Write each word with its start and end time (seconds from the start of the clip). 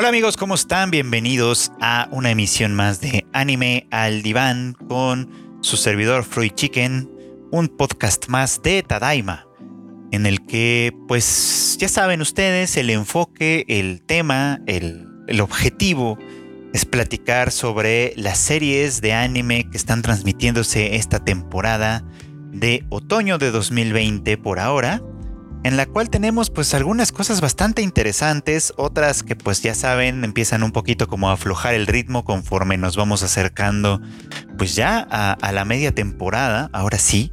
Hola 0.00 0.08
amigos, 0.08 0.38
¿cómo 0.38 0.54
están? 0.54 0.90
Bienvenidos 0.90 1.72
a 1.78 2.08
una 2.10 2.30
emisión 2.30 2.74
más 2.74 3.02
de 3.02 3.26
Anime 3.34 3.86
al 3.90 4.22
Diván 4.22 4.72
con 4.88 5.28
su 5.60 5.76
servidor 5.76 6.24
Fruit 6.24 6.54
Chicken, 6.54 7.10
un 7.50 7.68
podcast 7.68 8.28
más 8.28 8.62
de 8.62 8.82
Tadaima, 8.82 9.46
en 10.10 10.24
el 10.24 10.46
que, 10.46 10.96
pues 11.06 11.76
ya 11.78 11.86
saben 11.90 12.22
ustedes, 12.22 12.78
el 12.78 12.88
enfoque, 12.88 13.66
el 13.68 14.00
tema, 14.00 14.62
el, 14.66 15.06
el 15.28 15.42
objetivo 15.42 16.16
es 16.72 16.86
platicar 16.86 17.50
sobre 17.50 18.14
las 18.16 18.38
series 18.38 19.02
de 19.02 19.12
anime 19.12 19.68
que 19.70 19.76
están 19.76 20.00
transmitiéndose 20.00 20.96
esta 20.96 21.22
temporada 21.22 22.06
de 22.52 22.86
otoño 22.88 23.36
de 23.36 23.50
2020 23.50 24.38
por 24.38 24.60
ahora 24.60 25.02
en 25.62 25.76
la 25.76 25.86
cual 25.86 26.08
tenemos 26.08 26.50
pues 26.50 26.72
algunas 26.74 27.12
cosas 27.12 27.40
bastante 27.40 27.82
interesantes, 27.82 28.72
otras 28.76 29.22
que 29.22 29.36
pues 29.36 29.62
ya 29.62 29.74
saben 29.74 30.24
empiezan 30.24 30.62
un 30.62 30.72
poquito 30.72 31.06
como 31.06 31.28
a 31.28 31.34
aflojar 31.34 31.74
el 31.74 31.86
ritmo 31.86 32.24
conforme 32.24 32.78
nos 32.78 32.96
vamos 32.96 33.22
acercando 33.22 34.00
pues 34.56 34.74
ya 34.74 35.06
a, 35.10 35.52
la 35.52 35.64
media 35.64 35.94
temporada, 35.94 36.70
ahora 36.72 36.98
sí, 36.98 37.32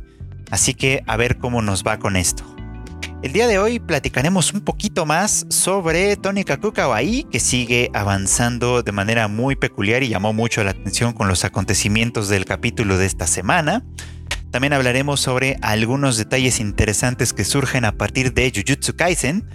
así 0.52 0.74
que 0.74 1.04
a 1.08 1.16
ver 1.18 1.38
cómo 1.38 1.62
nos 1.62 1.84
va 1.84 2.00
con 2.00 2.16
esto. 2.16 2.44
El 3.24 3.34
día 3.34 3.48
de 3.48 3.58
hoy 3.58 3.80
platicaremos 3.80 4.54
un 4.54 4.62
poquito 4.62 5.06
más 5.06 5.46
sobre 5.50 6.16
Tony 6.18 6.44
Kaku 6.44 6.72
Kawaii, 6.72 7.24
que 7.24 7.40
sigue 7.40 7.90
avanzando 7.94 8.84
de 8.84 8.92
manera 8.92 9.28
muy 9.28 9.56
peculiar 9.56 10.04
y 10.04 10.10
llamó 10.10 10.34
mucho 10.34 10.64
la 10.64 10.72
atención 10.72 11.14
con 11.14 11.28
los 11.28 11.44
acontecimientos 11.44 12.30
del 12.30 12.46
capítulo 12.46 12.98
de 12.98 13.08
esta 13.08 13.26
semana. 13.26 13.84
También 14.58 14.74
hablaremos 14.74 15.20
sobre 15.20 15.60
algunos 15.62 16.18
detalles 16.18 16.60
interesantes 16.60 17.32
que 17.32 17.46
surgen 17.46 17.86
a 17.86 17.92
partir 17.92 18.34
de 18.34 18.52
Jujutsu 18.52 18.96
Kaisen. 18.96 19.48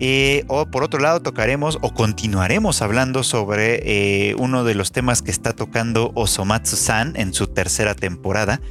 Eh, 0.00 0.44
o 0.48 0.64
por 0.70 0.82
otro 0.84 1.00
lado 1.00 1.20
tocaremos 1.20 1.76
o 1.82 1.92
continuaremos 1.92 2.80
hablando 2.80 3.24
sobre 3.24 3.82
eh, 3.84 4.34
uno 4.38 4.64
de 4.64 4.74
los 4.74 4.90
temas 4.90 5.20
que 5.20 5.30
está 5.30 5.52
tocando 5.52 6.12
Osomatsu-san 6.14 7.12
en 7.16 7.34
su 7.34 7.48
tercera 7.48 7.94
temporada. 7.94 8.62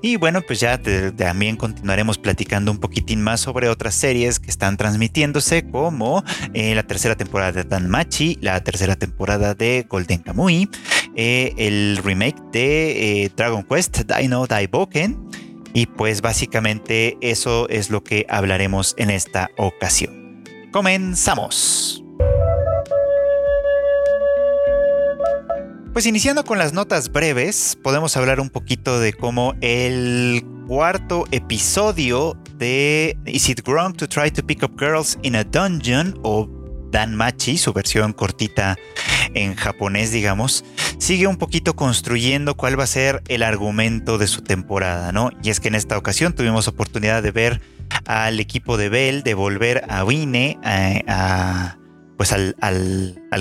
Y 0.00 0.16
bueno, 0.16 0.40
pues 0.40 0.60
ya 0.60 0.80
también 1.14 1.56
continuaremos 1.56 2.16
platicando 2.16 2.70
un 2.70 2.78
poquitín 2.78 3.20
más 3.20 3.40
sobre 3.40 3.68
otras 3.68 3.94
series 3.94 4.40
que 4.40 4.48
están 4.48 4.78
transmitiéndose 4.78 5.68
como 5.68 6.24
eh, 6.54 6.74
la 6.74 6.84
tercera 6.84 7.14
temporada 7.14 7.52
de 7.52 7.64
Danmachi, 7.64 8.38
la 8.40 8.64
tercera 8.64 8.96
temporada 8.96 9.54
de 9.54 9.84
Golden 9.86 10.22
Kamui, 11.16 11.54
el 11.56 11.98
remake 12.04 12.40
de 12.52 13.32
Dragon 13.36 13.64
Quest 13.64 14.02
Dino 14.02 14.46
Daiboken 14.46 15.28
y 15.72 15.86
pues 15.86 16.22
básicamente 16.22 17.16
eso 17.20 17.68
es 17.68 17.90
lo 17.90 18.02
que 18.02 18.26
hablaremos 18.28 18.94
en 18.98 19.10
esta 19.10 19.50
ocasión. 19.56 20.44
Comenzamos. 20.72 22.02
Pues 25.92 26.04
iniciando 26.04 26.44
con 26.44 26.58
las 26.58 26.74
notas 26.74 27.10
breves, 27.10 27.78
podemos 27.82 28.16
hablar 28.18 28.38
un 28.40 28.50
poquito 28.50 29.00
de 29.00 29.14
cómo 29.14 29.54
el 29.62 30.44
cuarto 30.66 31.24
episodio 31.30 32.36
de 32.56 33.16
Is 33.24 33.48
It 33.48 33.66
Wrong 33.66 33.96
to 33.96 34.08
Try 34.08 34.30
to 34.30 34.46
Pick 34.46 34.62
Up 34.62 34.78
Girls 34.78 35.18
in 35.22 35.36
a 35.36 35.44
Dungeon 35.44 36.18
o 36.22 36.46
Danmachi, 36.90 37.58
su 37.58 37.72
versión 37.72 38.12
cortita 38.12 38.76
en 39.34 39.54
japonés, 39.54 40.12
digamos, 40.12 40.64
sigue 40.98 41.26
un 41.26 41.36
poquito 41.36 41.76
construyendo 41.76 42.56
cuál 42.56 42.78
va 42.78 42.84
a 42.84 42.88
ser 42.88 43.22
el 43.28 43.42
argumento 43.42 44.18
de 44.18 44.26
su 44.26 44.42
temporada, 44.42 45.12
¿no? 45.12 45.30
Y 45.42 45.50
es 45.50 45.60
que 45.60 45.68
en 45.68 45.74
esta 45.74 45.98
ocasión 45.98 46.34
tuvimos 46.34 46.68
oportunidad 46.68 47.22
de 47.22 47.30
ver 47.30 47.60
al 48.06 48.40
equipo 48.40 48.76
de 48.76 48.88
Bell 48.88 49.22
de 49.22 49.34
volver 49.34 49.84
a 49.88 50.04
Wine 50.04 50.58
a, 50.64 51.76
pues 52.16 52.32
al, 52.32 52.54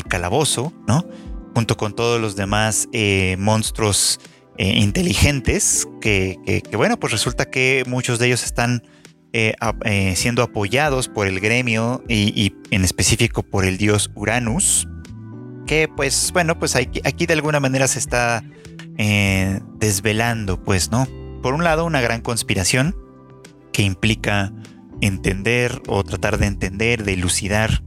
calabozo, 0.08 0.74
¿no? 0.88 1.06
Junto 1.54 1.78
con 1.78 1.96
todos 1.96 2.20
los 2.20 2.36
demás 2.36 2.90
eh, 2.92 3.38
monstruos 3.40 4.20
eh, 4.58 4.78
inteligentes, 4.78 5.88
que, 6.02 6.64
bueno, 6.74 6.98
pues 6.98 7.14
resulta 7.14 7.50
que 7.50 7.84
muchos 7.88 8.20
de 8.20 8.28
ellos 8.28 8.44
están 8.44 8.84
eh, 9.38 10.14
siendo 10.16 10.44
apoyados 10.44 11.10
por 11.10 11.28
el 11.28 11.42
gremio 11.42 12.02
y, 12.08 12.54
en 12.72 12.86
específico 12.86 13.44
por 13.44 13.66
el 13.66 13.78
dios 13.78 14.10
Uranus, 14.16 14.88
que 15.68 15.90
pues 15.94 16.32
bueno, 16.32 16.58
pues 16.58 16.78
aquí, 16.78 17.26
de 17.26 17.34
alguna 17.34 17.60
manera 17.60 17.90
se 17.90 18.00
está 18.00 18.46
eh, 18.98 19.60
desvelando, 19.74 20.64
pues, 20.64 20.90
¿no? 20.90 21.06
Por 21.42 21.54
un 21.54 21.66
lado, 21.66 21.84
una 21.84 22.00
gran 22.00 22.22
conspiración 22.22 22.96
que 23.74 23.82
implica 23.82 24.54
entender 25.02 25.82
o 25.88 26.06
tratar 26.06 26.38
de 26.38 26.46
entender, 26.46 27.04
de 27.04 27.16
elucidar 27.16 27.84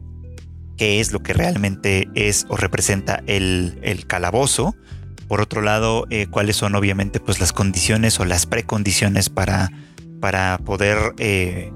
qué 0.77 1.01
es 1.01 1.13
lo 1.13 1.23
que 1.23 1.33
realmente 1.33 2.11
es 2.15 2.45
o 2.51 2.59
representa 2.59 3.23
el, 3.27 3.79
el 3.81 4.07
calabozo. 4.07 4.77
Por 5.29 5.41
otro 5.41 5.63
lado, 5.63 6.07
eh, 6.11 6.27
cuáles 6.27 6.57
son 6.57 6.75
obviamente 6.75 7.21
pues 7.21 7.41
las 7.41 7.55
condiciones 7.55 8.21
o 8.21 8.27
las 8.27 8.45
precondiciones 8.45 9.31
para, 9.31 9.71
para 10.21 10.59
poder 10.59 11.15
eh, 11.19 11.73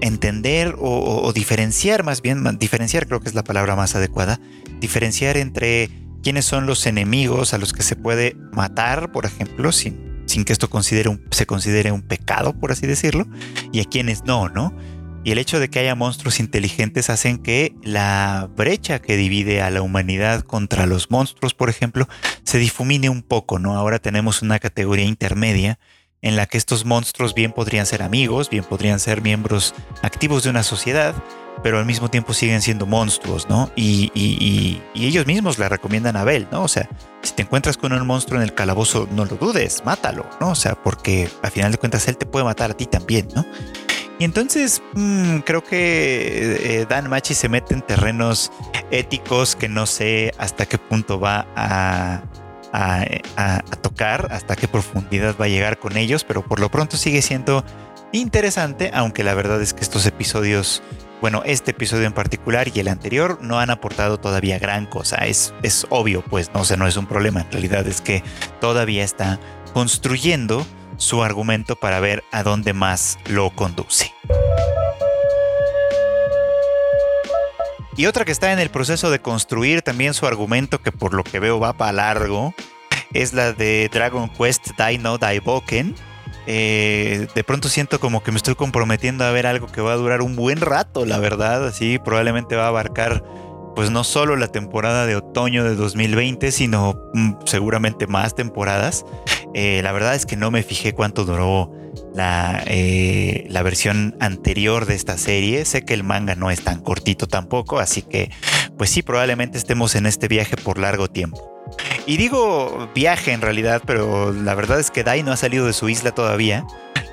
entender 0.00 0.74
o, 0.78 1.32
diferenciar, 1.32 2.04
más 2.04 2.22
bien, 2.22 2.44
diferenciar 2.58 3.06
creo 3.06 3.20
que 3.20 3.28
es 3.28 3.34
la 3.34 3.44
palabra 3.44 3.76
más 3.76 3.94
adecuada, 3.94 4.40
diferenciar 4.80 5.36
entre 5.36 5.90
quiénes 6.22 6.44
son 6.44 6.66
los 6.66 6.86
enemigos 6.86 7.54
a 7.54 7.58
los 7.58 7.72
que 7.72 7.82
se 7.82 7.96
puede 7.96 8.36
matar, 8.52 9.12
por 9.12 9.26
ejemplo, 9.26 9.72
sin, 9.72 10.24
sin 10.26 10.44
que 10.44 10.52
esto 10.52 10.68
considere 10.68 11.18
se 11.30 11.46
considere 11.46 11.92
un 11.92 12.02
pecado, 12.02 12.52
por 12.58 12.72
así 12.72 12.86
decirlo, 12.86 13.26
y 13.72 13.80
a 13.80 13.84
quienes 13.84 14.24
no, 14.24 14.48
¿no? 14.48 14.76
Y 15.24 15.32
el 15.32 15.38
hecho 15.38 15.58
de 15.58 15.68
que 15.68 15.80
haya 15.80 15.96
monstruos 15.96 16.38
inteligentes 16.38 17.10
hacen 17.10 17.38
que 17.38 17.74
la 17.82 18.48
brecha 18.56 19.00
que 19.00 19.16
divide 19.16 19.60
a 19.60 19.70
la 19.70 19.82
humanidad 19.82 20.42
contra 20.42 20.86
los 20.86 21.10
monstruos, 21.10 21.52
por 21.52 21.68
ejemplo, 21.68 22.08
se 22.44 22.58
difumine 22.58 23.10
un 23.10 23.22
poco, 23.22 23.58
¿no? 23.58 23.74
Ahora 23.74 23.98
tenemos 23.98 24.42
una 24.42 24.60
categoría 24.60 25.04
intermedia 25.04 25.80
en 26.22 26.36
la 26.36 26.46
que 26.46 26.58
estos 26.58 26.84
monstruos 26.84 27.34
bien 27.34 27.52
podrían 27.52 27.86
ser 27.86 28.02
amigos, 28.02 28.50
bien 28.50 28.64
podrían 28.64 29.00
ser 29.00 29.22
miembros 29.22 29.74
activos 30.02 30.42
de 30.42 30.50
una 30.50 30.62
sociedad, 30.62 31.14
pero 31.62 31.78
al 31.78 31.86
mismo 31.86 32.10
tiempo 32.10 32.34
siguen 32.34 32.62
siendo 32.62 32.86
monstruos, 32.86 33.48
¿no? 33.48 33.70
Y, 33.76 34.80
ellos 34.94 35.26
mismos 35.26 35.58
le 35.58 35.68
recomiendan 35.68 36.16
a 36.16 36.24
Bel, 36.24 36.48
¿no? 36.50 36.64
O 36.64 36.68
sea, 36.68 36.88
si 37.22 37.32
te 37.32 37.42
encuentras 37.42 37.76
con 37.76 37.92
un 37.92 38.06
monstruo 38.06 38.38
en 38.38 38.42
el 38.42 38.54
calabozo, 38.54 39.08
no 39.12 39.24
lo 39.24 39.36
dudes, 39.36 39.82
mátalo, 39.84 40.26
¿no? 40.40 40.50
O 40.50 40.54
sea, 40.54 40.74
porque 40.74 41.28
al 41.42 41.50
final 41.50 41.72
de 41.72 41.78
cuentas 41.78 42.08
él 42.08 42.16
te 42.16 42.26
puede 42.26 42.44
matar 42.44 42.72
a 42.72 42.74
ti 42.74 42.86
también, 42.86 43.28
¿no? 43.34 43.44
Y 44.18 44.24
entonces 44.24 44.82
mm, 44.94 45.38
creo 45.40 45.62
que 45.62 46.80
eh, 46.80 46.86
Dan 46.88 47.08
Machi 47.10 47.34
se 47.34 47.48
mete 47.48 47.74
en 47.74 47.82
terrenos 47.82 48.50
éticos 48.90 49.56
que 49.56 49.68
no 49.68 49.86
sé 49.86 50.32
hasta 50.38 50.66
qué 50.66 50.78
punto 50.78 51.20
va 51.20 51.46
a, 51.54 52.22
a, 52.76 53.62
tocar, 53.80 54.28
hasta 54.30 54.56
qué 54.56 54.68
profundidad 54.68 55.36
va 55.40 55.46
a 55.46 55.48
llegar 55.48 55.78
con 55.78 55.96
ellos, 55.96 56.24
pero 56.24 56.42
por 56.42 56.60
lo 56.60 56.70
pronto 56.70 56.96
sigue 56.96 57.22
siendo 57.22 57.64
interesante, 58.12 58.90
aunque 58.92 59.24
la 59.24 59.34
verdad 59.34 59.60
es 59.62 59.72
que 59.72 59.80
estos 59.80 60.04
episodios, 60.06 60.82
bueno, 61.20 61.42
este 61.44 61.70
episodio 61.70 62.06
en 62.06 62.12
particular 62.12 62.68
y 62.72 62.80
el 62.80 62.88
anterior 62.88 63.38
no 63.40 63.58
han 63.58 63.70
aportado 63.70 64.18
todavía 64.18 64.58
gran 64.58 64.86
cosa, 64.86 65.16
es, 65.24 65.54
es 65.62 65.86
obvio, 65.88 66.22
pues 66.22 66.50
no, 66.52 66.60
o 66.60 66.76
no 66.76 66.86
es 66.86 66.96
un 66.96 67.06
problema, 67.06 67.40
en 67.40 67.50
realidad 67.50 67.86
es 67.86 68.00
que 68.00 68.22
todavía 68.60 69.04
está 69.04 69.40
construyendo 69.72 70.66
su 70.98 71.22
argumento 71.22 71.76
para 71.76 72.00
ver 72.00 72.24
a 72.32 72.42
dónde 72.42 72.72
más 72.72 73.18
lo 73.26 73.50
conduce. 73.50 74.12
Y 77.96 78.04
otra 78.04 78.26
que 78.26 78.32
está 78.32 78.52
en 78.52 78.58
el 78.58 78.68
proceso 78.68 79.10
de 79.10 79.20
construir 79.20 79.80
también 79.80 80.12
su 80.12 80.26
argumento, 80.26 80.82
que 80.82 80.92
por 80.92 81.14
lo 81.14 81.24
que 81.24 81.40
veo 81.40 81.58
va 81.58 81.72
para 81.72 81.92
largo, 81.92 82.54
es 83.14 83.32
la 83.32 83.54
de 83.54 83.88
Dragon 83.90 84.28
Quest 84.28 84.72
Dino 84.78 85.16
Daiboken. 85.16 85.94
Eh, 86.46 87.26
de 87.34 87.44
pronto 87.44 87.70
siento 87.70 87.98
como 87.98 88.22
que 88.22 88.32
me 88.32 88.36
estoy 88.36 88.54
comprometiendo 88.54 89.24
a 89.24 89.30
ver 89.30 89.46
algo 89.46 89.66
que 89.66 89.80
va 89.80 89.94
a 89.94 89.96
durar 89.96 90.20
un 90.20 90.36
buen 90.36 90.60
rato, 90.60 91.06
la 91.06 91.18
verdad. 91.18 91.66
Así 91.66 91.98
probablemente 91.98 92.54
va 92.54 92.64
a 92.64 92.68
abarcar, 92.68 93.24
pues 93.74 93.90
no 93.90 94.04
solo 94.04 94.36
la 94.36 94.48
temporada 94.48 95.06
de 95.06 95.16
otoño 95.16 95.64
de 95.64 95.74
2020, 95.74 96.52
sino 96.52 97.00
mm, 97.14 97.36
seguramente 97.46 98.06
más 98.06 98.34
temporadas. 98.34 99.06
Eh, 99.54 99.80
la 99.82 99.92
verdad 99.92 100.14
es 100.14 100.26
que 100.26 100.36
no 100.36 100.50
me 100.50 100.62
fijé 100.62 100.92
cuánto 100.92 101.24
duró 101.24 101.72
la, 102.16 102.62
eh, 102.66 103.46
la 103.50 103.62
versión 103.62 104.16
anterior 104.20 104.86
de 104.86 104.94
esta 104.94 105.18
serie. 105.18 105.64
Sé 105.64 105.84
que 105.84 105.94
el 105.94 106.02
manga 106.02 106.34
no 106.34 106.50
es 106.50 106.62
tan 106.62 106.80
cortito 106.80 107.28
tampoco, 107.28 107.78
así 107.78 108.02
que 108.02 108.30
pues 108.76 108.90
sí, 108.90 109.02
probablemente 109.02 109.58
estemos 109.58 109.94
en 109.94 110.06
este 110.06 110.28
viaje 110.28 110.56
por 110.56 110.78
largo 110.78 111.08
tiempo. 111.08 111.52
Y 112.06 112.16
digo 112.16 112.88
viaje 112.94 113.32
en 113.32 113.40
realidad, 113.40 113.82
pero 113.86 114.32
la 114.32 114.54
verdad 114.54 114.80
es 114.80 114.90
que 114.90 115.04
Dai 115.04 115.22
no 115.22 115.32
ha 115.32 115.36
salido 115.36 115.66
de 115.66 115.72
su 115.72 115.88
isla 115.88 116.12
todavía, 116.12 116.66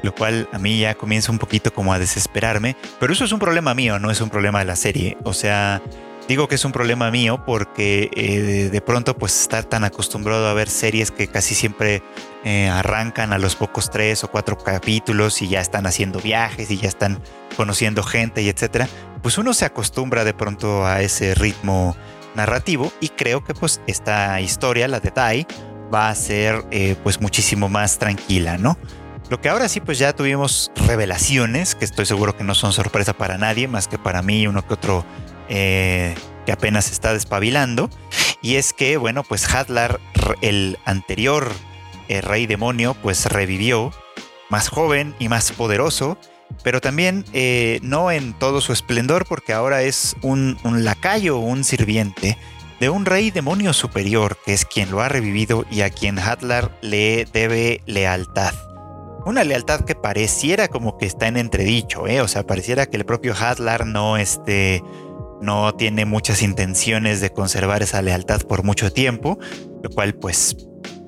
lo 0.03 0.13
cual 0.13 0.47
a 0.51 0.59
mí 0.59 0.79
ya 0.79 0.95
comienza 0.95 1.31
un 1.31 1.39
poquito 1.39 1.73
como 1.73 1.93
a 1.93 1.99
desesperarme, 1.99 2.75
pero 2.99 3.13
eso 3.13 3.25
es 3.25 3.31
un 3.31 3.39
problema 3.39 3.73
mío, 3.73 3.99
no 3.99 4.11
es 4.11 4.21
un 4.21 4.29
problema 4.29 4.59
de 4.59 4.65
la 4.65 4.75
serie. 4.75 5.17
O 5.23 5.33
sea, 5.33 5.81
Digo 6.27 6.47
que 6.47 6.55
es 6.55 6.63
un 6.63 6.71
problema 6.71 7.11
mío 7.11 7.43
porque 7.45 8.09
eh, 8.15 8.69
de 8.71 8.81
pronto 8.81 9.17
pues 9.17 9.41
estar 9.41 9.65
tan 9.65 9.83
acostumbrado 9.83 10.47
a 10.47 10.53
ver 10.53 10.69
series 10.69 11.11
que 11.11 11.27
casi 11.27 11.53
siempre 11.53 12.01
eh, 12.45 12.69
arrancan 12.69 13.33
a 13.33 13.37
los 13.37 13.57
pocos 13.57 13.91
tres 13.91 14.23
o 14.23 14.31
cuatro 14.31 14.57
capítulos 14.57 15.41
y 15.41 15.49
ya 15.49 15.59
están 15.59 15.85
haciendo 15.85 16.19
viajes 16.19 16.71
y 16.71 16.77
ya 16.77 16.87
están 16.87 17.21
conociendo 17.57 18.03
gente 18.03 18.41
y 18.41 18.47
etcétera, 18.47 18.87
pues 19.21 19.37
uno 19.37 19.53
se 19.53 19.65
acostumbra 19.65 20.23
de 20.23 20.33
pronto 20.33 20.85
a 20.85 21.01
ese 21.01 21.35
ritmo 21.35 21.95
narrativo 22.35 22.91
y 23.01 23.09
creo 23.09 23.43
que 23.43 23.53
pues 23.53 23.81
esta 23.85 24.39
historia, 24.39 24.87
la 24.87 25.01
de 25.01 25.11
Dai, 25.11 25.45
va 25.93 26.09
a 26.09 26.15
ser 26.15 26.63
eh, 26.71 26.95
pues 27.03 27.19
muchísimo 27.19 27.67
más 27.67 27.99
tranquila, 27.99 28.57
¿no? 28.57 28.77
Lo 29.29 29.41
que 29.41 29.49
ahora 29.49 29.67
sí 29.67 29.81
pues 29.81 29.99
ya 29.99 30.13
tuvimos 30.13 30.71
revelaciones, 30.87 31.75
que 31.75 31.85
estoy 31.85 32.05
seguro 32.05 32.35
que 32.37 32.43
no 32.43 32.55
son 32.55 32.71
sorpresa 32.71 33.13
para 33.13 33.37
nadie, 33.37 33.67
más 33.67 33.87
que 33.87 33.97
para 33.97 34.21
mí 34.21 34.47
uno 34.47 34.65
que 34.65 34.73
otro 34.73 35.05
eh, 35.49 36.15
que 36.45 36.51
apenas 36.51 36.91
está 36.91 37.13
despabilando, 37.13 37.89
y 38.41 38.55
es 38.55 38.73
que 38.73 38.97
bueno 38.97 39.23
pues 39.23 39.53
Hadlar, 39.53 39.99
el 40.41 40.77
anterior 40.85 41.51
eh, 42.09 42.21
rey 42.21 42.45
demonio, 42.45 42.95
pues 42.95 43.25
revivió, 43.27 43.91
más 44.49 44.69
joven 44.69 45.15
y 45.19 45.29
más 45.29 45.51
poderoso, 45.51 46.17
pero 46.61 46.81
también 46.81 47.25
eh, 47.33 47.79
no 47.81 48.11
en 48.11 48.33
todo 48.33 48.61
su 48.61 48.73
esplendor, 48.73 49.25
porque 49.25 49.53
ahora 49.53 49.83
es 49.83 50.15
un, 50.21 50.57
lacayo, 50.63 51.37
un 51.37 51.63
sirviente 51.63 52.37
de 52.79 52.89
un 52.89 53.05
rey 53.05 53.31
demonio 53.31 53.73
superior, 53.73 54.37
que 54.45 54.53
es 54.53 54.65
quien 54.65 54.91
lo 54.91 55.01
ha 55.01 55.09
revivido 55.09 55.65
y 55.71 55.81
a 55.81 55.89
quien 55.89 56.19
Hadlar 56.19 56.77
le 56.81 57.25
debe 57.31 57.81
lealtad. 57.85 58.53
Una 59.25 59.43
lealtad 59.43 59.85
que 59.85 59.95
pareciera 59.95 60.67
como 60.67 60.97
que 60.97 61.05
está 61.05 61.27
en 61.27 61.37
entredicho, 61.37 62.07
¿eh? 62.07 62.21
o 62.21 62.27
sea, 62.27 62.45
pareciera 62.45 62.85
que 62.85 62.97
el 62.97 63.05
propio 63.05 63.33
Hadlar 63.33 63.85
no, 63.85 64.17
este, 64.17 64.83
no 65.43 65.73
tiene 65.75 66.05
muchas 66.05 66.41
intenciones 66.41 67.21
de 67.21 67.29
conservar 67.31 67.83
esa 67.83 68.01
lealtad 68.01 68.41
por 68.41 68.63
mucho 68.63 68.91
tiempo, 68.91 69.37
lo 69.83 69.89
cual 69.89 70.15
pues 70.15 70.55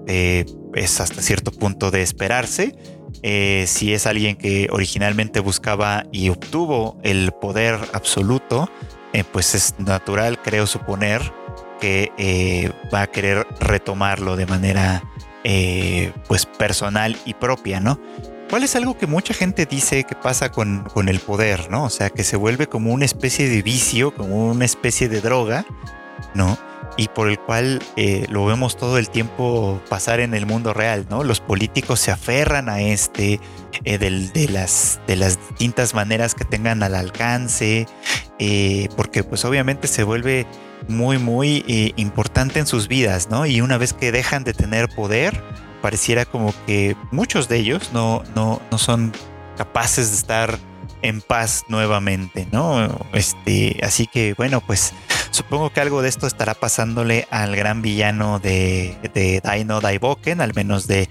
eh, 0.08 0.46
es 0.74 1.00
hasta 1.00 1.22
cierto 1.22 1.52
punto 1.52 1.90
de 1.90 2.02
esperarse. 2.02 2.76
Eh, 3.24 3.64
si 3.68 3.94
es 3.94 4.06
alguien 4.06 4.36
que 4.36 4.68
originalmente 4.72 5.40
buscaba 5.40 6.04
y 6.12 6.30
obtuvo 6.30 7.00
el 7.04 7.32
poder 7.32 7.80
absoluto, 7.94 8.70
eh, 9.14 9.24
pues 9.32 9.56
es 9.56 9.76
natural, 9.80 10.42
creo 10.42 10.68
suponer, 10.68 11.22
que 11.80 12.72
va 12.94 13.02
a 13.02 13.08
querer 13.08 13.46
retomarlo 13.60 14.36
de 14.36 14.46
manera 14.46 15.04
pues 16.28 16.46
personal 16.46 17.16
y 17.26 17.36
propia, 17.36 17.80
¿no? 17.80 18.00
¿Cuál 18.56 18.64
es 18.64 18.78
algo 18.78 18.98
que 18.98 19.06
mucha 19.06 19.34
gente 19.34 19.66
dice 19.66 20.06
que 20.06 20.16
pasa 20.16 20.50
con, 20.50 20.86
con 20.86 21.10
el 21.10 21.20
poder, 21.20 21.70
¿no? 21.70 21.84
O 21.84 21.90
sea, 21.90 22.10
que 22.10 22.24
se 22.24 22.38
vuelve 22.38 22.68
como 22.68 22.94
una 22.94 23.04
especie 23.04 23.50
de 23.50 23.62
vicio, 23.62 24.16
como 24.16 24.48
una 24.48 24.64
especie 24.64 25.10
de 25.10 25.20
droga, 25.20 25.66
¿no? 26.34 26.58
y 26.96 27.10
por 27.10 27.30
el 27.30 27.38
cual 27.38 27.82
eh, 27.98 28.26
lo 28.30 28.46
vemos 28.46 28.78
todo 28.78 28.98
el 28.98 29.10
tiempo 29.10 29.82
pasar 29.90 30.22
en 30.22 30.34
el 30.34 30.46
mundo 30.46 30.74
real, 30.74 31.06
¿no? 31.10 31.26
Los 31.26 31.42
políticos 31.42 32.00
se 32.00 32.12
aferran 32.12 32.70
a 32.70 32.80
este 32.80 33.42
eh, 33.84 33.98
de, 33.98 34.48
las, 34.48 35.02
de 35.06 35.18
las 35.18 35.38
distintas 35.50 35.94
maneras 35.94 36.34
que 36.34 36.46
tengan 36.46 36.82
al 36.82 36.96
alcance, 36.96 37.88
eh, 38.40 38.88
porque 38.96 39.26
pues 39.26 39.44
obviamente 39.44 39.90
se 39.90 40.04
vuelve 40.04 40.48
muy, 40.88 41.18
muy 41.18 41.94
importante 41.98 42.60
en 42.60 42.68
sus 42.68 42.88
vidas, 42.88 43.30
¿no? 43.30 43.46
Y 43.46 43.60
una 43.60 43.78
vez 43.78 43.92
que 43.92 44.14
dejan 44.14 44.46
de 44.46 44.54
tener 44.54 44.88
poder, 44.88 45.44
pareciera 45.86 46.26
como 46.26 46.52
que 46.66 46.98
muchos 47.12 47.48
de 47.48 47.58
ellos 47.58 47.92
no, 47.94 48.24
no, 48.34 48.60
no 48.72 48.78
son 48.80 49.14
capaces 49.56 50.10
de 50.10 50.18
estar 50.18 50.60
en 51.04 51.22
paz 51.22 51.64
nuevamente, 51.68 52.48
¿no? 52.52 52.90
Este, 53.14 53.80
así 53.84 54.08
que 54.08 54.34
bueno, 54.34 54.62
pues 54.62 54.96
Supongo 55.36 55.70
que 55.70 55.82
algo 55.82 56.02
de 56.02 56.08
esto 56.08 56.28
estará 56.28 56.54
pasándole 56.54 57.28
al 57.30 57.58
gran 57.58 57.82
villano 57.82 58.40
de, 58.40 58.96
de 59.14 59.42
Dino 59.44 59.82
Daiboken, 59.82 60.40
al 60.40 60.54
menos 60.56 60.88
de, 60.88 61.10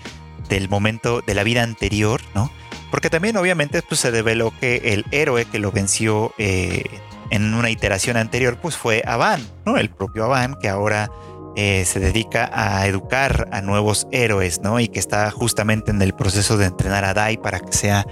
del 0.49 0.71
momento 0.71 1.21
de 1.21 1.35
la 1.35 1.43
vida 1.43 1.63
anterior, 1.63 2.23
¿no? 2.35 2.51
Porque 2.91 3.11
también 3.11 3.37
obviamente 3.37 3.83
pues, 3.83 4.01
se 4.01 4.11
develó 4.13 4.51
que 4.59 4.77
el 4.95 5.05
héroe 5.11 5.45
que 5.45 5.59
lo 5.59 5.73
venció 5.73 6.33
eh, 6.39 6.85
en 7.29 7.53
una 7.53 7.69
iteración 7.69 8.17
anterior 8.17 8.57
pues 8.63 8.79
fue 8.79 9.03
Avan, 9.05 9.47
¿no? 9.67 9.77
El 9.77 9.91
propio 9.91 10.25
Avan 10.25 10.55
que 10.59 10.71
ahora 10.71 11.11
eh, 11.57 11.85
se 11.85 12.01
dedica 12.01 12.51
a 12.53 12.87
educar 12.87 13.49
a 13.53 13.61
nuevos 13.61 14.07
héroes, 14.11 14.61
¿no? 14.63 14.81
Y 14.81 14.89
que 14.89 14.99
está 14.99 15.31
justamente 15.31 15.91
en 15.91 16.03
el 16.03 16.15
proceso 16.15 16.57
de 16.57 16.67
entrenar 16.67 17.05
a 17.05 17.15
Dai 17.15 17.37
para 17.37 17.61
que 17.61 17.73
sea 17.73 18.07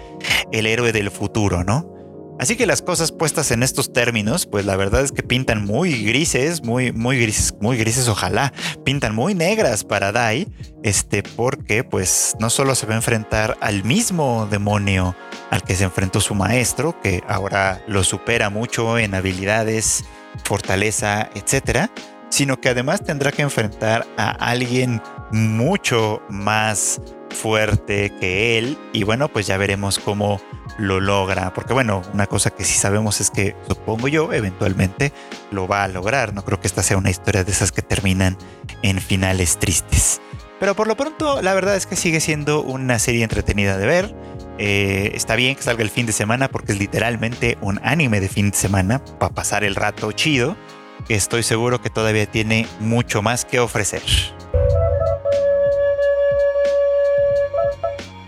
el 0.53 0.67
héroe 0.67 0.93
del 0.93 1.11
futuro, 1.11 1.65
¿no? 1.65 1.93
Así 2.39 2.57
que 2.57 2.67
las 2.67 2.83
cosas 2.83 3.13
puestas 3.13 3.53
en 3.53 3.63
estos 3.63 3.93
términos, 3.93 4.47
pues 4.47 4.65
la 4.65 4.75
verdad 4.75 5.03
es 5.03 5.13
que 5.13 5.23
pintan 5.23 5.65
muy 5.65 6.03
grises, 6.03 6.65
muy, 6.65 6.91
muy 6.91 7.17
grises, 7.21 7.55
muy 7.61 7.77
grises, 7.77 8.09
ojalá, 8.09 8.53
pintan 8.85 9.15
muy 9.15 9.35
negras 9.35 9.85
para 9.85 10.11
Dai, 10.11 10.49
este, 10.83 11.23
porque 11.23 11.85
pues 11.85 12.35
no 12.41 12.51
solo 12.51 12.75
se 12.75 12.87
va 12.87 12.95
a 12.95 12.97
enfrentar 12.97 13.57
al 13.61 13.85
mismo 13.85 14.49
demonio 14.51 15.15
al 15.51 15.63
que 15.63 15.77
se 15.77 15.85
enfrentó 15.85 16.21
su 16.21 16.35
maestro, 16.35 17.01
que 17.01 17.23
ahora 17.29 17.85
lo 17.87 18.03
supera 18.03 18.51
mucho 18.51 18.99
en 18.99 19.15
habilidades, 19.15 20.05
fortaleza, 20.45 21.31
etcétera, 21.35 21.91
sino 22.33 22.59
que 22.59 22.71
además 22.71 23.05
tendrá 23.05 23.31
que 23.31 23.43
enfrentar 23.43 24.07
a 24.17 24.31
alguien 24.31 25.03
mucho 25.33 26.23
más 26.31 26.99
fuerte 27.29 28.11
que 28.21 28.57
él. 28.57 28.79
Y 28.95 29.03
bueno 29.03 29.29
pues 29.29 29.47
ya 29.47 29.59
veremos 29.59 29.99
cómo 29.99 30.41
lo 30.79 30.99
logra. 30.99 31.53
Porque 31.53 31.75
bueno 31.75 32.01
una 32.15 32.27
cosa 32.27 32.49
que 32.49 32.65
sí 32.65 32.73
sabemos 32.73 33.21
es 33.21 33.31
que 33.31 33.55
supongo 33.69 34.09
yo 34.09 34.33
eventualmente 34.33 35.13
lo 35.51 35.69
va 35.69 35.85
a 35.85 35.89
lograr. 35.89 36.33
No 36.33 36.43
creo 36.43 36.59
que 36.59 36.69
esta 36.69 36.83
sea 36.83 36.97
una 36.97 37.11
historia 37.11 37.45
de 37.45 37.53
esas 37.53 37.71
que 37.71 37.83
terminan 37.83 38.39
en 38.81 38.99
finales 39.03 39.59
tristes. 39.59 40.23
Pero 40.59 40.75
por 40.75 40.87
lo 40.87 40.97
pronto 40.97 41.43
la 41.43 41.53
verdad 41.53 41.77
es 41.77 41.85
que 41.85 41.97
sigue 41.97 42.21
siendo 42.21 42.63
una 42.63 42.99
serie 42.99 43.25
entretenida 43.25 43.77
de 43.77 43.87
ver. 43.87 44.15
Eh, 44.57 45.13
está 45.15 45.37
bien 45.37 45.55
que 45.55 45.63
salga 45.63 45.83
el 45.83 45.91
fin 45.91 46.07
de 46.07 46.13
semana 46.13 46.49
porque 46.49 46.73
es 46.73 46.79
literalmente 46.79 47.59
un 47.61 47.79
anime 47.85 48.21
de 48.21 48.31
fin 48.31 48.53
de 48.53 48.57
semana 48.57 49.05
para 49.19 49.35
pasar 49.35 49.65
el 49.65 49.75
rato 49.75 50.13
chido 50.13 50.57
que 51.03 51.15
estoy 51.15 51.43
seguro 51.43 51.81
que 51.81 51.91
todavía 51.91 52.27
tiene 52.27 52.67
mucho 52.81 53.23
más 53.23 53.45
que 53.45 53.61
ofrecer. 53.61 54.03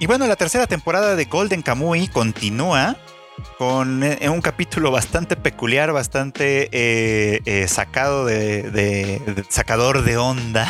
Y 0.00 0.06
bueno, 0.06 0.26
la 0.26 0.36
tercera 0.36 0.66
temporada 0.66 1.16
de 1.16 1.24
Golden 1.24 1.62
Kamuy 1.62 2.08
continúa 2.08 2.96
con 3.58 4.02
eh, 4.02 4.28
un 4.28 4.40
capítulo 4.40 4.90
bastante 4.90 5.36
peculiar, 5.36 5.92
bastante 5.92 6.68
eh, 6.72 7.40
eh, 7.44 7.68
sacado 7.68 8.26
de, 8.26 9.20
sacador 9.48 10.02
de 10.02 10.16
onda. 10.16 10.68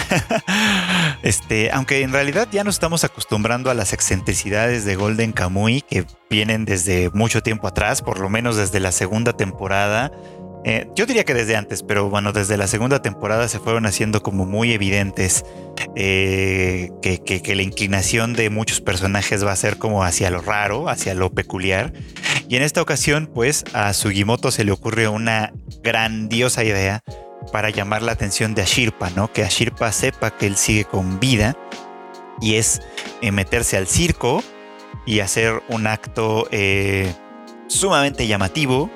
este, 1.23 1.71
aunque 1.73 2.03
en 2.03 2.12
realidad 2.12 2.49
ya 2.50 2.65
nos 2.65 2.76
estamos 2.76 3.05
acostumbrando 3.05 3.71
a 3.71 3.75
las 3.75 3.93
excentricidades 3.93 4.85
de 4.85 4.97
Golden 4.97 5.33
Kamuy 5.33 5.83
que 5.83 6.07
vienen 6.31 6.64
desde 6.64 7.11
mucho 7.11 7.43
tiempo 7.43 7.69
atrás, 7.69 8.02
por 8.02 8.19
lo 8.19 8.28
menos 8.28 8.57
desde 8.57 8.81
la 8.81 8.93
segunda 8.93 9.35
temporada 9.35 10.12
eh, 10.64 10.88
yo 10.94 11.04
diría 11.04 11.25
que 11.25 11.35
desde 11.35 11.56
antes, 11.56 11.83
pero 11.83 12.09
bueno, 12.09 12.33
desde 12.33 12.56
la 12.56 12.66
segunda 12.66 13.02
temporada 13.02 13.49
se 13.49 13.59
fueron 13.59 13.85
haciendo 13.85 14.23
como 14.23 14.47
muy 14.47 14.73
evidentes 14.73 15.44
eh, 15.94 16.90
que, 17.02 17.54
la 17.54 17.62
inclinación 17.62 18.33
de 18.33 18.49
muchos 18.49 18.80
personajes 18.80 19.44
va 19.44 19.52
a 19.52 19.56
ser 19.56 19.76
como 19.76 20.04
hacia 20.04 20.30
lo 20.30 20.40
raro, 20.40 20.88
hacia 20.88 21.14
lo 21.14 21.30
peculiar. 21.30 21.92
Y 22.49 22.56
en 22.56 22.62
esta 22.62 22.80
ocasión, 22.80 23.30
pues 23.33 23.64
a 23.75 23.92
Sugimoto 23.92 24.50
se 24.50 24.64
le 24.64 24.73
ocurre 24.73 25.06
una 25.06 25.52
grandiosa 25.83 26.64
idea 26.64 27.02
para 27.52 27.68
llamar 27.68 28.00
la 28.00 28.12
atención 28.12 28.54
de 28.54 28.62
Ashirpa, 28.62 29.11
¿no? 29.11 29.30
Que 29.30 29.44
Ashirpa 29.44 29.92
sepa 29.92 30.30
que 30.30 30.47
él 30.47 30.56
sigue 30.56 30.85
con 30.85 31.21
vida 31.21 31.59
y 32.40 32.54
es 32.54 32.80
eh, 33.21 33.33
meterse 33.33 33.76
al 33.76 33.87
circo 33.87 34.42
y 35.04 35.21
hacer 35.21 35.62
un 35.68 35.87
acto 35.87 36.49
sumamente 37.68 38.26
llamativo 38.26 38.90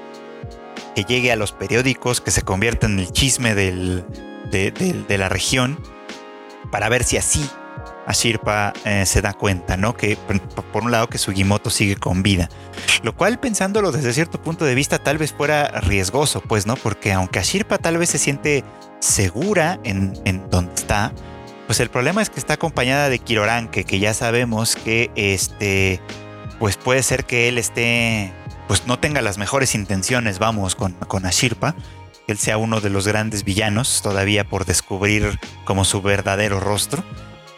que 0.98 1.04
llegue 1.04 1.30
a 1.30 1.36
los 1.36 1.52
periódicos, 1.52 2.20
que 2.20 2.32
se 2.32 2.42
convierta 2.42 2.86
en 2.86 2.98
el 2.98 3.12
chisme 3.12 3.54
de, 3.54 4.02
la 5.08 5.28
región, 5.28 5.78
para 6.72 6.88
ver 6.88 7.04
si 7.04 7.16
así 7.16 7.48
Ashirpa 8.04 8.72
eh, 8.84 9.06
se 9.06 9.22
da 9.22 9.32
cuenta, 9.32 9.76
¿no? 9.76 9.96
Que 9.96 10.16
por 10.72 10.82
un 10.82 10.90
lado 10.90 11.06
que 11.06 11.18
Sugimoto 11.18 11.70
sigue 11.70 11.94
con 11.94 12.24
vida. 12.24 12.48
Lo 13.04 13.14
cual, 13.14 13.38
pensándolo 13.38 13.92
desde 13.92 14.12
cierto 14.12 14.42
punto 14.42 14.64
de 14.64 14.74
vista, 14.74 14.98
tal 14.98 15.18
vez 15.18 15.32
fuera 15.32 15.68
riesgoso, 15.82 16.40
pues, 16.40 16.66
¿no? 16.66 16.74
Porque 16.74 17.12
aunque 17.12 17.38
Ashirpa 17.38 17.78
tal 17.78 17.96
vez 17.96 18.10
se 18.10 18.18
siente 18.18 18.64
segura 18.98 19.78
en, 19.84 20.14
donde 20.50 20.74
está, 20.74 21.12
pues 21.66 21.78
el 21.78 21.90
problema 21.90 22.22
es 22.22 22.30
que 22.30 22.40
está 22.40 22.54
acompañada 22.54 23.08
de 23.08 23.20
Kiroranke, 23.20 23.84
que 23.84 24.00
ya 24.00 24.14
sabemos 24.14 24.74
que 24.74 25.12
este, 25.14 26.00
pues 26.58 26.76
puede 26.76 27.04
ser 27.04 27.24
que 27.24 27.46
él 27.48 27.56
esté 27.58 28.32
pues 28.68 28.86
no 28.86 29.00
tenga 29.00 29.22
las 29.22 29.38
mejores 29.38 29.74
intenciones, 29.74 30.38
vamos, 30.38 30.76
con, 30.76 30.92
con 30.92 31.26
Ashirpa, 31.26 31.74
que 32.26 32.32
él 32.32 32.38
sea 32.38 32.58
uno 32.58 32.80
de 32.80 32.90
los 32.90 33.08
grandes 33.08 33.42
villanos, 33.42 34.02
todavía 34.02 34.44
por 34.44 34.66
descubrir 34.66 35.40
como 35.64 35.84
su 35.84 36.02
verdadero 36.02 36.60
rostro. 36.60 37.02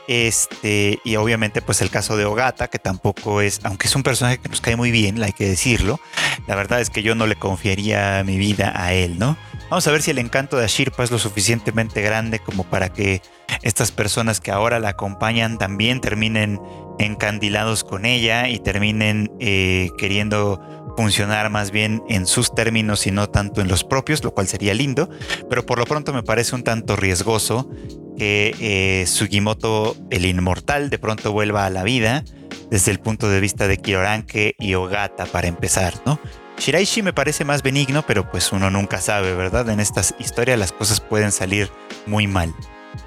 Este, 0.07 0.99
y 1.05 1.17
obviamente, 1.17 1.63
pues 1.63 1.83
el 1.83 1.91
caso 1.91 2.17
de 2.17 2.25
Ogata, 2.25 2.69
que 2.69 2.79
tampoco 2.79 3.43
es, 3.43 3.61
aunque 3.65 3.87
es 3.87 3.95
un 3.95 4.03
personaje 4.03 4.39
que 4.39 4.49
nos 4.49 4.61
cae 4.61 4.77
muy 4.77 4.91
bien, 4.91 5.23
hay 5.23 5.33
que 5.33 5.49
decirlo, 5.49 6.01
la 6.49 6.57
verdad 6.57 6.81
es 6.81 6.91
que 6.91 7.03
yo 7.03 7.15
no 7.15 7.27
le 7.27 7.37
confiaría 7.37 8.23
mi 8.25 8.37
vida 8.37 8.73
a 8.75 8.93
él, 8.93 9.19
¿no? 9.19 9.37
Vamos 9.71 9.87
a 9.87 9.93
ver 9.93 10.03
si 10.03 10.11
el 10.11 10.19
encanto 10.19 10.57
de 10.57 10.65
Ashirpa 10.65 11.05
es 11.05 11.13
lo 11.13 11.19
suficientemente 11.21 12.03
grande 12.03 12.41
como 12.41 12.65
para 12.65 12.93
que 12.93 13.23
estas 13.63 13.93
personas 13.93 14.41
que 14.41 14.51
ahora 14.51 14.81
la 14.81 14.91
acompañan 14.91 15.59
también 15.59 16.01
terminen 16.01 16.61
encandilados 16.99 17.85
con 17.85 18.05
ella 18.05 18.49
y 18.49 18.59
terminen 18.59 19.31
eh, 19.39 19.91
queriendo 19.97 20.61
funcionar 21.01 21.49
más 21.49 21.71
bien 21.71 22.03
en 22.11 22.27
sus 22.27 22.55
términos 22.55 23.07
y 23.07 23.11
no 23.11 23.31
tanto 23.31 23.63
en 23.63 23.69
los 23.69 23.85
propios, 23.85 24.23
lo 24.23 24.35
cual 24.35 24.49
sería 24.49 24.75
lindo, 24.75 25.09
pero 25.49 25.65
por 25.65 25.79
lo 25.79 25.87
pronto 25.87 26.13
me 26.13 26.23
parece 26.23 26.55
un 26.55 26.63
tanto 26.63 26.95
riesgoso 26.95 27.71
que 28.19 28.55
eh, 28.61 29.07
Sugimoto, 29.07 29.97
el 30.11 30.27
inmortal, 30.27 30.91
de 30.91 30.99
pronto 30.99 31.33
vuelva 31.33 31.65
a 31.65 31.71
la 31.71 31.85
vida 31.85 32.23
desde 32.71 32.91
el 32.91 33.01
punto 33.01 33.31
de 33.31 33.41
vista 33.41 33.67
de 33.67 33.79
Kiroranke 33.79 34.55
y 34.59 34.75
Ogata 34.75 35.25
para 35.25 35.49
empezar, 35.49 35.95
¿no? 36.05 36.21
Shiraishi 36.59 37.01
me 37.01 37.15
parece 37.15 37.47
más 37.47 37.63
benigno, 37.63 38.05
pero 38.07 38.31
pues 38.31 38.53
uno 38.53 38.69
nunca 38.69 39.01
sabe, 39.01 39.35
¿verdad? 39.35 39.71
En 39.71 39.81
estas 39.81 40.15
historias 40.19 40.59
las 40.59 40.73
cosas 40.73 41.01
pueden 41.01 41.33
salir 41.33 41.71
muy 42.05 42.27
mal. 42.27 42.55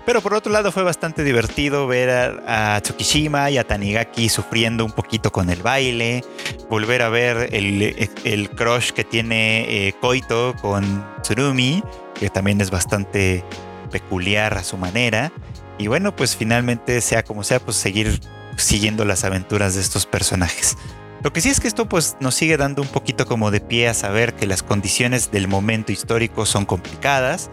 Pero 0.06 0.22
por 0.22 0.34
otro 0.34 0.52
lado 0.52 0.72
fue 0.72 0.84
bastante 0.84 1.24
divertido 1.24 1.88
ver 1.88 2.42
a, 2.46 2.80
Tsukishima 2.82 3.50
y 3.50 3.58
a 3.58 3.66
Tanigaki 3.66 4.30
sufriendo 4.30 4.84
un 4.84 4.92
poquito 4.92 5.32
con 5.32 5.50
el 5.50 5.62
baile, 5.62 6.24
volver 6.70 7.02
a 7.02 7.10
ver 7.10 7.50
el, 7.54 8.50
crush 8.56 8.92
que 8.92 9.04
tiene 9.04 9.88
eh, 9.88 9.94
Koito 10.02 10.56
con 10.62 11.06
Tsurumi, 11.22 11.84
que 12.16 12.30
también 12.30 12.60
es 12.62 12.70
bastante 12.70 13.44
peculiar 13.92 14.58
a 14.58 14.64
su 14.64 14.78
manera. 14.78 15.32
Y 15.78 15.88
bueno, 15.88 16.16
pues 16.16 16.36
finalmente 16.36 17.00
sea 17.02 17.24
como 17.24 17.44
sea, 17.44 17.60
pues 17.60 17.78
seguir 17.78 18.20
siguiendo 18.58 19.06
las 19.06 19.24
aventuras 19.24 19.76
de 19.76 19.82
estos 19.82 20.06
personajes. 20.06 20.78
Lo 21.24 21.32
que 21.32 21.40
sí 21.40 21.50
es 21.50 21.62
que 21.62 21.70
esto 21.70 21.88
pues 21.88 22.18
nos 22.20 22.36
sigue 22.36 22.58
dando 22.58 22.82
un 22.82 22.88
poquito 22.90 23.26
como 23.26 23.50
de 23.50 23.62
pie 23.62 23.88
a 23.88 23.94
saber 23.94 24.34
que 24.34 24.46
las 24.46 24.62
condiciones 24.62 25.32
del 25.32 25.48
momento 25.48 25.94
histórico 25.94 26.46
son 26.46 26.66
complicadas, 26.66 27.50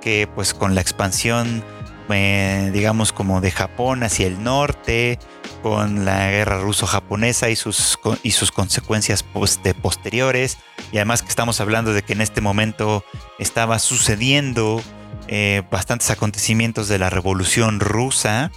que 0.00 0.28
pues 0.34 0.54
con 0.54 0.74
la 0.74 0.80
expansión 0.80 1.64
eh, 2.10 2.70
digamos 2.72 3.12
como 3.12 3.40
de 3.40 3.50
Japón 3.50 4.02
hacia 4.02 4.26
el 4.26 4.42
norte, 4.42 5.18
con 5.62 6.04
la 6.04 6.30
guerra 6.30 6.60
ruso-japonesa 6.60 7.50
y 7.50 7.56
sus, 7.56 7.98
y 8.22 8.30
sus 8.30 8.50
consecuencias 8.50 9.22
posteriores, 9.82 10.58
y 10.90 10.96
además 10.96 11.22
que 11.22 11.28
estamos 11.28 11.60
hablando 11.60 11.92
de 11.92 12.02
que 12.02 12.14
en 12.14 12.22
este 12.22 12.40
momento 12.40 13.04
estaba 13.38 13.78
sucediendo 13.78 14.82
eh, 15.26 15.62
bastantes 15.70 16.10
acontecimientos 16.10 16.88
de 16.88 16.98
la 16.98 17.10
revolución 17.10 17.80
rusa, 17.80 18.50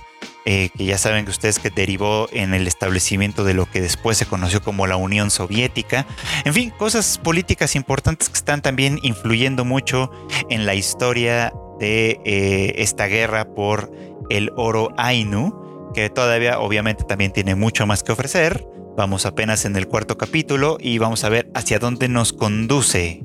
eh, 0.46 0.70
que 0.76 0.86
ya 0.86 0.98
saben 0.98 1.26
que 1.26 1.32
ustedes 1.32 1.60
que 1.60 1.70
derivó 1.70 2.28
en 2.32 2.54
el 2.54 2.68
establecimiento 2.68 3.44
de 3.44 3.54
lo 3.54 3.66
que 3.68 3.82
después 3.82 4.18
se 4.18 4.26
conoció 4.26 4.62
como 4.62 4.88
la 4.88 4.96
Unión 4.96 5.30
Soviética. 5.30 6.08
En 6.46 6.54
fin, 6.54 6.72
cosas 6.72 7.18
políticas 7.18 7.76
importantes 7.76 8.30
que 8.30 8.36
están 8.36 8.62
también 8.62 9.00
influyendo 9.04 9.66
mucho 9.66 10.12
en 10.50 10.66
la 10.66 10.74
historia 10.74 11.54
de 11.80 12.20
eh, 12.26 12.74
esta 12.78 13.08
guerra 13.08 13.54
por 13.54 13.92
el 14.30 14.52
oro 14.56 14.90
Ainu, 14.98 15.92
que 15.94 16.10
todavía 16.10 16.60
obviamente 16.60 17.04
también 17.04 17.32
tiene 17.32 17.56
mucho 17.56 17.86
más 17.86 18.04
que 18.04 18.12
ofrecer. 18.12 18.66
Vamos 18.98 19.26
apenas 19.26 19.66
en 19.66 19.76
el 19.76 19.88
cuarto 19.88 20.18
capítulo 20.18 20.78
y 20.80 20.98
vamos 20.98 21.24
a 21.24 21.30
ver 21.30 21.50
hacia 21.54 21.80
dónde 21.80 22.10
nos 22.10 22.34
conduce 22.34 23.24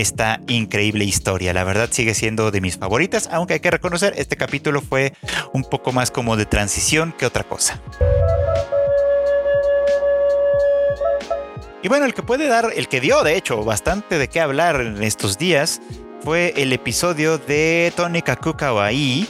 esta 0.00 0.40
increíble 0.46 1.04
historia. 1.04 1.52
La 1.52 1.64
verdad 1.64 1.88
sigue 1.90 2.14
siendo 2.14 2.50
de 2.50 2.60
mis 2.60 2.78
favoritas, 2.78 3.28
aunque 3.32 3.54
hay 3.54 3.60
que 3.60 3.70
reconocer, 3.70 4.14
este 4.16 4.36
capítulo 4.36 4.80
fue 4.80 5.12
un 5.52 5.64
poco 5.64 5.92
más 5.92 6.10
como 6.10 6.36
de 6.36 6.46
transición 6.46 7.12
que 7.18 7.26
otra 7.26 7.44
cosa. 7.44 7.80
Y 11.82 11.88
bueno, 11.88 12.06
el 12.06 12.14
que 12.14 12.22
puede 12.22 12.48
dar, 12.48 12.72
el 12.74 12.88
que 12.88 13.00
dio 13.00 13.22
de 13.24 13.36
hecho 13.36 13.64
bastante 13.64 14.18
de 14.18 14.28
qué 14.28 14.40
hablar 14.40 14.80
en 14.80 15.02
estos 15.02 15.36
días, 15.36 15.80
fue 16.22 16.52
el 16.56 16.72
episodio 16.72 17.38
de 17.38 17.92
Tony 17.96 18.22
Kakukawaii, 18.22 19.28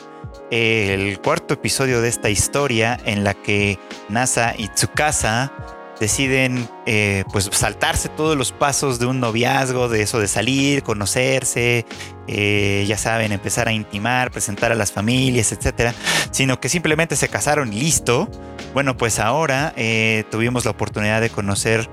el 0.50 1.18
cuarto 1.20 1.54
episodio 1.54 2.00
de 2.00 2.08
esta 2.08 2.30
historia 2.30 2.98
en 3.04 3.24
la 3.24 3.34
que 3.34 3.78
Nasa 4.08 4.54
y 4.56 4.68
Tsukasa 4.68 5.52
deciden 6.00 6.68
eh, 6.86 7.24
pues 7.32 7.48
saltarse 7.52 8.08
todos 8.08 8.36
los 8.36 8.52
pasos 8.52 8.98
de 8.98 9.06
un 9.06 9.20
noviazgo, 9.20 9.88
de 9.88 10.02
eso 10.02 10.20
de 10.20 10.28
salir, 10.28 10.82
conocerse, 10.82 11.84
eh, 12.26 12.84
ya 12.86 12.96
saben, 12.96 13.32
empezar 13.32 13.68
a 13.68 13.72
intimar, 13.72 14.30
presentar 14.30 14.72
a 14.72 14.74
las 14.74 14.92
familias, 14.92 15.52
etcétera, 15.52 15.94
sino 16.30 16.60
que 16.60 16.68
simplemente 16.68 17.16
se 17.16 17.28
casaron 17.28 17.72
y 17.72 17.80
listo. 17.80 18.28
Bueno, 18.74 18.96
pues 18.96 19.18
ahora 19.18 19.72
eh, 19.76 20.24
tuvimos 20.30 20.64
la 20.64 20.72
oportunidad 20.72 21.20
de 21.20 21.30
conocer 21.30 21.88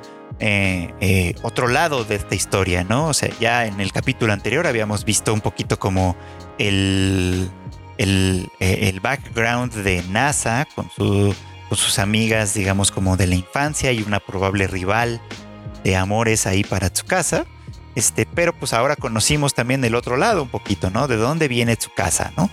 otro 1.43 1.67
lado 1.69 2.03
de 2.03 2.15
esta 2.15 2.35
historia, 2.35 2.83
¿no? 2.83 3.07
O 3.07 3.13
sea, 3.13 3.29
ya 3.39 3.65
en 3.65 3.79
el 3.79 3.93
capítulo 3.93 4.33
anterior 4.33 4.67
habíamos 4.67 5.05
visto 5.05 5.33
un 5.33 5.39
poquito 5.39 5.79
como 5.79 6.17
el, 6.57 7.49
el, 7.97 8.49
eh, 8.59 8.99
background 9.01 9.73
de 9.73 10.03
NASA 10.09 10.67
con, 10.75 10.89
sus 11.71 11.99
amigas, 11.99 12.53
digamos, 12.53 12.91
como 12.91 13.17
de 13.17 13.27
la 13.27 13.35
infancia 13.35 13.91
y 13.91 14.01
una 14.01 14.19
probable 14.19 14.67
rival 14.67 15.21
de 15.83 15.95
amores 15.95 16.47
ahí 16.47 16.63
para 16.63 16.89
Tsukasa. 16.89 17.45
Este, 17.95 18.25
pero 18.25 18.53
pues 18.53 18.73
ahora 18.73 18.95
conocimos 18.95 19.53
también 19.53 19.83
el 19.85 19.95
otro 19.95 20.17
lado 20.17 20.43
un 20.43 20.49
poquito, 20.49 20.89
¿no? 20.89 21.07
De 21.07 21.15
dónde 21.15 21.47
viene 21.47 21.77
Tsukasa, 21.77 22.33
¿no? 22.35 22.49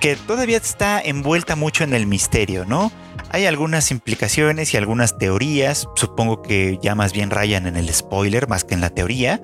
Que 0.00 0.14
todavía 0.14 0.56
está 0.56 1.00
envuelta 1.00 1.56
mucho 1.56 1.82
en 1.82 1.94
el 1.94 2.06
misterio, 2.06 2.64
¿no? 2.64 2.92
Hay 3.30 3.46
algunas 3.46 3.90
implicaciones 3.90 4.72
y 4.72 4.76
algunas 4.76 5.18
teorías, 5.18 5.88
supongo 5.96 6.40
que 6.42 6.78
ya 6.80 6.94
más 6.94 7.12
bien 7.12 7.30
rayan 7.30 7.66
en 7.66 7.76
el 7.76 7.92
spoiler 7.92 8.48
más 8.48 8.64
que 8.64 8.74
en 8.74 8.80
la 8.80 8.90
teoría, 8.90 9.42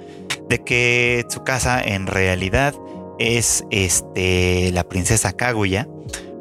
de 0.49 0.62
que 0.62 1.25
Tsukasa 1.28 1.82
en 1.82 2.06
realidad 2.06 2.75
es 3.18 3.64
este, 3.70 4.70
la 4.73 4.84
princesa 4.84 5.32
Kaguya 5.32 5.88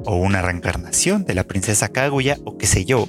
o 0.06 0.16
una 0.18 0.42
reencarnación 0.42 1.26
de 1.26 1.34
la 1.34 1.44
princesa 1.44 1.90
Kaguya 1.90 2.38
o 2.46 2.58
qué 2.58 2.68
sé 2.68 2.86
yo, 2.86 3.08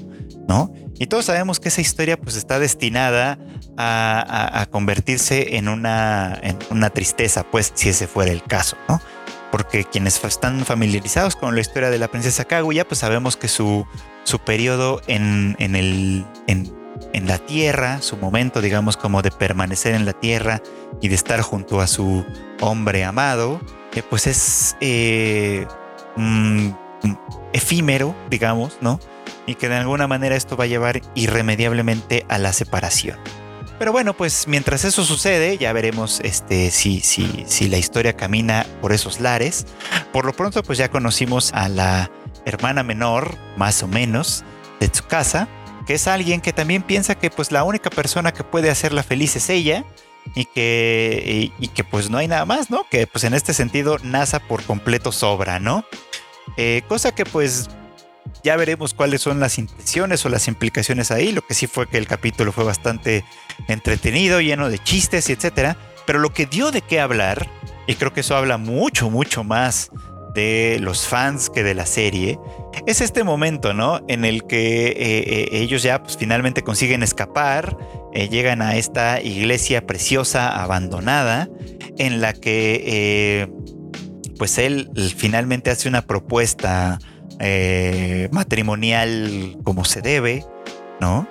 ¿no? 0.49 0.73
Y 0.99 1.07
todos 1.07 1.25
sabemos 1.25 1.59
que 1.61 1.69
esa 1.69 1.81
historia 1.81 2.17
pues 2.17 2.37
está 2.37 2.59
destinada 2.59 3.39
a, 3.77 4.67
convertirse 4.71 5.57
en 5.57 5.69
una, 5.69 6.39
en 6.43 6.57
una 6.71 6.91
tristeza, 6.91 7.45
pues 7.51 7.73
si 7.75 7.89
ese 7.89 8.07
fuera 8.07 8.31
el 8.31 8.43
caso, 8.43 8.77
¿no? 8.89 9.01
porque 9.55 9.85
quienes 9.85 10.25
están 10.25 10.65
familiarizados 10.65 11.37
con 11.37 11.55
la 11.55 11.61
historia 11.61 11.89
de 11.89 11.97
la 11.97 12.09
princesa 12.09 12.45
Kaguya, 12.45 12.89
pues 12.89 12.99
sabemos 12.99 13.37
que 13.37 13.47
su, 13.47 13.87
su 14.25 14.41
periodo 14.41 15.01
en, 15.07 15.55
el, 15.61 16.27
en, 16.49 17.27
la 17.29 17.39
tierra, 17.39 18.03
su 18.03 18.17
momento, 18.17 18.61
digamos, 18.61 18.97
como 18.97 19.23
de 19.23 19.31
permanecer 19.31 19.95
en 19.95 20.07
la 20.07 20.13
tierra 20.13 20.61
y 21.01 21.07
de 21.07 21.15
estar 21.15 21.41
junto 21.43 21.81
a 21.81 21.87
su 21.87 22.25
hombre 22.61 23.05
amado, 23.05 23.61
eh, 23.95 24.03
pues 24.03 24.27
es 24.27 24.77
eh, 24.81 25.69
mm, 26.17 26.71
efímero, 27.53 28.15
digamos, 28.31 28.79
¿no? 28.81 29.01
Y 29.47 29.55
que 29.55 29.69
de 29.69 29.77
alguna 29.77 30.07
manera 30.07 30.37
esto 30.37 30.57
va 30.57 30.65
a 30.65 30.69
llevar 30.69 31.01
irremediablemente 31.15 32.25
a 32.29 32.39
la 32.39 32.53
separación. 32.53 33.19
Pero 33.79 33.93
bueno, 33.93 34.15
pues 34.15 34.47
mientras 34.47 34.85
eso 34.85 35.05
sucede, 35.05 35.59
ya 35.59 35.73
veremos 35.73 36.21
este, 36.21 36.71
si, 36.71 37.01
si, 37.01 37.45
si 37.47 37.69
la 37.69 37.77
historia 37.77 38.15
camina 38.15 38.67
por 38.81 38.93
esos 38.93 39.21
lares. 39.21 39.67
Por 40.13 40.25
lo 40.25 40.33
pronto, 40.33 40.63
pues 40.63 40.79
ya 40.79 40.91
conocimos 40.91 41.53
a 41.53 41.69
la 41.69 42.11
hermana 42.45 42.83
menor, 42.83 43.37
más 43.57 43.83
o 43.83 43.89
menos, 43.89 44.45
de 44.81 44.89
Tsukasa, 44.89 45.49
que 45.87 45.95
es 45.95 46.07
alguien 46.07 46.41
que 46.41 46.53
también 46.53 46.83
piensa 46.83 47.15
que 47.17 47.31
pues 47.31 47.53
la 47.53 47.65
única 47.65 47.91
persona 47.91 48.33
que 48.33 48.45
puede 48.45 48.71
hacerla 48.71 49.03
feliz 49.03 49.37
es 49.37 49.51
ella 49.51 49.85
y 50.35 50.47
que, 50.47 51.53
y, 51.59 51.69
que 51.69 51.85
pues 51.85 52.11
no 52.11 52.19
hay 52.19 52.29
nada 52.29 52.45
más, 52.45 52.71
¿no? 52.71 52.87
Que 52.91 53.07
pues 53.07 53.25
en 53.25 53.35
este 53.35 53.53
sentido 53.53 53.99
NASA 54.03 54.41
por 54.41 54.63
completo 54.63 55.13
sobra, 55.13 55.59
¿no? 55.59 55.85
Eh, 56.57 56.83
cosa 56.89 57.15
que 57.15 57.25
pues 57.25 57.69
ya 58.43 58.57
veremos 58.57 58.95
cuáles 58.95 59.23
son 59.23 59.41
las 59.41 59.59
intenciones 59.59 60.25
o 60.25 60.29
las 60.29 60.49
implicaciones 60.49 61.11
ahí. 61.11 61.33
Lo 61.33 61.43
que 61.43 61.55
sí 61.55 61.67
fue 61.67 61.89
que 61.89 61.99
el 61.99 62.07
capítulo 62.07 62.53
fue 62.53 62.65
bastante 62.65 63.25
entretenido, 63.69 64.41
lleno 64.41 64.69
de 64.69 64.79
chistes 64.79 65.29
etcétera. 65.31 65.77
Pero 66.07 66.19
lo 66.19 66.33
que 66.33 66.47
dio 66.47 66.71
de 66.71 66.83
qué 66.83 67.01
hablar, 67.01 67.49
y 67.87 67.95
creo 67.95 68.13
que 68.13 68.21
eso 68.21 68.37
habla 68.37 68.59
mucho, 68.59 69.11
mucho 69.11 69.43
más 69.43 69.91
de 70.35 70.79
los 70.81 71.07
fans 71.07 71.49
que 71.49 71.63
de 71.63 71.75
la 71.75 71.87
serie, 71.87 72.39
es 72.87 73.01
este 73.01 73.25
momento, 73.25 73.73
¿no? 73.73 74.01
En 74.09 74.25
el 74.25 74.45
que 74.47 74.89
eh, 74.89 74.95
eh, 74.99 75.49
ellos 75.53 75.83
ya 75.83 76.03
pues, 76.03 76.19
finalmente 76.19 76.63
consiguen 76.63 77.03
escapar, 77.03 77.77
llegan 78.13 78.63
a 78.63 78.77
esta 78.77 79.21
iglesia 79.21 79.87
preciosa, 79.87 80.63
abandonada, 80.63 81.49
en 81.99 82.21
la 82.21 82.33
que 82.33 83.49
pues 84.39 84.59
él 84.59 84.91
finalmente 85.17 85.71
hace 85.71 85.89
una 85.89 86.03
propuesta 86.03 86.99
matrimonial 88.31 89.57
como 89.65 89.85
se 89.85 90.01
debe, 90.01 90.45
¿no? 91.01 91.29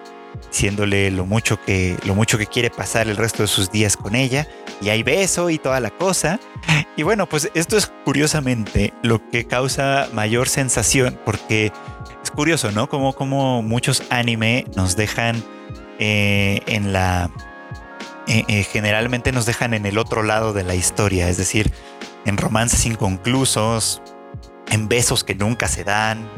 Diciéndole 0.52 1.10
lo 1.12 1.26
mucho 1.26 1.60
que 1.62 1.98
lo 2.06 2.14
mucho 2.14 2.38
que 2.38 2.46
quiere 2.46 2.70
pasar 2.70 3.08
el 3.08 3.18
resto 3.18 3.44
de 3.44 3.48
sus 3.48 3.72
días 3.72 3.96
con 3.96 4.16
ella 4.16 4.48
y 4.82 4.90
hay 4.90 5.02
beso 5.04 5.50
y 5.50 5.58
toda 5.58 5.80
la 5.80 5.90
cosa. 5.90 6.40
Y 6.96 7.02
bueno, 7.02 7.28
pues 7.28 7.50
esto 7.56 7.76
es 7.76 7.92
curiosamente 8.06 8.94
lo 9.02 9.28
que 9.30 9.46
causa 9.46 10.08
mayor 10.14 10.48
sensación 10.48 11.20
porque 11.26 11.72
es 12.24 12.32
curioso, 12.32 12.72
¿no? 12.72 12.88
Como, 12.88 13.14
como 13.14 13.64
muchos 13.64 14.04
anime 14.10 14.66
nos 14.76 14.96
dejan 14.96 15.44
eh, 16.00 16.62
en 16.68 16.94
la... 16.94 17.32
Eh, 18.28 18.46
eh, 18.48 18.64
generalmente 18.64 19.32
nos 19.32 19.46
dejan 19.46 19.74
en 19.74 19.86
el 19.86 19.98
otro 19.98 20.24
lado 20.24 20.54
de 20.54 20.64
la 20.64 20.76
historia, 20.76 21.28
es 21.28 21.38
decir, 21.38 21.74
en 22.26 22.38
romances 22.38 22.86
inconclusos, 22.86 24.02
en 24.70 24.88
besos 24.88 25.24
que 25.24 25.36
nunca 25.36 25.68
se 25.68 25.84
dan, 25.84 26.30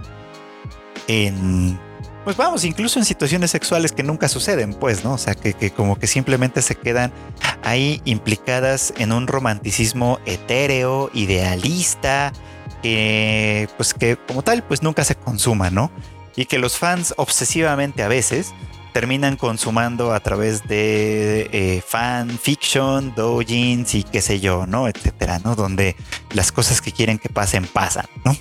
en 1.08 1.80
pues 2.26 2.38
vamos, 2.38 2.66
incluso 2.66 2.98
en 2.98 3.06
situaciones 3.06 3.52
sexuales 3.52 3.92
que 3.92 4.02
nunca 4.02 4.28
suceden, 4.28 4.74
pues, 4.74 5.04
¿no? 5.04 5.14
O 5.14 5.18
sea, 5.20 5.36
que, 5.36 5.54
que, 5.54 5.70
como 5.70 6.00
que 6.00 6.08
simplemente 6.08 6.64
se 6.64 6.74
quedan 6.74 7.14
ahí 7.62 8.02
implicadas 8.04 8.96
en 8.98 9.12
un 9.12 9.28
romanticismo 9.28 10.20
etéreo, 10.26 11.12
idealista, 11.14 12.34
que 12.82 13.70
pues 13.78 13.94
que 13.94 14.18
como 14.18 14.42
tal, 14.42 14.64
pues 14.64 14.82
nunca 14.82 15.04
se 15.04 15.14
consuma, 15.14 15.70
¿no? 15.70 15.92
Y 16.36 16.46
que 16.46 16.58
los 16.58 16.78
fans 16.78 17.14
obsesivamente 17.18 18.02
a 18.02 18.08
veces 18.08 18.56
terminan 18.96 19.36
consumando 19.36 20.14
a 20.14 20.22
través 20.22 20.70
de 20.70 21.50
eh, 21.52 21.84
fan 21.86 22.30
fiction, 22.30 23.14
doujins 23.14 23.94
y 23.94 24.04
qué 24.04 24.22
sé 24.22 24.40
yo, 24.40 24.66
¿no? 24.68 24.88
Etcétera, 24.88 25.42
¿no? 25.44 25.58
Donde 25.58 25.98
las 26.34 26.54
cosas 26.54 26.80
que 26.80 26.94
quieren 26.94 27.18
que 27.18 27.28
pasen, 27.28 27.68
pasan, 27.68 28.06
¿no? 28.24 28.38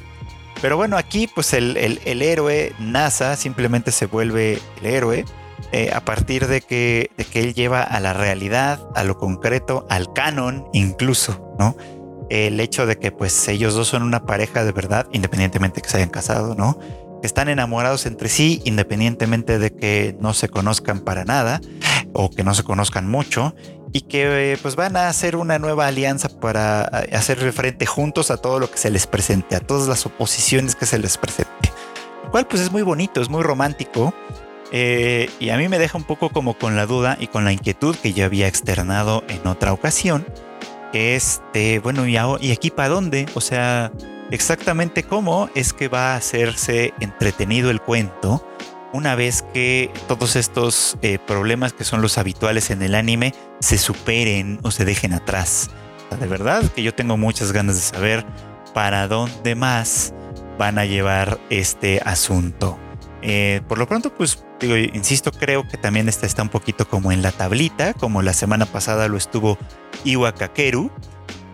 Pero 0.63 0.77
bueno, 0.77 0.97
aquí 0.97 1.27
pues 1.27 1.55
el, 1.55 1.77
héroe 2.07 2.73
NASA 2.79 3.35
simplemente 3.35 3.91
se 3.91 4.07
vuelve 4.07 4.61
el 4.81 4.87
héroe 4.87 5.25
eh, 5.73 5.91
a 5.93 6.05
partir 6.05 6.47
de 6.47 6.61
que, 6.61 7.11
que 7.33 7.41
él 7.41 7.53
lleva 7.53 7.83
a 7.83 7.99
la 7.99 8.13
realidad, 8.13 8.79
a 8.95 9.03
lo 9.03 9.19
concreto, 9.19 9.89
al 9.91 10.13
canon 10.13 10.69
incluso, 10.73 11.57
¿no? 11.59 11.77
El 12.31 12.61
hecho 12.61 12.87
de 12.87 12.97
que 12.97 13.11
pues 13.11 13.49
ellos 13.49 13.75
dos 13.75 13.89
son 13.89 14.05
una 14.05 14.25
pareja 14.25 14.65
de 14.65 14.71
verdad, 14.71 15.09
independientemente 15.11 15.81
de 15.81 15.83
que 15.83 15.89
se 15.89 15.97
hayan 15.97 16.11
casado, 16.11 16.55
¿no? 16.55 16.79
Que 17.25 17.27
están 17.29 17.49
enamorados 17.49 18.05
entre 18.05 18.29
sí, 18.29 18.61
independientemente 18.67 19.59
de 19.59 19.75
que 19.75 20.15
no 20.21 20.35
se 20.35 20.51
conozcan 20.51 21.01
para 21.01 21.25
nada 21.25 21.63
o 22.13 22.29
que 22.29 22.45
no 22.45 22.55
se 22.55 22.65
conozcan 22.65 23.09
mucho 23.09 23.55
y 23.95 24.03
que 24.03 24.59
pues 24.61 24.77
van 24.77 24.95
a 24.99 25.09
hacer 25.09 25.35
una 25.35 25.59
nueva 25.59 25.87
alianza 25.87 26.29
para 26.29 26.83
hacer 26.85 27.51
frente 27.55 27.87
juntos 27.87 28.31
a 28.31 28.37
todo 28.37 28.59
lo 28.59 28.71
que 28.71 28.77
se 28.77 28.91
les 28.91 29.07
presente, 29.07 29.57
a 29.57 29.61
todas 29.61 29.89
las 29.89 30.05
oposiciones 30.05 30.77
que 30.77 30.85
se 30.85 30.99
les 30.99 31.17
presente. 31.17 31.73
Lo 32.25 32.31
cual 32.31 32.47
pues 32.47 32.61
es 32.61 32.71
muy 32.71 32.83
bonito, 32.83 33.23
es 33.23 33.31
muy 33.31 33.43
romántico 33.43 34.13
eh, 34.71 35.31
y 35.41 35.49
a 35.49 35.57
mí 35.57 35.67
me 35.69 35.79
deja 35.79 35.97
un 35.97 36.05
poco 36.05 36.29
como 36.29 36.59
con 36.59 36.77
la 36.77 36.85
duda 36.85 37.17
y 37.19 37.29
con 37.29 37.47
la 37.47 37.55
inquietud 37.55 37.97
que 37.97 38.13
ya 38.13 38.27
había 38.27 38.49
externado 38.49 39.25
en 39.29 39.47
otra 39.47 39.73
ocasión, 39.73 40.27
que 40.93 41.17
es 41.17 41.41
de, 41.55 41.79
bueno, 41.79 42.07
¿y, 42.07 42.19
¿y 42.47 42.53
aquí 42.53 42.71
para 42.71 42.91
dónde? 42.91 43.25
O 43.33 43.41
sea, 43.41 43.93
exactamente 44.31 45.03
cómo 45.03 45.49
es 45.55 45.73
que 45.73 45.89
va 45.89 46.13
a 46.13 46.17
hacerse 46.17 46.95
entretenido 47.01 47.71
el 47.71 47.81
cuento 47.81 48.47
una 48.95 49.17
vez 49.17 49.43
que 49.53 49.91
todos 50.07 50.37
estos 50.37 50.97
eh, 51.03 51.19
problemas 51.19 51.73
que 51.73 51.83
son 51.83 52.01
los 52.01 52.17
habituales 52.17 52.71
en 52.71 52.81
el 52.81 52.95
anime 52.95 53.35
se 53.59 53.77
superen 53.77 54.61
o 54.63 54.71
se 54.71 54.85
dejen 54.85 55.13
atrás. 55.13 55.69
de 56.19 56.27
verdad 56.29 56.63
que 56.71 56.85
yo 56.85 56.95
tengo 56.95 57.17
muchas 57.17 57.51
ganas 57.51 57.75
de 57.75 57.83
saber 57.83 58.25
para 58.73 59.09
dónde 59.09 59.57
más 59.57 60.15
van 60.59 60.79
a 60.79 60.85
llevar 60.85 61.41
este 61.51 62.01
asunto. 62.05 62.79
Eh, 63.21 63.63
por 63.67 63.79
lo 63.79 63.89
pronto, 63.89 64.15
pues 64.15 64.45
digo, 64.61 64.77
insisto, 64.77 65.33
creo 65.33 65.67
que 65.67 65.77
también 65.77 66.09
está, 66.09 66.27
está 66.27 66.43
un 66.43 66.49
poquito 66.49 66.87
como 66.87 67.11
en 67.11 67.21
la 67.21 67.33
tablita, 67.33 67.95
como 67.95 68.23
la 68.23 68.33
semana 68.33 68.65
pasada 68.67 69.09
lo 69.09 69.17
estuvo 69.17 69.59
Iwa 70.05 70.35
Kakeru. 70.35 70.93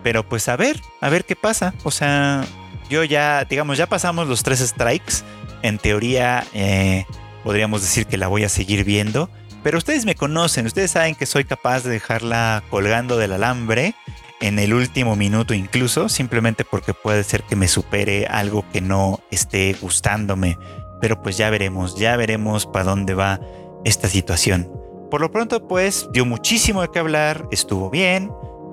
Pero 0.03 0.27
pues 0.27 0.47
a 0.47 0.57
ver, 0.57 0.79
a 0.99 1.09
ver 1.09 1.25
qué 1.25 1.35
pasa. 1.35 1.73
O 1.83 1.91
sea, 1.91 2.43
yo 2.91 3.05
ya, 3.05 3.45
digamos, 3.45 3.77
ya 3.77 3.87
pasamos 3.87 4.27
los 4.27 4.43
tres 4.43 4.59
strikes. 4.59 5.23
En 5.63 5.77
teoría, 5.77 6.45
eh, 6.53 7.05
podríamos 7.43 7.81
decir 7.81 8.05
que 8.05 8.17
la 8.17 8.27
voy 8.27 8.43
a 8.43 8.49
seguir 8.49 8.83
viendo. 8.83 9.29
Pero 9.63 9.77
ustedes 9.77 10.05
me 10.05 10.15
conocen, 10.15 10.65
ustedes 10.65 10.91
saben 10.91 11.15
que 11.15 11.25
soy 11.25 11.45
capaz 11.45 11.83
de 11.83 11.91
dejarla 11.91 12.63
colgando 12.69 13.17
del 13.17 13.31
alambre 13.31 13.95
en 14.41 14.59
el 14.59 14.73
último 14.73 15.15
minuto 15.15 15.53
incluso, 15.53 16.09
simplemente 16.09 16.65
porque 16.65 16.93
puede 16.93 17.23
ser 17.23 17.43
que 17.43 17.55
me 17.55 17.67
supere 17.67 18.25
algo 18.25 18.65
que 18.73 18.81
no 18.81 19.21
esté 19.31 19.73
gustándome. 19.79 20.57
Pero 20.99 21.21
pues 21.21 21.37
ya 21.37 21.49
veremos, 21.49 21.95
ya 21.95 22.17
veremos 22.17 22.65
para 22.65 22.85
dónde 22.85 23.13
va 23.13 23.39
esta 23.85 24.09
situación. 24.09 24.69
Por 25.09 25.21
lo 25.21 25.31
pronto 25.31 25.65
pues 25.67 26.09
dio 26.11 26.25
muchísimo 26.25 26.81
de 26.81 26.89
qué 26.91 26.99
hablar, 26.99 27.47
estuvo 27.51 27.89
bien, 27.89 28.31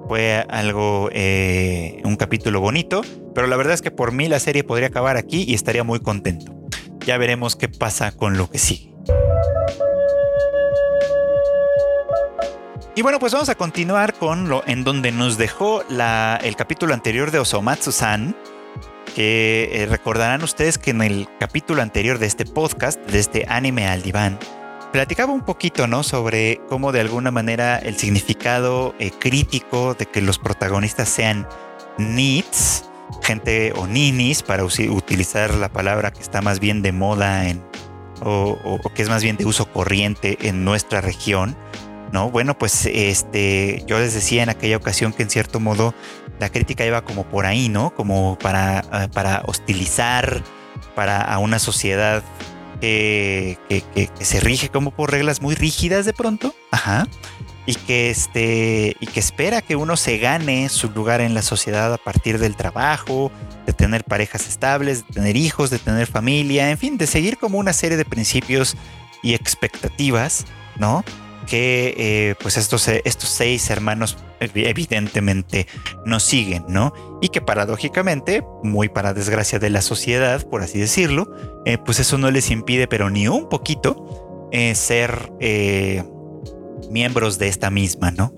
fue 0.09 0.45
algo, 0.49 1.11
eh, 1.13 2.01
un 2.05 2.17
capítulo 2.17 2.61
bonito, 2.61 3.03
pero 3.35 3.47
la 3.47 3.57
verdad 3.57 3.75
es 3.75 3.83
que 3.83 3.91
por 3.91 4.11
mí 4.13 4.27
la 4.27 4.41
serie 4.41 4.65
podría 4.65 4.89
acabar 4.89 5.17
aquí 5.17 5.45
y 5.47 5.55
estaría 5.55 5.85
muy 5.85 6.01
contento 6.01 6.59
ya 7.09 7.17
veremos 7.17 7.57
qué 7.57 7.71
pasa 7.71 8.13
con 8.13 8.37
lo 8.37 8.51
que 8.51 8.59
sigue. 8.59 8.93
Y 12.95 13.01
bueno, 13.01 13.19
pues 13.19 13.33
vamos 13.33 13.49
a 13.49 13.55
continuar 13.55 14.13
con 14.13 14.51
lo 14.51 14.63
en 14.67 14.85
donde 14.85 15.11
nos 15.11 15.39
dejó 15.39 15.83
el 15.89 16.57
capítulo 16.57 16.93
anterior 16.93 17.31
de 17.31 17.39
Osomatsu-san. 17.39 18.37
Que 19.15 19.71
eh, 19.73 19.87
recordarán 19.87 20.43
ustedes 20.43 20.77
que 20.77 20.91
en 20.91 21.01
el 21.01 21.29
capítulo 21.41 21.81
anterior 21.81 22.19
de 22.19 22.27
este 22.27 22.45
podcast, 22.45 23.01
de 23.07 23.19
este 23.19 23.47
anime 23.49 23.89
al 23.89 24.03
diván, 24.03 24.39
platicaba 24.93 25.33
un 25.33 25.43
poquito, 25.43 25.87
¿no? 25.87 26.03
Sobre 26.03 26.61
cómo 26.69 26.93
de 26.93 27.01
alguna 27.01 27.31
manera 27.31 27.79
el 27.79 27.97
significado 27.97 28.95
eh, 28.99 29.11
crítico 29.11 29.95
de 29.95 30.07
que 30.07 30.21
los 30.21 30.39
protagonistas 30.39 31.09
sean 31.09 31.47
needs 31.99 32.89
gente 33.23 33.73
o 33.77 33.87
ninis, 33.87 34.43
para 34.43 34.65
utilizar 34.65 35.55
la 35.55 35.69
palabra 35.69 36.11
que 36.11 36.21
está 36.21 36.43
más 36.43 36.61
bien 36.61 36.83
de 36.83 36.93
moda 36.93 37.49
en, 37.49 37.63
o, 38.21 38.79
que 38.95 39.03
es 39.03 39.09
más 39.09 39.23
bien 39.23 39.37
de 39.37 39.47
uso 39.47 39.71
corriente 39.71 40.39
en 40.43 40.65
nuestra 40.65 41.01
región, 41.01 41.57
¿no? 42.13 42.31
Bueno, 42.31 42.57
pues 42.57 42.87
este, 42.87 43.85
yo 43.87 43.99
les 43.99 44.15
decía 44.15 44.43
en 44.43 44.49
aquella 44.49 44.77
ocasión 44.77 45.13
que 45.13 45.23
en 45.23 45.31
cierto 45.31 45.61
modo 45.61 45.95
la 46.39 46.51
crítica 46.51 46.85
iba 46.87 47.05
como 47.05 47.25
por 47.25 47.47
ahí, 47.47 47.69
¿no? 47.69 47.95
Como 47.95 48.39
para, 48.39 48.85
ah, 48.91 49.09
para 49.13 49.43
hostilizar 49.47 50.43
para 50.95 51.21
a 51.21 51.39
una 51.39 51.59
sociedad 51.59 52.23
que, 52.81 53.59
se 54.21 54.41
rige 54.41 54.69
como 54.69 54.91
por 54.91 55.11
reglas 55.11 55.43
muy 55.43 55.55
rígidas 55.55 56.05
de 56.07 56.13
pronto. 56.13 56.55
Ajá 56.71 57.07
y 57.69 57.75
que 57.75 58.09
este 58.09 58.97
y 58.99 59.07
que 59.07 59.21
espera 59.21 59.61
que 59.61 59.77
uno 59.77 59.99
se 59.99 60.17
gane 60.17 60.71
su 60.71 60.89
lugar 60.89 61.21
en 61.21 61.35
la 61.35 61.43
sociedad 61.43 61.93
a 61.93 61.99
partir 61.99 62.39
del 62.39 62.57
trabajo, 62.57 63.31
de 63.67 63.75
tener 63.75 64.05
parejas 64.05 64.49
estables, 64.49 65.07
de 65.07 65.13
tener 65.13 65.37
hijos, 65.37 65.69
de 65.69 65.79
tener 65.79 66.07
familia, 66.07 66.71
en 66.71 66.79
fin, 66.79 66.97
de 66.97 67.07
seguir 67.07 67.37
como 67.37 67.59
una 67.59 67.75
serie 67.75 67.99
de 67.99 68.07
principios 68.07 68.75
y 69.23 69.35
expectativas, 69.35 70.47
¿no? 70.79 71.05
Que 71.49 71.95
eh, 71.97 72.35
pues 72.41 72.57
estos, 72.57 72.89
estos 72.89 73.31
seis 73.31 73.71
hermanos 73.71 74.19
evidentemente 74.41 75.67
no 76.05 76.21
siguen, 76.21 76.65
¿no? 76.69 76.93
Y 77.23 77.29
que 77.31 77.41
paradójicamente, 77.41 78.43
muy 78.63 78.89
para 78.89 79.15
desgracia 79.15 79.59
de 79.59 79.71
la 79.71 79.83
sociedad, 79.83 80.47
por 80.49 80.63
así 80.63 80.79
decirlo, 80.79 81.35
eh, 81.65 81.79
pues 81.79 82.01
eso 82.01 82.19
no 82.19 82.31
les 82.31 82.51
impide, 82.51 82.87
pero 82.87 83.11
ni 83.11 83.29
un 83.29 83.49
poquito, 83.49 84.49
eh, 84.53 84.75
ser 84.75 85.31
miembros 86.91 87.39
de 87.39 87.49
esta 87.49 87.71
misma, 87.71 88.11
¿no? 88.11 88.33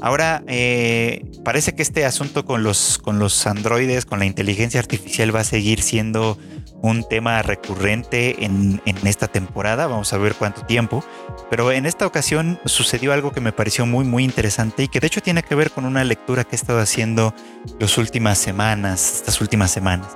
Ahora, 0.00 0.42
eh, 0.46 1.24
parece 1.44 1.74
que 1.74 1.82
este 1.82 2.04
asunto 2.04 2.44
con 2.44 2.62
los, 2.62 2.98
con 2.98 3.18
los 3.18 3.46
androides, 3.46 4.04
con 4.04 4.18
la 4.18 4.26
inteligencia 4.26 4.80
artificial 4.80 5.34
va 5.34 5.40
a 5.40 5.44
seguir 5.44 5.82
siendo 5.82 6.38
un 6.84 7.02
tema 7.02 7.40
recurrente 7.40 8.44
en, 8.44 8.80
esta 9.04 9.26
temporada, 9.26 9.86
vamos 9.86 10.12
a 10.12 10.18
ver 10.18 10.34
cuánto 10.34 10.66
tiempo, 10.66 11.02
pero 11.48 11.72
en 11.72 11.86
esta 11.86 12.06
ocasión 12.06 12.60
sucedió 12.66 13.14
algo 13.14 13.32
que 13.32 13.40
me 13.40 13.52
pareció 13.52 13.86
muy 13.86 14.04
muy 14.04 14.22
interesante 14.22 14.82
y 14.82 14.88
que 14.88 15.00
de 15.00 15.06
hecho 15.06 15.22
tiene 15.22 15.42
que 15.42 15.54
ver 15.54 15.70
con 15.70 15.86
una 15.86 16.04
lectura 16.04 16.44
que 16.44 16.56
he 16.56 16.56
estado 16.56 16.80
haciendo 16.80 17.34
las 17.78 17.96
últimas 17.96 18.36
semanas, 18.36 19.16
estas 19.16 19.40
últimas 19.40 19.70
semanas. 19.70 20.08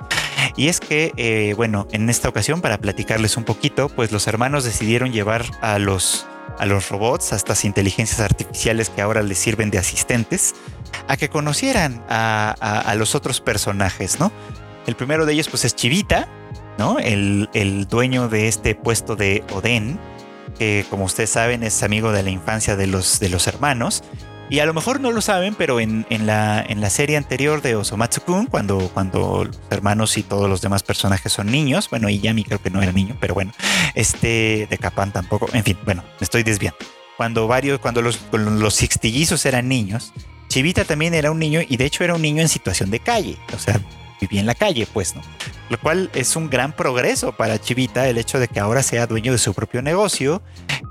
Y 0.55 0.67
es 0.67 0.79
que, 0.79 1.11
eh, 1.17 1.53
bueno, 1.55 1.87
en 1.91 2.07
esta 2.09 2.29
ocasión, 2.29 2.61
para 2.61 2.77
platicarles 2.77 3.35
un 3.35 3.45
poquito, 3.45 3.89
pues 3.89 4.11
los 4.11 4.27
hermanos 4.27 4.63
decidieron 4.63 5.11
llevar 5.11 5.45
a 5.61 5.79
los 5.79 6.27
a 6.59 6.65
los 6.65 6.89
robots, 6.89 7.31
a 7.31 7.35
estas 7.35 7.63
inteligencias 7.63 8.19
artificiales 8.19 8.89
que 8.89 9.01
ahora 9.01 9.23
les 9.23 9.37
sirven 9.37 9.69
de 9.71 9.77
asistentes, 9.77 10.55
a 11.07 11.15
que 11.15 11.29
conocieran 11.29 12.03
a, 12.09 12.93
los 12.97 13.15
otros 13.15 13.39
personajes, 13.39 14.19
¿no? 14.19 14.31
El 14.85 14.95
primero 14.95 15.25
de 15.25 15.33
ellos 15.33 15.47
pues 15.47 15.63
es 15.65 15.75
Chivita, 15.75 16.27
El, 16.99 17.49
el 17.53 17.87
dueño 17.87 18.29
de 18.29 18.47
este 18.47 18.75
puesto 18.75 19.15
de 19.15 19.43
Oden, 19.53 19.99
que 20.57 20.85
como 20.89 21.05
ustedes 21.05 21.29
saben 21.29 21.63
es 21.63 21.83
amigo 21.83 22.11
de 22.11 22.23
la 22.23 22.29
infancia 22.29 22.75
de 22.75 22.87
los, 22.87 23.19
de 23.19 23.29
los 23.29 23.47
hermanos 23.47 24.03
y 24.49 24.59
a 24.59 24.65
lo 24.65 24.73
mejor 24.73 24.99
no 24.99 25.11
lo 25.11 25.21
saben, 25.21 25.53
pero 25.53 25.79
en, 25.79 26.05
la, 26.25 26.65
en 26.67 26.81
la 26.81 26.89
serie 26.89 27.17
anterior 27.17 27.61
de 27.61 27.77
Osomatsu-kun, 27.77 28.47
cuando, 28.47 28.89
cuando 28.93 29.43
los 29.45 29.59
hermanos 29.69 30.17
y 30.17 30.23
todos 30.23 30.49
los 30.49 30.61
demás 30.61 30.81
personajes 30.81 31.31
son 31.31 31.51
niños, 31.51 31.87
bueno, 31.91 32.09
y 32.09 32.19
Yami 32.19 32.43
creo 32.43 32.59
que 32.59 32.71
no 32.71 32.81
era 32.81 32.91
niño, 32.91 33.15
pero 33.19 33.35
bueno, 33.35 33.53
este 33.93 34.67
de 34.67 34.77
Kapan 34.79 35.13
tampoco, 35.13 35.47
en 35.53 35.63
fin, 35.63 35.77
bueno, 35.85 36.03
me 36.19 36.23
estoy 36.23 36.41
desviando. 36.41 36.79
Cuando 37.15 37.47
varios, 37.47 37.79
cuando 37.79 38.01
los, 38.01 38.19
los 38.31 39.45
eran 39.45 39.67
niños, 39.67 40.13
Chivita 40.47 40.83
también 40.83 41.13
era 41.13 41.29
un 41.29 41.37
niño 41.37 41.61
y 41.67 41.77
de 41.77 41.85
hecho 41.85 42.03
era 42.03 42.15
un 42.15 42.21
niño 42.23 42.41
en 42.41 42.49
situación 42.49 42.89
de 42.89 42.99
calle, 42.99 43.37
o 43.53 43.59
sea, 43.59 43.79
vivía 44.19 44.39
en 44.39 44.45
la 44.45 44.55
calle, 44.55 44.87
pues, 44.91 45.15
¿no? 45.15 45.21
Lo 45.69 45.79
cual 45.79 46.09
es 46.13 46.35
un 46.35 46.49
gran 46.49 46.73
progreso 46.73 47.31
para 47.31 47.59
Chivita 47.59 48.07
el 48.07 48.17
hecho 48.17 48.39
de 48.39 48.47
que 48.47 48.59
ahora 48.59 48.83
sea 48.83 49.07
dueño 49.07 49.31
de 49.31 49.37
su 49.37 49.53
propio 49.53 49.81
negocio, 49.81 50.41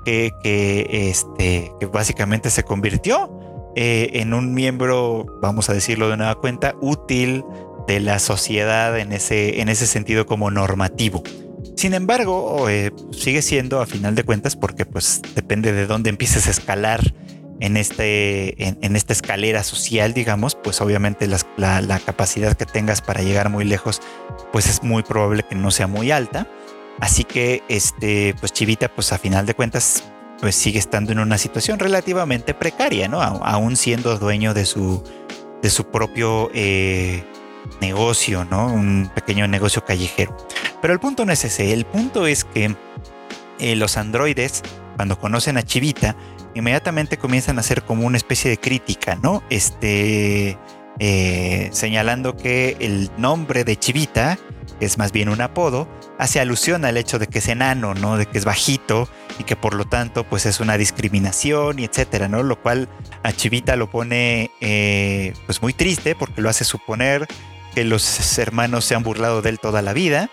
que, 0.05 0.87
este, 0.89 1.71
que 1.79 1.85
básicamente 1.85 2.49
se 2.49 2.63
convirtió 2.63 3.29
eh, 3.75 4.09
en 4.13 4.33
un 4.33 4.53
miembro, 4.53 5.25
vamos 5.41 5.69
a 5.69 5.73
decirlo 5.73 6.09
de 6.09 6.17
nueva 6.17 6.35
cuenta, 6.35 6.75
útil 6.81 7.43
de 7.87 7.99
la 7.99 8.19
sociedad 8.19 8.97
en 8.99 9.11
ese, 9.11 9.61
en 9.61 9.69
ese 9.69 9.87
sentido 9.87 10.25
como 10.25 10.51
normativo. 10.51 11.23
Sin 11.75 11.93
embargo, 11.93 12.69
eh, 12.69 12.91
sigue 13.11 13.41
siendo 13.41 13.81
a 13.81 13.85
final 13.85 14.15
de 14.15 14.23
cuentas 14.23 14.55
porque 14.55 14.85
pues 14.85 15.21
depende 15.35 15.71
de 15.71 15.87
dónde 15.87 16.09
empieces 16.09 16.47
a 16.47 16.51
escalar 16.51 17.13
en, 17.59 17.77
este, 17.77 18.63
en, 18.63 18.95
esta 18.95 19.13
escalera 19.13 19.63
social, 19.63 20.13
digamos, 20.13 20.55
pues 20.55 20.79
obviamente 20.81 21.27
la, 21.27 21.99
capacidad 22.05 22.55
que 22.55 22.65
tengas 22.65 23.01
para 23.01 23.21
llegar 23.21 23.49
muy 23.49 23.65
lejos, 23.65 24.01
pues 24.51 24.67
es 24.67 24.83
muy 24.83 25.03
probable 25.03 25.43
que 25.43 25.55
no 25.55 25.71
sea 25.71 25.87
muy 25.87 26.11
alta. 26.11 26.47
Así 26.99 27.23
que, 27.23 27.63
este, 27.69 28.35
pues 28.39 28.53
Chivita, 28.53 28.89
pues 28.89 29.11
a 29.13 29.17
final 29.17 29.45
de 29.45 29.53
cuentas, 29.53 30.03
pues 30.39 30.55
sigue 30.55 30.79
estando 30.79 31.11
en 31.11 31.19
una 31.19 31.37
situación 31.37 31.79
relativamente 31.79 32.53
precaria, 32.53 33.07
¿no? 33.07 33.21
aún 33.21 33.75
siendo 33.75 34.17
dueño 34.17 34.53
de 34.53 34.65
su, 34.65 35.03
de 35.61 35.69
su 35.69 35.85
propio 35.85 36.49
eh, 36.53 37.23
negocio, 37.81 38.45
¿no? 38.45 38.67
Un 38.67 39.11
pequeño 39.13 39.47
negocio 39.47 39.83
callejero. 39.83 40.35
Pero 40.81 40.93
el 40.93 40.99
punto 40.99 41.25
no 41.25 41.33
es 41.33 41.43
ese, 41.43 41.73
el 41.73 41.85
punto 41.85 42.25
es 42.27 42.45
que 42.45 42.75
eh, 43.59 43.75
los 43.75 43.97
androides, 43.97 44.63
cuando 44.95 45.19
conocen 45.19 45.57
a 45.57 45.63
Chivita, 45.63 46.15
inmediatamente 46.55 47.17
comienzan 47.17 47.57
a 47.57 47.61
hacer 47.61 47.83
como 47.83 48.05
una 48.05 48.17
especie 48.17 48.49
de 48.49 48.57
crítica, 48.57 49.15
¿no? 49.21 49.43
Este, 49.49 50.57
eh, 50.99 51.69
señalando 51.71 52.35
que 52.35 52.77
el 52.79 53.09
nombre 53.17 53.63
de 53.63 53.77
Chivita, 53.77 54.37
es 54.79 54.97
más 54.97 55.11
bien 55.11 55.29
un 55.29 55.41
apodo, 55.41 55.87
hace 56.17 56.39
alusión 56.39 56.85
al 56.85 56.97
hecho 56.97 57.19
de 57.19 57.27
que 57.27 57.39
es 57.39 57.47
enano, 57.47 57.93
¿no? 57.93 58.17
De 58.17 58.25
que 58.25 58.37
es 58.37 58.45
bajito 58.45 59.07
y 59.37 59.43
que 59.43 59.55
por 59.55 59.73
lo 59.73 59.85
tanto 59.85 60.23
pues 60.23 60.45
es 60.45 60.59
una 60.59 60.77
discriminación 60.77 61.79
y 61.79 61.85
etcétera, 61.85 62.27
¿no? 62.27 62.43
Lo 62.43 62.61
cual 62.61 62.89
a 63.23 63.31
Chivita 63.31 63.75
lo 63.75 63.89
pone 63.89 64.51
eh, 64.61 65.33
pues 65.45 65.61
muy 65.61 65.73
triste 65.73 66.15
porque 66.15 66.41
lo 66.41 66.49
hace 66.49 66.65
suponer 66.65 67.27
que 67.73 67.83
los 67.83 68.37
hermanos 68.37 68.85
se 68.85 68.95
han 68.95 69.03
burlado 69.03 69.41
de 69.41 69.51
él 69.51 69.59
toda 69.59 69.81
la 69.81 69.93
vida 69.93 70.29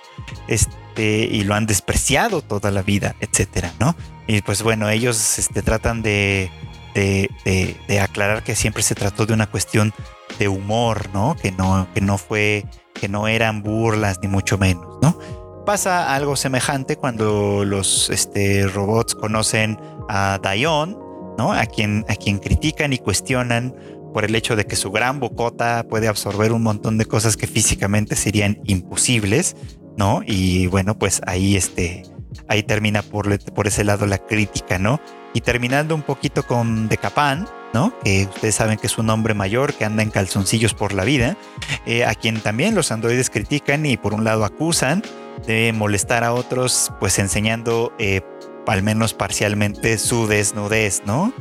este, 0.49 0.75
y 1.05 1.45
lo 1.45 1.55
han 1.55 1.67
despreciado 1.67 2.43
toda 2.43 2.71
la 2.71 2.83
vida, 2.83 3.17
etcétera, 3.21 3.73
¿no? 3.81 3.97
Y 4.27 4.43
pues 4.43 4.63
bueno, 4.63 4.89
ellos 4.89 5.39
este, 5.39 5.63
tratan 5.63 6.03
de, 6.03 6.51
de, 6.95 8.01
aclarar 8.01 8.43
que 8.43 8.55
siempre 8.55 8.83
se 8.83 8.95
trató 8.95 9.27
de 9.27 9.35
una 9.35 9.47
cuestión 9.47 9.93
de 10.39 10.49
humor, 10.49 11.09
¿no? 11.13 11.37
Que 11.41 11.53
no, 11.53 11.87
que 11.95 12.01
no 12.01 12.19
fue, 12.19 12.65
que 12.95 13.09
no 13.09 13.29
eran 13.29 13.63
burlas 13.63 14.19
ni 14.23 14.29
mucho 14.29 14.59
menos, 14.59 14.99
¿no? 15.03 15.19
Pasa 15.65 16.15
algo 16.15 16.37
semejante 16.37 16.97
cuando 16.97 17.65
los 17.65 18.11
este, 18.11 18.67
robots 18.69 19.15
conocen 19.15 19.79
a 20.09 20.39
Dion, 20.43 20.99
¿no? 21.39 21.53
A 21.53 21.67
quien, 21.67 22.05
a 22.09 22.15
quien 22.15 22.39
critican 22.39 22.93
y 22.93 22.99
cuestionan 22.99 23.75
por 24.13 24.25
el 24.25 24.35
hecho 24.35 24.57
de 24.57 24.65
que 24.65 24.77
su 24.77 24.91
gran 24.91 25.21
bocota 25.21 25.85
puede 25.89 26.09
absorber 26.09 26.53
un 26.53 26.63
montón 26.63 26.97
de 26.97 27.05
cosas 27.05 27.37
que 27.37 27.47
físicamente 27.47 28.17
serían 28.17 28.61
imposibles, 28.65 29.57
¿no? 29.97 30.23
Y 30.25 30.67
bueno, 30.67 30.99
pues 30.99 31.21
ahí 31.27 31.57
este, 31.57 32.05
ahí 32.49 32.63
termina 32.63 33.03
por, 33.03 33.39
por 33.53 33.67
ese 33.67 33.85
lado 33.85 34.07
la 34.07 34.19
crítica, 34.19 34.79
¿no? 34.79 35.01
Y 35.35 35.41
terminando 35.41 35.95
un 35.95 36.03
poquito 36.03 36.47
con 36.47 36.89
Decapan, 36.89 37.49
¿no? 37.75 37.93
Que 38.03 38.27
ustedes 38.33 38.55
saben 38.55 38.79
que 38.79 38.87
es 38.87 38.99
un 38.99 39.11
hombre 39.11 39.35
mayor 39.35 39.75
que 39.75 39.85
anda 39.85 40.03
en 40.03 40.11
calzoncillos 40.11 40.75
por 40.75 40.93
la 40.93 41.05
vida, 41.05 41.37
eh, 41.85 42.05
a 42.05 42.15
quien 42.15 42.41
también 42.41 42.75
los 42.75 42.93
androides 42.93 43.31
critican 43.31 43.85
y 43.87 43.97
por 43.97 44.15
un 44.15 44.25
lado 44.25 44.45
acusan 44.45 45.03
de 45.47 45.73
molestar 45.73 46.25
a 46.25 46.33
otros, 46.33 46.93
pues 47.01 47.19
enseñando 47.19 47.93
eh, 47.99 48.23
al 48.67 48.83
menos 48.83 49.15
parcialmente 49.15 49.99
su 49.99 50.27
desnudez, 50.27 51.03
¿no? 51.05 51.33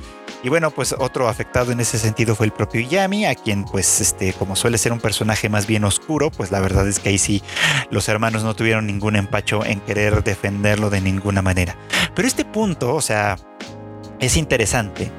Y 0.44 0.50
bueno, 0.50 0.72
pues 0.72 0.94
otro 0.98 1.28
afectado 1.28 1.72
en 1.72 1.80
ese 1.80 1.98
sentido 1.98 2.36
fue 2.36 2.46
el 2.46 2.52
propio 2.52 2.82
Yami, 2.82 3.26
a 3.26 3.36
quien 3.36 3.66
pues 3.66 4.02
este, 4.02 4.34
como 4.34 4.56
suele 4.56 4.78
ser 4.78 4.94
un 4.94 5.00
personaje 5.00 5.50
más 5.50 5.68
bien 5.68 5.84
oscuro, 5.84 6.30
pues 6.30 6.52
la 6.52 6.60
verdad 6.60 6.88
es 6.88 7.00
que 7.00 7.10
ahí 7.10 7.18
sí 7.18 7.42
los 7.90 8.08
hermanos 8.10 8.44
no 8.44 8.56
tuvieron 8.56 8.86
ningún 8.86 9.16
empacho 9.16 9.66
en 9.66 9.80
querer 9.82 10.24
defenderlo 10.24 10.90
de 10.90 11.02
ninguna 11.02 11.42
manera. 11.42 11.76
Pero 12.14 12.28
este 12.28 12.46
punto, 12.46 12.96
o 12.96 13.02
sea, 13.02 13.38
es 14.20 14.38
interesante 14.38 15.12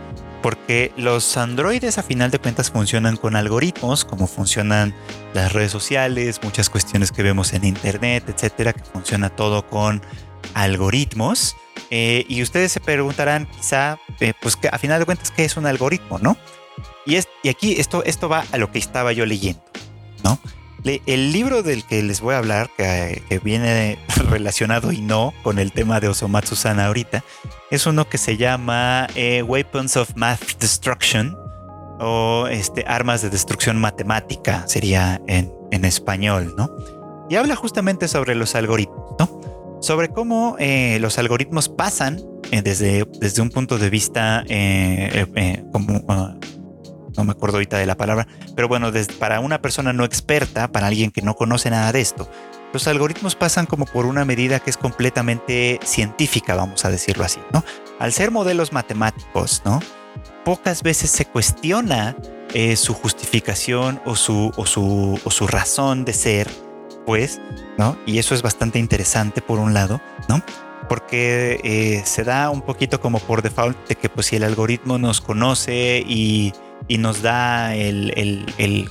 porque 0.43 0.93
los 0.97 1.37
androides 1.37 1.99
a 1.99 2.05
final 2.05 2.31
de 2.31 2.39
cuentas 2.39 2.71
funcionan 2.71 3.17
con 3.17 3.35
algoritmos, 3.35 4.05
como 4.05 4.29
funcionan 4.29 4.95
las 5.35 5.53
redes 5.53 5.73
sociales, 5.73 6.39
muchas 6.43 6.71
cuestiones 6.71 7.11
que 7.11 7.25
vemos 7.25 7.53
en 7.53 7.65
internet, 7.65 8.23
etcétera, 8.29 8.73
que 8.73 8.85
funciona 8.85 9.29
todo 9.29 9.67
con 9.67 10.03
algoritmos. 10.55 11.57
Eh, 11.91 12.25
y 12.29 12.43
ustedes 12.43 12.73
se 12.73 12.81
preguntarán 12.81 13.47
quizá, 13.47 13.99
eh, 14.21 14.33
pues 14.41 14.59
a 14.71 14.79
final 14.79 14.99
de 14.99 15.07
cuentas, 15.07 15.31
¿qué 15.31 15.45
es 15.45 15.57
un 15.57 15.67
algoritmo, 15.67 16.19
no? 16.19 16.37
Y, 17.05 17.17
es, 17.17 17.29
y 17.43 17.49
aquí 17.49 17.75
esto, 17.79 18.03
esto 18.05 18.29
va 18.29 18.45
a 18.53 18.59
lo 18.59 18.71
que 18.73 18.79
estaba 18.79 19.13
yo 19.13 19.25
leyendo, 19.27 19.63
¿no? 20.25 20.39
el 20.85 21.33
libro 21.33 21.63
del 21.63 21.85
que 21.85 22.03
les 22.03 22.21
voy 22.21 22.35
a 22.35 22.39
hablar, 22.39 22.71
que, 22.77 23.41
viene 23.43 23.99
relacionado 24.31 24.93
y 24.93 25.01
no 25.01 25.35
con 25.43 25.59
el 25.59 25.73
tema 25.73 26.01
de 26.01 26.09
Osomatsu-sana 26.09 26.87
ahorita, 26.87 27.25
es 27.71 27.87
uno 27.87 28.09
que 28.09 28.19
se 28.19 28.37
llama 28.37 29.09
eh, 29.15 29.43
Weapons 29.43 29.97
of 29.97 30.11
Math 30.15 30.59
Destruction 30.61 31.37
o 31.99 32.47
este, 32.49 32.85
Armas 32.87 33.23
de 33.23 33.31
Destrucción 33.31 33.81
Matemática, 33.81 34.67
sería 34.69 35.21
en, 35.27 35.53
en 35.73 35.85
español, 35.85 36.55
¿no? 36.57 36.71
Y 37.29 37.35
habla 37.35 37.57
justamente 37.57 38.07
sobre 38.07 38.37
los 38.37 38.55
algoritmos, 38.55 39.17
¿no? 39.19 39.41
Sobre 39.81 40.09
cómo 40.09 40.57
eh, 40.59 40.99
los 41.01 41.19
algoritmos 41.19 41.69
pasan 41.69 42.21
eh, 42.51 42.63
desde, 42.63 43.07
desde 43.21 43.43
un 43.43 43.51
punto 43.51 43.79
de 43.79 43.91
vista 43.91 44.45
eh, 44.49 45.65
como 45.73 46.03
ah, 46.09 46.35
no 47.17 47.25
me 47.25 47.33
acuerdo 47.33 47.57
ahorita 47.57 47.79
de 47.79 47.87
la 47.87 47.97
palabra, 47.97 48.27
pero 48.55 48.69
bueno, 48.69 48.91
para 49.19 49.41
una 49.41 49.63
persona 49.63 49.93
no 49.93 50.05
experta, 50.05 50.71
para 50.71 50.89
alguien 50.89 51.11
que 51.11 51.23
no 51.23 51.35
conoce 51.35 51.71
nada 51.71 51.91
de 51.93 52.03
esto, 52.03 52.29
los 52.75 52.87
algoritmos 52.89 53.37
pasan 53.37 53.65
como 53.65 53.87
por 53.87 54.05
una 54.05 54.27
medida 54.27 54.61
que 54.61 54.69
es 54.69 54.77
completamente 54.77 55.81
científica, 55.83 56.55
vamos 56.57 56.85
a 56.85 56.91
decirlo 56.91 57.25
así, 57.25 57.41
¿no? 57.55 57.65
Al 57.99 58.13
ser 58.13 58.31
modelos 58.31 58.75
matemáticos, 58.75 59.63
¿no? 59.65 59.81
Pocas 60.45 60.83
veces 60.83 61.11
se 61.11 61.25
cuestiona 61.25 62.17
su 62.77 62.95
justificación 62.95 64.01
o 64.05 64.15
su, 64.17 64.53
o 64.57 64.67
su, 64.67 65.19
o 65.25 65.31
su 65.31 65.47
razón 65.47 66.05
de 66.05 66.13
ser 66.13 66.49
pues, 67.07 67.41
¿no? 67.79 67.97
Y 68.05 68.19
eso 68.19 68.35
es 68.35 68.43
bastante 68.43 68.79
interesante 68.79 69.41
por 69.41 69.59
un 69.59 69.73
lado, 69.73 70.01
¿no? 70.29 70.43
Porque 70.89 71.61
eh, 71.65 72.03
se 72.05 72.25
da 72.25 72.51
un 72.51 72.61
poquito 72.61 73.01
como 73.01 73.21
por 73.21 73.41
default 73.41 73.79
de 73.89 73.95
que 73.95 74.09
pues 74.09 74.27
si 74.27 74.37
el 74.37 74.45
algoritmo 74.45 74.99
nos 74.99 75.21
conoce 75.21 76.05
y, 76.07 76.53
nos 76.89 77.23
da 77.23 77.75
el, 77.75 78.13
el, 78.59 78.89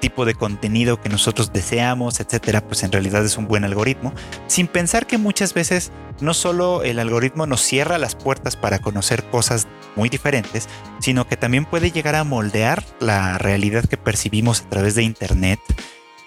tipo 0.00 0.24
de 0.24 0.34
contenido 0.34 1.00
que 1.00 1.08
nosotros 1.08 1.52
deseamos, 1.52 2.20
etcétera, 2.20 2.60
pues 2.66 2.82
en 2.82 2.92
realidad 2.92 3.24
es 3.24 3.36
un 3.36 3.46
buen 3.46 3.64
algoritmo, 3.64 4.12
sin 4.46 4.66
pensar 4.66 5.06
que 5.06 5.18
muchas 5.18 5.54
veces 5.54 5.92
no 6.20 6.34
solo 6.34 6.82
el 6.82 6.98
algoritmo 6.98 7.46
nos 7.46 7.62
cierra 7.62 7.98
las 7.98 8.14
puertas 8.14 8.56
para 8.56 8.80
conocer 8.80 9.24
cosas 9.24 9.66
muy 9.96 10.08
diferentes, 10.08 10.68
sino 11.00 11.26
que 11.26 11.36
también 11.36 11.64
puede 11.64 11.90
llegar 11.90 12.14
a 12.14 12.24
moldear 12.24 12.84
la 13.00 13.38
realidad 13.38 13.84
que 13.84 13.96
percibimos 13.96 14.62
a 14.62 14.68
través 14.68 14.94
de 14.94 15.04
Internet 15.04 15.60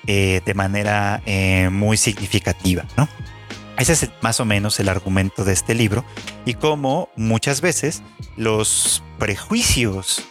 eh, 0.08 0.42
de 0.46 0.54
manera 0.54 1.22
eh, 1.26 1.70
muy 1.72 1.98
significativa, 1.98 2.86
¿no? 2.98 3.08
Ese 3.78 3.94
es 3.94 4.10
más 4.22 4.40
o 4.40 4.46
menos 4.46 4.80
el 4.80 4.88
argumento 4.88 5.44
de 5.44 5.52
este 5.52 5.76
libro 5.76 6.06
y 6.46 6.54
cómo 6.54 7.10
muchas 7.18 7.60
veces 7.60 8.04
los 8.38 9.04
prejuicios 9.20 10.24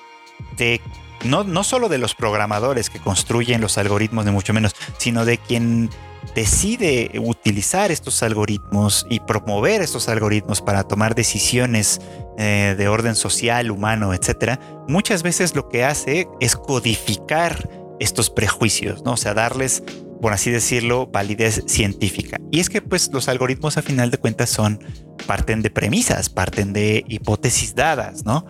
de 0.57 0.81
no, 1.25 1.45
no 1.45 1.65
solo 1.65 1.89
de 1.89 1.99
los 1.99 2.15
programadores 2.15 2.91
que 2.91 3.01
construyen 3.01 3.61
los 3.61 3.79
algoritmos, 3.79 4.25
ni 4.25 4.31
mucho 4.31 4.53
menos, 4.53 4.75
sino 4.99 5.25
de 5.25 5.39
quien 5.39 5.91
decide 6.35 7.11
utilizar 7.19 7.91
estos 7.91 8.23
algoritmos 8.23 9.07
y 9.11 9.21
promover 9.21 9.83
estos 9.83 10.09
algoritmos 10.09 10.63
para 10.63 10.85
tomar 10.85 11.15
decisiones 11.15 12.01
eh, 12.39 12.75
de 12.77 12.89
orden 12.89 13.15
social, 13.15 13.71
humano, 13.71 14.15
etcétera, 14.15 14.59
muchas 14.89 15.23
veces 15.23 15.55
lo 15.55 15.69
que 15.69 15.85
hace 15.85 16.29
es 16.41 16.57
codificar 16.57 17.69
estos 18.01 18.31
prejuicios, 18.31 19.05
¿no? 19.05 19.13
O 19.13 19.17
sea, 19.17 19.35
darles, 19.35 19.83
por 20.21 20.33
así 20.33 20.51
decirlo, 20.51 21.07
validez 21.07 21.65
científica. 21.67 22.39
Y 22.51 22.61
es 22.61 22.71
que 22.71 22.83
pues 22.83 23.11
los 23.13 23.29
algoritmos 23.29 23.77
a 23.77 23.83
final 23.83 24.11
de 24.11 24.19
cuentas 24.19 24.51
son, 24.51 24.81
parten 25.27 25.63
de 25.63 25.71
premisas, 25.71 26.29
parten 26.29 26.73
de 26.73 27.05
hipótesis 27.09 27.75
dadas, 27.75 28.25
¿no? 28.25 28.47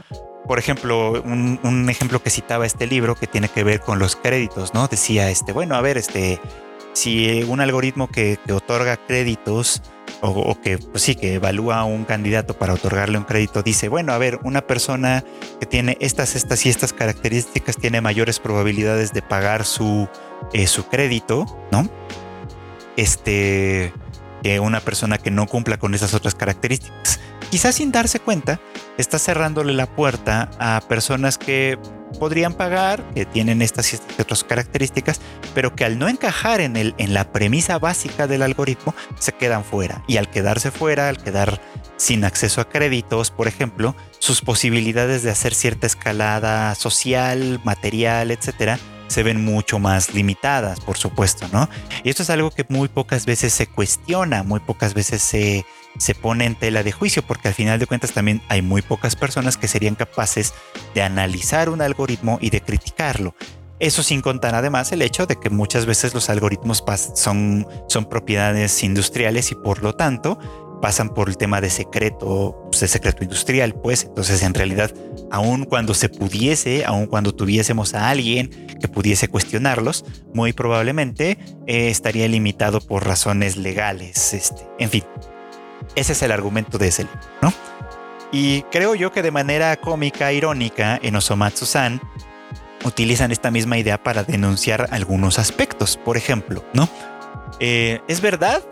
Por 0.46 0.58
ejemplo, 0.58 1.22
un, 1.22 1.88
ejemplo 1.88 2.22
que 2.22 2.28
citaba 2.28 2.66
este 2.66 2.86
libro 2.86 3.14
que 3.14 3.26
tiene 3.26 3.48
que 3.48 3.64
ver 3.64 3.80
con 3.80 3.98
los 3.98 4.14
créditos, 4.14 4.74
¿no? 4.74 4.86
Decía, 4.88 5.30
este, 5.30 5.52
bueno, 5.52 5.74
a 5.74 5.80
ver, 5.80 5.96
este, 5.96 6.38
si 6.94 7.42
un 7.42 7.60
algoritmo 7.60 8.08
que, 8.08 8.38
que 8.46 8.52
otorga 8.52 8.96
créditos 8.96 9.82
o, 10.20 10.58
que 10.60 10.78
pues 10.78 11.02
sí, 11.02 11.14
que 11.14 11.34
evalúa 11.34 11.78
a 11.78 11.84
un 11.84 12.04
candidato 12.04 12.54
para 12.54 12.72
otorgarle 12.72 13.18
un 13.18 13.24
crédito, 13.24 13.62
dice, 13.62 13.88
bueno, 13.88 14.12
a 14.12 14.18
ver, 14.18 14.38
una 14.42 14.62
persona 14.62 15.22
que 15.60 15.66
tiene 15.66 15.98
estas, 16.00 16.34
estas 16.34 16.64
y 16.64 16.70
estas 16.70 16.92
características 16.92 17.76
tiene 17.76 18.00
mayores 18.00 18.38
probabilidades 18.38 19.12
de 19.12 19.20
pagar 19.20 19.64
su, 19.64 20.08
eh, 20.52 20.66
su 20.66 20.86
crédito, 20.86 21.44
¿no? 21.70 21.88
Este, 22.96 23.92
que 24.42 24.60
una 24.60 24.80
persona 24.80 25.18
que 25.18 25.30
no 25.30 25.46
cumpla 25.46 25.78
con 25.78 25.94
esas 25.94 26.14
otras 26.14 26.34
características. 26.34 27.20
quizás 27.50 27.74
sin 27.74 27.92
darse 27.92 28.20
cuenta, 28.20 28.60
está 28.98 29.18
cerrándole 29.18 29.74
la 29.74 29.86
puerta 29.86 30.50
a 30.58 30.80
personas 30.88 31.38
que 31.38 31.78
podrían 32.14 32.54
pagar, 32.54 33.02
que 33.14 33.24
tienen 33.24 33.62
estas 33.62 33.92
y 33.92 33.98
otras 34.20 34.44
características, 34.44 35.20
pero 35.54 35.74
que 35.74 35.84
al 35.84 35.98
no 35.98 36.08
encajar 36.08 36.60
en, 36.60 36.76
el, 36.76 36.94
en 36.98 37.14
la 37.14 37.32
premisa 37.32 37.78
básica 37.78 38.26
del 38.26 38.42
algoritmo, 38.42 38.94
se 39.18 39.32
quedan 39.32 39.64
fuera. 39.64 40.02
Y 40.06 40.16
al 40.16 40.30
quedarse 40.30 40.70
fuera, 40.70 41.08
al 41.08 41.18
quedar 41.18 41.60
sin 41.96 42.24
acceso 42.24 42.60
a 42.60 42.68
créditos, 42.68 43.30
por 43.30 43.48
ejemplo, 43.48 43.94
sus 44.18 44.40
posibilidades 44.40 45.22
de 45.22 45.30
hacer 45.30 45.54
cierta 45.54 45.86
escalada 45.86 46.74
social, 46.74 47.60
material, 47.64 48.30
etcétera, 48.30 48.78
se 49.14 49.22
ven 49.22 49.44
mucho 49.44 49.78
más 49.78 50.12
limitadas, 50.12 50.80
por 50.80 50.96
supuesto, 50.98 51.46
¿no? 51.52 51.68
Y 52.02 52.10
esto 52.10 52.24
es 52.24 52.30
algo 52.30 52.50
que 52.50 52.66
muy 52.68 52.88
pocas 52.88 53.26
veces 53.26 53.52
se 53.52 53.68
cuestiona, 53.68 54.42
muy 54.42 54.58
pocas 54.58 54.92
veces 54.92 55.22
se, 55.22 55.64
se 55.98 56.16
pone 56.16 56.46
en 56.46 56.56
tela 56.56 56.82
de 56.82 56.90
juicio, 56.90 57.22
porque 57.24 57.46
al 57.46 57.54
final 57.54 57.78
de 57.78 57.86
cuentas 57.86 58.10
también 58.10 58.42
hay 58.48 58.60
muy 58.60 58.82
pocas 58.82 59.14
personas 59.14 59.56
que 59.56 59.68
serían 59.68 59.94
capaces 59.94 60.52
de 60.94 61.02
analizar 61.02 61.68
un 61.68 61.80
algoritmo 61.80 62.38
y 62.40 62.50
de 62.50 62.60
criticarlo. 62.60 63.36
Eso 63.78 64.02
sin 64.02 64.20
contar 64.20 64.56
además 64.56 64.90
el 64.90 65.02
hecho 65.02 65.26
de 65.26 65.36
que 65.36 65.48
muchas 65.48 65.86
veces 65.86 66.12
los 66.12 66.28
algoritmos 66.28 66.82
son, 67.14 67.68
son 67.88 68.08
propiedades 68.08 68.82
industriales 68.82 69.52
y 69.52 69.54
por 69.54 69.82
lo 69.82 69.94
tanto 69.94 70.38
pasan 70.84 71.08
por 71.08 71.30
el 71.30 71.38
tema 71.38 71.62
de 71.62 71.70
secreto, 71.70 72.68
de 72.78 72.88
secreto 72.88 73.24
industrial, 73.24 73.72
pues 73.72 74.04
entonces 74.04 74.42
en 74.42 74.52
realidad, 74.52 74.92
aun 75.30 75.64
cuando 75.64 75.94
se 75.94 76.10
pudiese, 76.10 76.84
aun 76.84 77.06
cuando 77.06 77.34
tuviésemos 77.34 77.94
a 77.94 78.10
alguien 78.10 78.50
que 78.78 78.86
pudiese 78.86 79.28
cuestionarlos, 79.28 80.04
muy 80.34 80.52
probablemente 80.52 81.38
eh, 81.66 81.88
estaría 81.88 82.28
limitado 82.28 82.82
por 82.82 83.06
razones 83.06 83.56
legales. 83.56 84.34
Este, 84.34 84.60
en 84.78 84.90
fin, 84.90 85.04
ese 85.96 86.12
es 86.12 86.20
el 86.20 86.32
argumento 86.32 86.76
de 86.76 86.88
ese 86.88 87.04
libro, 87.04 87.20
¿no? 87.40 87.54
Y 88.30 88.60
creo 88.70 88.94
yo 88.94 89.10
que 89.10 89.22
de 89.22 89.30
manera 89.30 89.74
cómica, 89.78 90.34
irónica, 90.34 91.00
en 91.02 91.16
Osomatsu-san 91.16 91.98
utilizan 92.84 93.32
esta 93.32 93.50
misma 93.50 93.78
idea 93.78 94.02
para 94.02 94.22
denunciar 94.22 94.88
algunos 94.90 95.38
aspectos. 95.38 95.96
Por 95.96 96.18
ejemplo, 96.18 96.62
¿no? 96.74 96.90
Eh, 97.58 98.02
es 98.06 98.20
verdad 98.20 98.62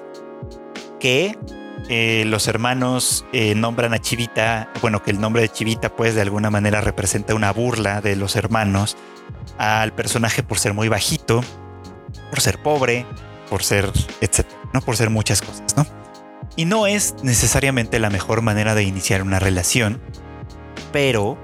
que 1.01 1.39
eh, 1.89 2.25
los 2.27 2.49
hermanos 2.49 3.25
eh, 3.33 3.55
nombran 3.55 3.93
a 3.95 3.99
Chivita, 3.99 4.71
bueno, 4.81 5.03
que 5.03 5.11
el 5.11 5.21
nombre 5.21 5.43
de 5.43 5.49
Chivita 5.49 5.95
pues 5.95 6.15
de 6.15 6.23
alguna 6.23 6.51
manera 6.51 6.81
representa 6.81 7.35
una 7.35 7.53
burla 7.53 8.01
de 8.01 8.17
los 8.17 8.37
hermanos 8.37 8.97
al 9.59 9.93
personaje 9.93 10.43
por 10.43 10.59
ser 10.59 10.75
muy 10.75 10.89
bajito, 10.89 11.43
por 12.31 12.41
ser 12.41 12.59
pobre, 12.63 13.05
por 13.51 13.63
ser, 13.63 13.91
etcétera, 14.21 14.59
¿no? 14.73 14.81
Por 14.81 14.97
ser 14.97 15.11
muchas 15.11 15.43
cosas, 15.43 15.77
¿no? 15.77 15.87
Y 16.57 16.65
no 16.65 16.87
es 16.87 17.15
necesariamente 17.23 17.99
la 17.99 18.11
mejor 18.11 18.43
manera 18.43 18.75
de 18.75 18.85
iniciar 18.85 19.23
una 19.23 19.39
relación, 19.39 20.01
pero 20.93 21.39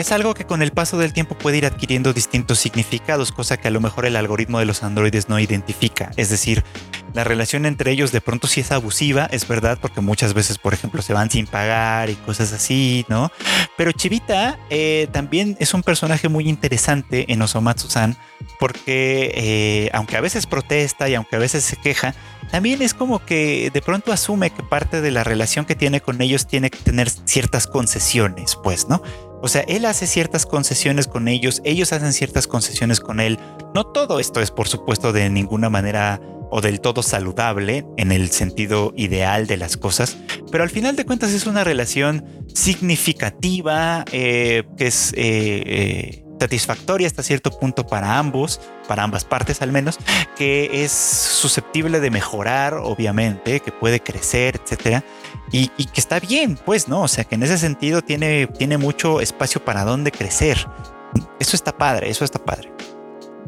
es 0.00 0.12
algo 0.12 0.32
que 0.32 0.46
con 0.46 0.62
el 0.62 0.72
paso 0.72 0.96
del 0.96 1.12
tiempo 1.12 1.36
puede 1.36 1.58
ir 1.58 1.66
adquiriendo 1.66 2.14
distintos 2.14 2.58
significados, 2.58 3.32
cosa 3.32 3.58
que 3.58 3.68
a 3.68 3.70
lo 3.70 3.80
mejor 3.80 4.06
el 4.06 4.16
algoritmo 4.16 4.58
de 4.58 4.64
los 4.64 4.82
androides 4.82 5.28
no 5.28 5.38
identifica. 5.38 6.10
Es 6.16 6.30
decir, 6.30 6.64
la 7.12 7.22
relación 7.22 7.66
entre 7.66 7.90
ellos 7.90 8.10
de 8.10 8.22
pronto 8.22 8.46
sí 8.46 8.62
es 8.62 8.72
abusiva, 8.72 9.28
es 9.30 9.46
verdad, 9.46 9.78
porque 9.78 10.00
muchas 10.00 10.32
veces, 10.32 10.56
por 10.56 10.72
ejemplo, 10.72 11.02
se 11.02 11.12
van 11.12 11.30
sin 11.30 11.46
pagar 11.46 12.08
y 12.08 12.14
cosas 12.14 12.54
así, 12.54 13.04
¿no? 13.08 13.30
Pero 13.76 13.92
Chivita 13.92 14.58
eh, 14.70 15.06
también 15.12 15.54
es 15.60 15.74
un 15.74 15.82
personaje 15.82 16.30
muy 16.30 16.48
interesante 16.48 17.30
en 17.30 17.42
Osomatsu-san, 17.42 18.16
porque 18.58 19.32
eh, 19.34 19.90
aunque 19.92 20.16
a 20.16 20.22
veces 20.22 20.46
protesta 20.46 21.10
y 21.10 21.14
aunque 21.14 21.36
a 21.36 21.40
veces 21.40 21.62
se 21.62 21.76
queja, 21.76 22.14
también 22.50 22.80
es 22.80 22.94
como 22.94 23.24
que 23.24 23.70
de 23.70 23.82
pronto 23.82 24.12
asume 24.12 24.48
que 24.48 24.62
parte 24.62 25.02
de 25.02 25.10
la 25.10 25.24
relación 25.24 25.66
que 25.66 25.74
tiene 25.76 26.00
con 26.00 26.22
ellos 26.22 26.46
tiene 26.46 26.70
que 26.70 26.78
tener 26.78 27.10
ciertas 27.10 27.66
concesiones, 27.66 28.56
pues, 28.62 28.88
¿no? 28.88 29.02
O 29.42 29.48
sea, 29.48 29.62
él 29.62 29.84
hace 29.86 30.06
ciertas 30.06 30.46
concesiones 30.46 31.06
con 31.06 31.28
ellos, 31.28 31.60
ellos 31.64 31.92
hacen 31.92 32.12
ciertas 32.12 32.46
concesiones 32.46 33.00
con 33.00 33.20
él. 33.20 33.38
No 33.74 33.84
todo 33.84 34.20
esto 34.20 34.40
es, 34.40 34.50
por 34.50 34.68
supuesto, 34.68 35.12
de 35.12 35.30
ninguna 35.30 35.70
manera 35.70 36.20
o 36.50 36.60
del 36.60 36.80
todo 36.80 37.02
saludable 37.02 37.86
en 37.96 38.12
el 38.12 38.30
sentido 38.30 38.92
ideal 38.96 39.46
de 39.46 39.56
las 39.56 39.76
cosas, 39.76 40.18
pero 40.50 40.64
al 40.64 40.70
final 40.70 40.96
de 40.96 41.06
cuentas 41.06 41.30
es 41.30 41.46
una 41.46 41.64
relación 41.64 42.24
significativa, 42.52 44.04
eh, 44.10 44.64
que 44.76 44.88
es 44.88 45.12
eh, 45.12 45.62
eh, 45.66 46.24
satisfactoria 46.40 47.06
hasta 47.06 47.22
cierto 47.22 47.50
punto 47.50 47.86
para 47.86 48.18
ambos, 48.18 48.60
para 48.88 49.02
ambas 49.02 49.24
partes 49.24 49.62
al 49.62 49.72
menos, 49.72 49.98
que 50.36 50.82
es 50.84 50.90
susceptible 50.90 52.00
de 52.00 52.10
mejorar, 52.10 52.74
obviamente, 52.74 53.60
que 53.60 53.70
puede 53.70 54.00
crecer, 54.00 54.60
etcétera, 54.62 55.04
y, 55.52 55.68
que 55.68 56.00
está 56.00 56.18
bien, 56.20 56.58
pues, 56.64 56.88
¿no? 56.88 57.02
O 57.02 57.08
sea, 57.08 57.24
que 57.24 57.34
en 57.34 57.42
ese 57.42 57.58
sentido 57.58 58.02
tiene, 58.02 58.46
tiene 58.46 58.78
mucho 58.78 59.20
espacio 59.20 59.64
para 59.64 59.84
dónde 59.84 60.12
crecer. 60.12 60.66
Eso 61.38 61.56
está 61.56 61.76
padre, 61.76 62.08
eso 62.08 62.24
está 62.24 62.38
padre, 62.38 62.72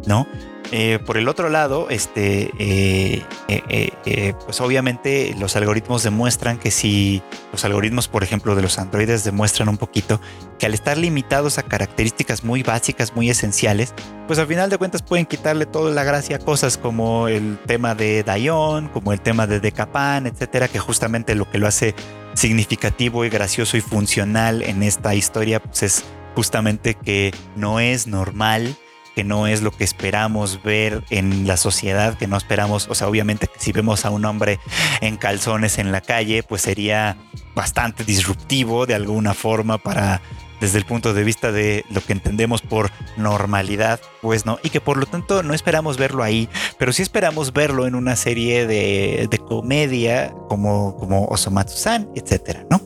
¿no? 0.07 0.26
Eh, 0.74 0.98
por 1.04 1.18
el 1.18 1.28
otro 1.28 1.50
lado, 1.50 1.90
este, 1.90 2.50
eh, 2.58 3.22
eh, 3.46 4.35
pues 4.42 4.58
obviamente 4.62 5.35
los 5.38 5.54
algoritmos 5.54 6.02
demuestran 6.02 6.58
que 6.58 6.70
si 6.70 7.22
los 7.52 7.62
algoritmos, 7.66 8.08
por 8.08 8.22
ejemplo, 8.22 8.54
de 8.54 8.62
los 8.62 8.78
androides 8.78 9.22
demuestran 9.22 9.68
un 9.68 9.76
poquito 9.76 10.18
que 10.58 10.64
al 10.64 10.72
estar 10.72 10.96
limitados 10.96 11.58
a 11.58 11.62
características 11.62 12.42
muy 12.42 12.62
básicas, 12.62 13.14
muy 13.14 13.28
esenciales, 13.28 13.92
pues 14.26 14.38
al 14.38 14.46
final 14.46 14.70
de 14.70 14.78
cuentas 14.78 15.02
pueden 15.02 15.26
quitarle 15.26 15.66
toda 15.66 15.90
la 15.90 16.04
gracia 16.04 16.37
a 16.37 16.38
cosas 16.38 16.78
como 16.78 17.28
el 17.28 17.58
tema 17.66 17.94
de 17.94 18.22
Dion, 18.22 18.88
como 18.88 19.12
el 19.12 19.20
tema 19.20 19.46
de 19.46 19.61
Decapan, 19.61 20.26
etcétera, 20.26 20.68
que 20.68 20.78
justamente 20.78 21.35
lo 21.35 21.50
que 21.50 21.58
lo 21.58 21.66
hace 21.66 21.94
significativo 22.32 23.26
y 23.26 23.28
gracioso 23.28 23.76
y 23.76 23.82
funcional 23.82 24.62
en 24.62 24.82
esta 24.82 25.14
historia, 25.14 25.62
pues 25.62 25.82
es 25.82 26.04
justamente 26.35 26.94
que 26.94 27.35
no 27.56 27.78
es 27.78 28.06
normal 28.06 28.74
que 29.14 29.25
no 29.25 29.46
es 29.46 29.62
lo 29.62 29.70
que 29.70 29.85
esperamos 29.85 30.62
ver 30.62 31.05
en 31.11 31.46
la 31.46 31.57
sociedad, 31.57 32.16
que 32.16 32.27
no 32.27 32.37
esperamos, 32.37 32.88
o 32.88 32.94
sea, 32.94 33.09
obviamente 33.09 33.48
si 33.59 33.72
vemos 33.72 34.05
a 34.05 34.11
un 34.11 34.25
hombre 34.25 34.59
en 35.01 35.16
calzones 35.16 35.79
en 35.79 35.92
la 35.92 36.01
calle, 36.01 36.42
pues 36.42 36.62
sería 36.62 37.16
bastante 37.55 38.05
disruptivo 38.05 38.87
de 38.87 38.94
alguna 38.94 39.35
forma 39.35 39.79
para 39.79 40.22
desde 40.61 40.79
el 40.79 40.85
punto 40.85 41.12
de 41.12 41.25
vista 41.25 41.51
de 41.51 41.85
lo 41.90 42.01
que 42.01 42.12
entendemos 42.12 42.62
por 42.62 42.92
normalidad, 43.16 43.98
pues 44.20 44.46
no, 44.46 44.61
y 44.62 44.70
que 44.70 44.81
por 44.81 44.96
lo 44.96 45.07
tanto 45.07 45.42
no 45.42 45.55
esperamos 45.55 45.96
verlo 45.96 46.22
ahí, 46.22 46.48
pero 46.79 46.92
sí 46.92 47.03
esperamos 47.03 47.53
verlo 47.53 47.85
en 47.85 47.96
una 47.96 48.14
serie 48.14 48.64
de, 48.68 49.29
comedia 49.48 50.33
como, 50.48 50.94
como 50.96 51.25
Osomatsu-san, 51.25 52.11
etcétera, 52.14 52.64
¿no? 52.70 52.81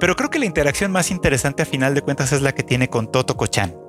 Pero 0.00 0.16
creo 0.16 0.28
que 0.28 0.40
la 0.40 0.46
interacción 0.46 0.90
más 0.90 1.12
interesante 1.12 1.62
a 1.62 1.66
final 1.66 1.94
de 1.94 2.02
cuentas 2.02 2.32
es 2.32 2.42
la 2.42 2.52
que 2.52 2.64
tiene 2.64 2.88
con 2.88 3.10
Toto 3.10 3.36
Kochan 3.36 3.87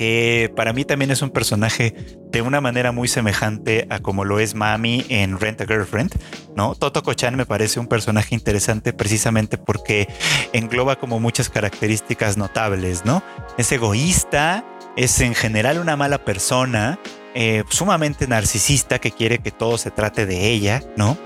que 0.00 0.50
para 0.56 0.72
mí 0.72 0.86
también 0.86 1.10
es 1.10 1.20
un 1.20 1.28
personaje 1.28 1.94
de 2.30 2.40
una 2.40 2.62
manera 2.62 2.90
muy 2.90 3.06
semejante 3.06 3.86
a 3.90 3.98
como 3.98 4.24
lo 4.24 4.40
es 4.40 4.54
Mami 4.54 5.04
en 5.10 5.38
Rent 5.38 5.60
a 5.60 5.66
Girlfriend, 5.66 6.14
¿no? 6.56 6.74
Toto 6.74 7.02
Kochan 7.02 7.36
me 7.36 7.44
parece 7.44 7.78
un 7.80 7.86
personaje 7.86 8.34
interesante 8.34 8.94
precisamente 8.94 9.58
porque 9.58 10.08
engloba 10.54 10.96
como 10.96 11.20
muchas 11.20 11.50
características 11.50 12.38
notables, 12.38 13.04
¿no? 13.04 13.22
Es 13.58 13.70
egoísta, 13.72 14.64
es 14.96 15.20
en 15.20 15.34
general 15.34 15.78
una 15.78 15.96
mala 15.96 16.24
persona, 16.24 16.98
eh, 17.34 17.62
sumamente 17.68 18.26
narcisista 18.26 19.00
que 19.00 19.10
quiere 19.10 19.40
que 19.40 19.50
todo 19.50 19.76
se 19.76 19.90
trate 19.90 20.24
de 20.24 20.48
ella, 20.48 20.82
¿no? 20.96 21.18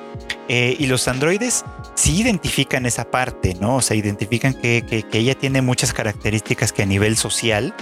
Eh, 0.48 0.74
y 0.80 0.88
los 0.88 1.06
androides 1.06 1.64
sí 1.94 2.22
identifican 2.22 2.86
esa 2.86 3.08
parte, 3.08 3.54
¿no? 3.54 3.76
O 3.76 3.82
sea, 3.82 3.96
identifican 3.96 4.52
que 4.52 5.04
ella 5.12 5.36
tiene 5.36 5.62
muchas 5.62 5.92
características 5.92 6.72
que 6.72 6.82
a 6.82 6.86
nivel 6.86 7.16
social 7.16 7.72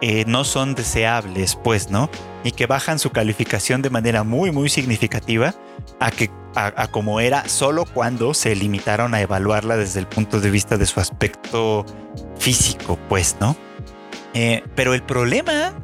eh, 0.00 0.24
no 0.26 0.44
son 0.44 0.74
deseables, 0.74 1.56
pues, 1.56 1.90
¿no? 1.90 2.10
Y 2.42 2.52
que 2.52 2.66
bajan 2.66 2.98
su 2.98 3.10
calificación 3.10 3.82
de 3.82 3.90
manera 3.90 4.24
muy, 4.24 4.50
muy 4.50 4.68
significativa 4.70 5.54
a, 5.98 6.10
que, 6.10 6.30
a, 6.54 6.88
como 6.88 7.20
era 7.20 7.48
solo 7.48 7.84
cuando 7.84 8.32
se 8.32 8.56
limitaron 8.56 9.14
a 9.14 9.20
evaluarla 9.20 9.76
desde 9.76 10.00
el 10.00 10.06
punto 10.06 10.40
de 10.40 10.50
vista 10.50 10.78
de 10.78 10.86
su 10.86 11.00
aspecto 11.00 11.84
físico, 12.38 12.98
pues, 13.08 13.36
¿no? 13.40 13.56
Eh, 14.32 14.62
pero 14.74 14.94
el 14.94 15.02
problema, 15.02 15.74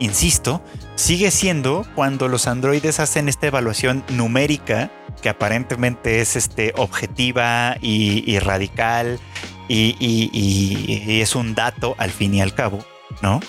insisto, 0.00 0.60
sigue 0.96 1.30
siendo 1.30 1.86
cuando 1.94 2.26
los 2.26 2.48
androides 2.48 2.98
hacen 2.98 3.28
esta 3.28 3.46
evaluación 3.46 4.04
numérica 4.08 4.90
que 5.22 5.28
aparentemente 5.28 6.20
es 6.20 6.34
este, 6.34 6.72
objetiva 6.76 7.76
y, 7.80 8.38
radical 8.38 9.20
y, 9.68 9.94
y, 10.00 11.20
es 11.20 11.36
un 11.36 11.54
dato 11.54 11.94
al 11.98 12.10
fin 12.10 12.34
y 12.34 12.40
al 12.40 12.54
cabo, 12.54 12.80
¿no? 13.22 13.40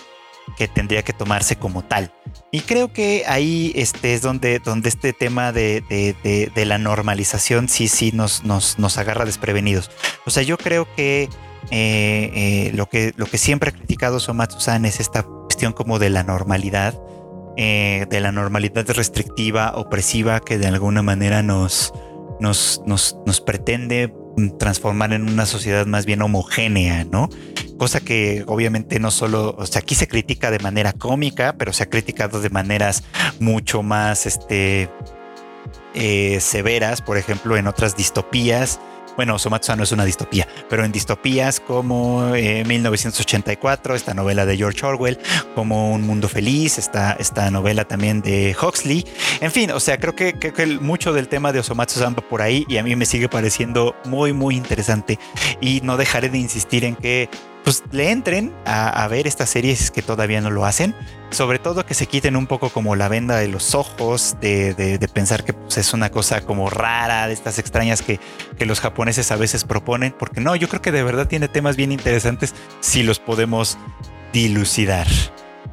Que 0.58 0.68
tendría 0.68 1.04
que 1.04 1.14
tomarse 1.14 1.56
como 1.56 1.84
tal. 1.84 2.14
Y 2.52 2.62
creo 2.62 2.92
que 2.92 3.24
ahí 3.28 3.72
este 3.76 4.14
es 4.14 4.22
donde, 4.22 4.60
donde 4.60 4.90
este 4.90 5.14
tema 5.14 5.52
de, 5.52 5.84
la 6.56 6.78
normalización 6.78 7.70
sí, 7.70 7.88
sí 7.88 8.12
nos, 8.12 8.44
nos, 8.44 8.98
agarra 8.98 9.26
desprevenidos. 9.26 9.90
O 10.26 10.32
sea, 10.32 10.44
yo 10.44 10.58
creo 10.58 10.88
que, 10.96 11.30
eh, 11.70 12.32
eh, 12.34 12.72
lo 12.74 12.90
que 12.90 13.14
lo 13.16 13.28
que 13.28 13.38
siempre 13.38 13.70
ha 13.70 13.74
criticado 13.74 14.20
Somatsu-san 14.20 14.84
es 14.86 15.00
esta 15.00 15.24
cuestión 15.24 15.74
como 15.74 16.00
de 16.00 16.10
la 16.10 16.24
normalidad, 16.24 17.00
eh, 17.56 18.06
de 18.10 18.20
la 18.20 18.32
normalidad 18.32 18.90
restrictiva, 18.90 19.74
opresiva, 19.76 20.40
que 20.40 20.58
de 20.58 20.68
alguna 20.68 21.02
manera 21.02 21.44
nos, 21.44 21.94
nos, 22.40 22.82
nos, 22.86 23.18
nos 23.26 23.40
pretende 23.40 24.14
transformar 24.58 25.14
en 25.14 25.30
una 25.30 25.46
sociedad 25.46 25.86
más 25.86 26.06
bien 26.06 26.22
homogénea, 26.22 27.06
¿no? 27.06 27.30
Cosa 27.78 28.00
que 28.00 28.44
obviamente 28.48 29.00
no 29.00 29.12
solo, 29.12 29.56
o 29.58 29.66
sea, 29.66 29.80
aquí 29.80 29.96
se 29.96 30.08
critica 30.08 30.52
de 30.52 30.60
manera 30.60 30.94
cómica, 30.94 31.56
pero 31.58 31.74
se 31.74 31.84
ha 31.84 31.90
criticado 31.90 32.42
de 32.42 32.50
maneras 32.50 33.04
mucho 33.40 33.82
más, 33.84 34.26
este, 34.26 34.90
eh, 35.94 36.40
severas, 36.40 37.02
por 37.02 37.18
ejemplo, 37.18 37.58
en 37.58 37.68
otras 37.68 37.98
distopías 37.98 38.80
bueno, 39.16 39.38
Somatsu 39.38 39.76
no 39.76 39.84
es 39.84 39.92
una 39.92 40.06
distopía, 40.06 40.48
pero 40.70 40.86
en 40.86 40.92
distopías 40.92 41.60
como 41.60 42.32
1984, 42.32 43.94
eh, 43.94 43.98
esta 43.98 44.14
novela 44.14 44.46
de 44.46 44.58
George 44.58 44.86
Orwell, 44.86 45.20
como 45.56 45.92
Un 45.92 46.02
Mundo 46.02 46.28
Feliz, 46.28 46.78
esta, 46.78 47.14
esta 47.14 47.50
novela 47.52 47.86
también 47.86 48.22
de 48.22 48.56
Huxley. 48.62 49.06
En 49.40 49.52
fin, 49.52 49.72
o 49.72 49.80
sea, 49.80 49.98
creo 49.98 50.16
que, 50.16 50.32
mucho 50.82 51.14
del 51.14 51.28
tema 51.28 51.52
de 51.52 51.60
Osomatsu 51.60 52.02
va 52.02 52.12
por 52.12 52.42
ahí 52.42 52.66
y 52.68 52.78
a 52.78 52.84
mí 52.84 52.96
me 52.96 53.06
sigue 53.06 53.30
pareciendo 53.30 53.96
muy, 54.06 54.34
muy 54.34 54.56
interesante. 54.56 55.20
Y 55.60 55.82
no 55.82 55.98
dejaré 55.98 56.30
de 56.30 56.38
insistir 56.38 56.86
en 56.86 56.96
que 56.96 57.30
pues 57.64 57.84
le 57.92 58.12
entren 58.12 58.54
a, 58.66 59.08
ver 59.08 59.28
estas 59.28 59.50
series 59.50 59.92
que 59.92 60.02
todavía 60.02 60.42
no 60.42 60.50
lo 60.50 60.66
hacen. 60.66 60.96
Sobre 61.30 61.60
todo 61.60 61.86
que 61.86 61.94
se 61.94 62.08
quiten 62.08 62.36
un 62.36 62.48
poco 62.48 62.70
como 62.70 62.96
la 62.96 63.08
venda 63.08 63.38
de 63.38 63.48
los 63.48 63.76
ojos, 63.76 64.36
de, 64.42 65.10
pensar 65.14 65.44
que 65.44 65.54
pues, 65.54 65.78
es 65.78 65.94
una 65.94 66.10
cosa 66.10 66.42
como 66.42 66.70
rara, 66.70 67.28
de 67.28 67.34
estas 67.34 67.60
extrañas 67.60 68.02
que, 68.02 68.20
que, 68.58 68.66
los 68.66 68.80
japoneses 68.82 69.32
a 69.32 69.36
veces 69.36 69.64
proponen. 69.64 70.14
Porque 70.18 70.42
no, 70.42 70.56
yo 70.56 70.68
creo 70.68 70.82
que 70.82 70.92
de 70.92 71.04
verdad 71.04 71.28
tiene 71.28 71.48
temas 71.48 71.76
bien 71.76 71.92
interesantes 71.92 72.54
si 72.80 73.04
los 73.04 73.20
podemos 73.20 73.78
dilucidar. 74.34 75.08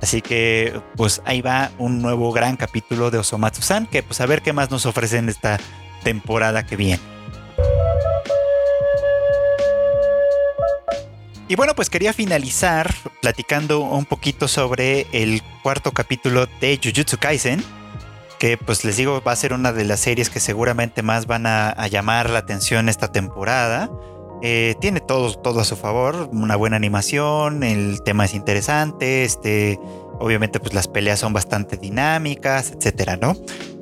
Así 0.00 0.22
que 0.22 0.80
pues 0.96 1.22
ahí 1.24 1.40
va 1.40 1.70
un 1.78 2.00
nuevo 2.02 2.32
gran 2.32 2.56
capítulo 2.56 3.10
de 3.10 3.18
Osomatsu-san, 3.18 3.86
que 3.86 4.02
pues 4.02 4.20
a 4.20 4.26
ver 4.26 4.42
qué 4.42 4.52
más 4.52 4.70
nos 4.70 4.86
ofrecen 4.86 5.28
esta 5.28 5.58
temporada 6.04 6.64
que 6.64 6.76
viene. 6.76 7.17
Y 11.48 11.56
bueno, 11.56 11.74
pues 11.74 11.88
quería 11.88 12.12
finalizar 12.12 12.94
platicando 13.22 13.80
un 13.80 14.04
poquito 14.04 14.48
sobre 14.48 15.06
el 15.12 15.42
cuarto 15.62 15.92
capítulo 15.92 16.46
de 16.60 16.78
Jujutsu 16.82 17.16
Kaisen, 17.16 17.64
que 18.38 18.58
pues 18.58 18.84
les 18.84 18.98
digo 18.98 19.22
va 19.26 19.32
a 19.32 19.36
ser 19.36 19.54
una 19.54 19.72
de 19.72 19.86
las 19.86 20.00
series 20.00 20.28
que 20.28 20.40
seguramente 20.40 21.02
más 21.02 21.26
van 21.26 21.46
a, 21.46 21.86
llamar 21.88 22.28
la 22.28 22.40
atención 22.40 22.90
esta 22.90 23.12
temporada. 23.12 23.90
Eh, 24.42 24.74
tiene 24.82 25.00
todo, 25.00 25.32
todo 25.34 25.60
a 25.60 25.64
su 25.64 25.74
favor, 25.74 26.28
una 26.32 26.54
buena 26.54 26.76
animación, 26.76 27.62
el 27.62 28.02
tema 28.02 28.26
es 28.26 28.34
interesante, 28.34 29.24
este, 29.24 29.80
obviamente 30.20 30.60
pues 30.60 30.74
las 30.74 30.86
peleas 30.86 31.18
son 31.18 31.32
bastante 31.32 31.78
dinámicas, 31.78 32.72
etcétera, 32.72 33.16
¿no? 33.16 33.34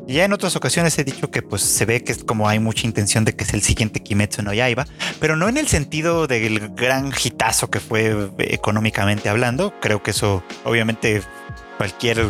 Ya 0.07 0.25
en 0.25 0.33
otras 0.33 0.55
ocasiones 0.55 0.97
he 0.99 1.05
dicho 1.05 1.31
que 1.31 1.43
pues 1.43 1.63
se 1.63 1.85
ve 1.85 2.05
que 2.05 2.13
es 2.13 2.23
como 2.23 2.49
hay 2.49 2.61
mucha 2.61 2.87
intención 2.87 3.25
de 3.25 3.35
que 3.35 3.43
es 3.43 3.53
el 3.55 3.63
siguiente 3.63 4.01
Kimetsu 4.01 4.43
no 4.43 4.53
Yaiba, 4.53 4.87
pero 5.19 5.37
no 5.37 5.49
en 5.49 5.57
el 5.57 5.67
sentido 5.67 6.29
del 6.29 6.69
gran 6.75 7.13
hitazo 7.13 7.71
que 7.71 7.81
fue 7.81 8.11
eh, 8.11 8.29
económicamente 8.39 9.29
hablando. 9.29 9.75
Creo 9.81 10.03
que 10.03 10.13
eso 10.13 10.45
obviamente 10.65 11.23
cualquier 11.77 12.25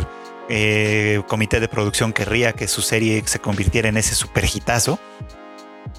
eh, 0.49 1.23
comité 1.29 1.61
de 1.61 1.69
producción 1.69 2.15
querría 2.15 2.55
que 2.55 2.67
su 2.67 2.81
serie 2.81 3.23
se 3.27 3.41
convirtiera 3.41 3.89
en 3.89 3.99
ese 3.99 4.15
super 4.15 4.45
hitazo 4.45 4.99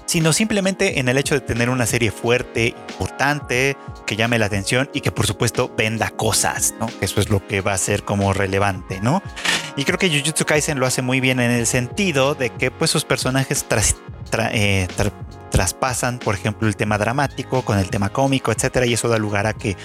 sino 0.08 0.32
simplemente 0.32 1.00
en 1.00 1.08
el 1.08 1.18
hecho 1.18 1.34
de 1.34 1.42
tener 1.42 1.68
una 1.68 1.84
serie 1.84 2.10
fuerte, 2.10 2.74
importante, 2.88 3.76
que 4.06 4.16
llame 4.16 4.38
la 4.38 4.46
atención 4.46 4.88
y 4.94 5.02
que 5.02 5.12
por 5.12 5.26
supuesto 5.26 5.70
venda 5.76 6.08
cosas, 6.08 6.74
¿no? 6.80 6.88
Eso 7.02 7.20
es 7.20 7.28
lo 7.28 7.46
que 7.46 7.60
va 7.60 7.74
a 7.74 7.78
ser 7.78 8.04
como 8.04 8.32
relevante, 8.32 9.00
¿no? 9.02 9.22
Y 9.78 9.84
creo 9.84 9.96
que 9.96 10.10
Jujutsu 10.10 10.44
Kaisen 10.44 10.80
lo 10.80 10.86
hace 10.86 11.02
muy 11.02 11.20
bien 11.20 11.38
en 11.38 11.52
el 11.52 11.64
sentido 11.64 12.34
de 12.34 12.50
que 12.50 12.72
pues 12.72 12.90
sus 12.90 13.04
personajes 13.04 13.64
eh, 14.50 14.88
traspasan, 15.52 16.18
por 16.18 16.34
ejemplo, 16.34 16.66
el 16.66 16.74
tema 16.74 16.98
dramático 16.98 17.62
con 17.62 17.78
el 17.78 17.88
tema 17.88 18.08
cómico, 18.08 18.50
etcétera, 18.50 18.86
y 18.86 18.94
eso 18.94 19.08
da 19.08 19.18
lugar 19.18 19.46
a 19.46 19.52
que 19.52 19.76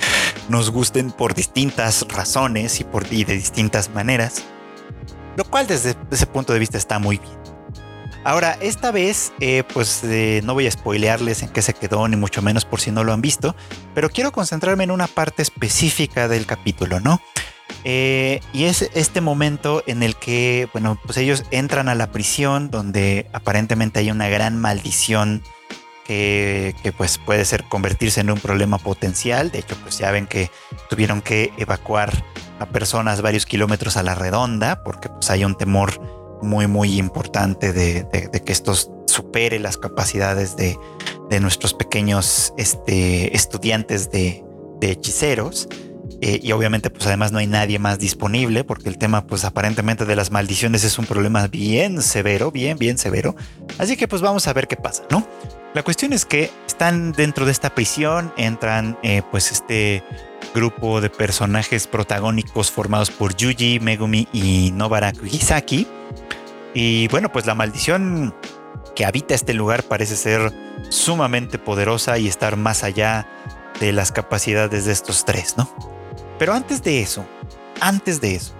nos 0.49 0.71
gusten 0.71 1.12
por 1.12 1.36
distintas 1.36 2.08
razones 2.10 2.79
y, 2.79 2.86
por, 2.86 3.06
y 3.13 3.23
de 3.23 3.36
distintas 3.36 3.91
maneras, 3.91 4.43
lo 5.38 5.45
cual 5.45 5.67
desde 5.67 5.95
ese 6.10 6.25
punto 6.25 6.53
de 6.53 6.60
vista 6.60 6.79
está 6.79 6.97
muy 6.97 7.19
bien. 7.19 7.38
Ahora, 8.23 8.58
esta 8.62 8.89
vez, 8.89 9.32
eh, 9.41 9.62
pues 9.75 10.03
eh, 10.06 10.41
no 10.43 10.56
voy 10.56 10.65
a 10.65 10.71
spoilearles 10.71 11.43
en 11.43 11.49
qué 11.49 11.62
se 11.62 11.75
quedó, 11.75 12.08
ni 12.08 12.15
mucho 12.15 12.41
menos 12.41 12.65
por 12.65 12.82
si 12.82 12.89
no 12.89 13.03
lo 13.03 13.13
han 13.13 13.21
visto, 13.21 13.56
pero 13.93 14.10
quiero 14.10 14.32
concentrarme 14.32 14.86
en 14.86 14.91
una 14.91 15.06
parte 15.06 15.43
específica 15.43 16.27
del 16.27 16.47
capítulo, 16.47 16.99
¿no? 16.99 17.21
Eh, 17.86 18.39
y 18.54 18.63
es 18.65 18.89
este 18.93 19.22
momento 19.22 19.84
en 19.88 20.04
el 20.04 20.15
que, 20.15 20.69
bueno, 20.72 21.00
pues 21.06 21.17
ellos 21.17 21.43
entran 21.52 21.89
a 21.89 21.96
la 21.96 22.12
prisión 22.12 22.72
donde 22.72 23.28
aparentemente 23.34 24.00
hay 24.00 24.12
una 24.12 24.30
gran 24.30 24.58
maldición 24.60 25.43
que, 26.06 26.93
pues 26.98 27.17
puede 27.17 27.46
ser 27.46 27.63
convertirse 27.65 28.22
en 28.22 28.30
un 28.30 28.39
problema 28.39 28.78
potencial. 28.78 29.52
De 29.52 29.60
hecho, 29.60 29.76
pues 29.82 29.98
ya 29.98 30.12
ven 30.12 30.28
que 30.28 30.50
tuvieron 30.89 31.22
que 31.22 31.52
evacuar 31.58 32.12
a 32.60 32.65
personas 32.67 33.22
varios 33.22 33.46
kilómetros 33.46 33.98
a 33.98 34.04
la 34.04 34.15
redonda 34.15 34.84
porque 34.84 35.10
pues 35.10 35.30
hay 35.30 35.43
un 35.43 35.56
temor 35.56 36.00
muy, 36.41 36.67
muy 36.67 37.00
importante 37.00 37.74
de, 37.74 38.06
que 38.46 38.52
esto 38.52 38.74
supere 39.08 39.60
las 39.60 39.78
capacidades 39.78 40.56
de, 40.56 40.78
nuestros 41.39 41.74
pequeños 41.74 42.54
este, 42.58 43.36
estudiantes 43.36 44.12
de, 44.12 44.43
hechiceros. 44.82 45.69
Eh, 46.25 46.39
y 46.41 46.53
obviamente, 46.53 46.89
pues 46.89 47.05
además 47.05 47.33
no 47.33 47.39
hay 47.39 47.47
nadie 47.47 47.79
más 47.79 47.99
disponible 47.99 48.63
porque 48.63 48.88
el 48.88 48.97
tema, 48.97 49.27
pues 49.27 49.43
aparentemente 49.43 50.05
de 50.05 50.15
las 50.15 50.31
maldiciones 50.31 50.86
es 50.86 50.97
un 50.97 51.05
problema 51.05 51.47
bien 51.47 52.01
severo, 52.01 52.49
bien, 52.49 52.77
bien 52.77 52.97
severo. 52.97 53.36
Así 53.77 53.97
que 53.97 54.07
pues 54.07 54.21
vamos 54.21 54.47
a 54.47 54.53
ver 54.53 54.69
qué 54.69 54.77
pasa, 54.77 55.03
¿no? 55.09 55.27
La 55.73 55.83
cuestión 55.83 56.13
es 56.13 56.23
que 56.23 56.49
están 56.65 57.12
dentro 57.12 57.45
de 57.45 57.51
esta 57.51 57.75
prisión, 57.75 58.31
entran 58.38 58.97
eh, 59.03 59.21
pues 59.31 59.51
este 59.51 60.01
grupo 60.55 61.01
de 61.01 61.09
personajes 61.09 61.88
protagónicos 61.88 62.71
formados 62.71 63.12
por 63.12 63.36
Yuji, 63.36 63.81
Megumi 63.81 64.29
y 64.31 64.71
Nobara 64.71 65.12
Kugisaki 65.12 65.88
y 66.73 67.09
bueno, 67.09 67.33
pues 67.33 67.45
la 67.45 67.53
maldición 67.53 68.33
que 68.95 69.05
habita 69.05 69.36
este 69.36 69.53
lugar 69.53 69.83
parece 69.83 70.15
ser 70.15 70.53
sumamente 70.89 71.59
poderosa 71.59 72.17
y 72.17 72.29
estar 72.29 72.55
más 72.55 72.86
allá 72.86 73.27
de 73.81 73.91
las 73.91 74.13
capacidades 74.13 74.86
de 74.86 74.93
estos 74.93 75.25
tres, 75.25 75.55
¿no? 75.57 75.92
Pero 76.39 76.54
antes 76.54 76.84
de 76.84 77.02
eso, 77.02 77.26
antes 77.80 78.22
de 78.22 78.36
eso, 78.36 78.54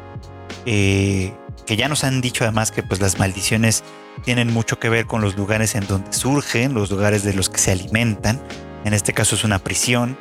eh, 0.66 1.34
que 1.66 1.76
ya 1.76 1.88
nos 1.88 2.04
han 2.04 2.22
dicho 2.22 2.44
además 2.44 2.72
que 2.72 2.84
pues 2.84 3.02
las 3.02 3.20
maldiciones 3.20 3.84
tienen 4.24 4.54
mucho 4.54 4.80
que 4.80 4.90
ver 4.90 5.06
con 5.06 5.22
los 5.22 5.36
lugares 5.36 5.76
en 5.76 5.88
donde 5.88 6.14
surgen, 6.14 6.74
los 6.74 6.92
lugares 6.92 7.24
de 7.24 7.34
los 7.34 7.50
que 7.50 7.58
se 7.58 7.72
alimentan. 7.72 8.42
En 8.86 8.94
este 8.94 9.14
caso 9.14 9.36
es 9.36 9.44
una 9.44 9.60
prisión 9.60 10.18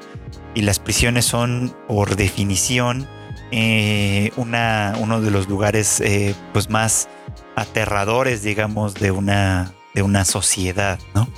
y 0.55 0.63
las 0.63 0.79
prisiones 0.79 1.25
son 1.25 1.75
por 1.89 2.17
definición 2.17 3.09
eh, 3.51 4.33
una, 4.37 4.95
uno 4.99 5.21
de 5.21 5.31
los 5.31 5.49
lugares 5.49 6.01
eh, 6.01 6.35
pues 6.53 6.71
más 6.71 7.09
aterradores, 7.55 8.43
digamos, 8.43 8.95
de 8.95 9.11
una, 9.11 9.73
de 9.95 10.03
una 10.03 10.25
sociedad, 10.25 10.99
¿no? 11.15 11.29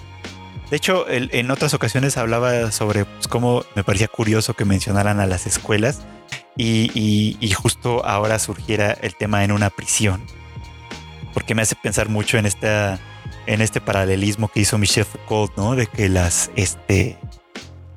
De 0.71 0.77
hecho, 0.77 1.05
en 1.09 1.51
otras 1.51 1.75
ocasiones 1.75 2.17
hablaba 2.17 2.73
sobre 2.73 3.05
pues, 3.05 3.29
cómo 3.29 3.65
me 3.75 3.85
parecía 3.85 4.09
curioso 4.09 4.55
que 4.55 4.65
mencionaran 4.65 5.21
a 5.21 5.27
las 5.27 5.47
escuelas 5.47 6.01
y, 6.57 7.53
justo 7.55 8.05
ahora 8.05 8.39
surgiera 8.39 8.93
el 8.93 9.15
tema 9.15 9.45
en 9.45 9.53
una 9.53 9.71
prisión, 9.71 10.23
porque 11.33 11.55
me 11.55 11.63
hace 11.63 11.77
pensar 11.77 12.09
mucho 12.09 12.39
en, 12.39 12.47
esta, 12.47 12.99
en 13.47 13.61
este 13.61 13.81
paralelismo 13.81 14.49
que 14.49 14.61
hizo 14.61 14.79
Michel 14.79 15.05
Foucault, 15.05 15.57
¿no? 15.57 15.77
De 15.77 15.87
que 15.87 16.09
las, 16.09 16.51
este, 16.57 17.19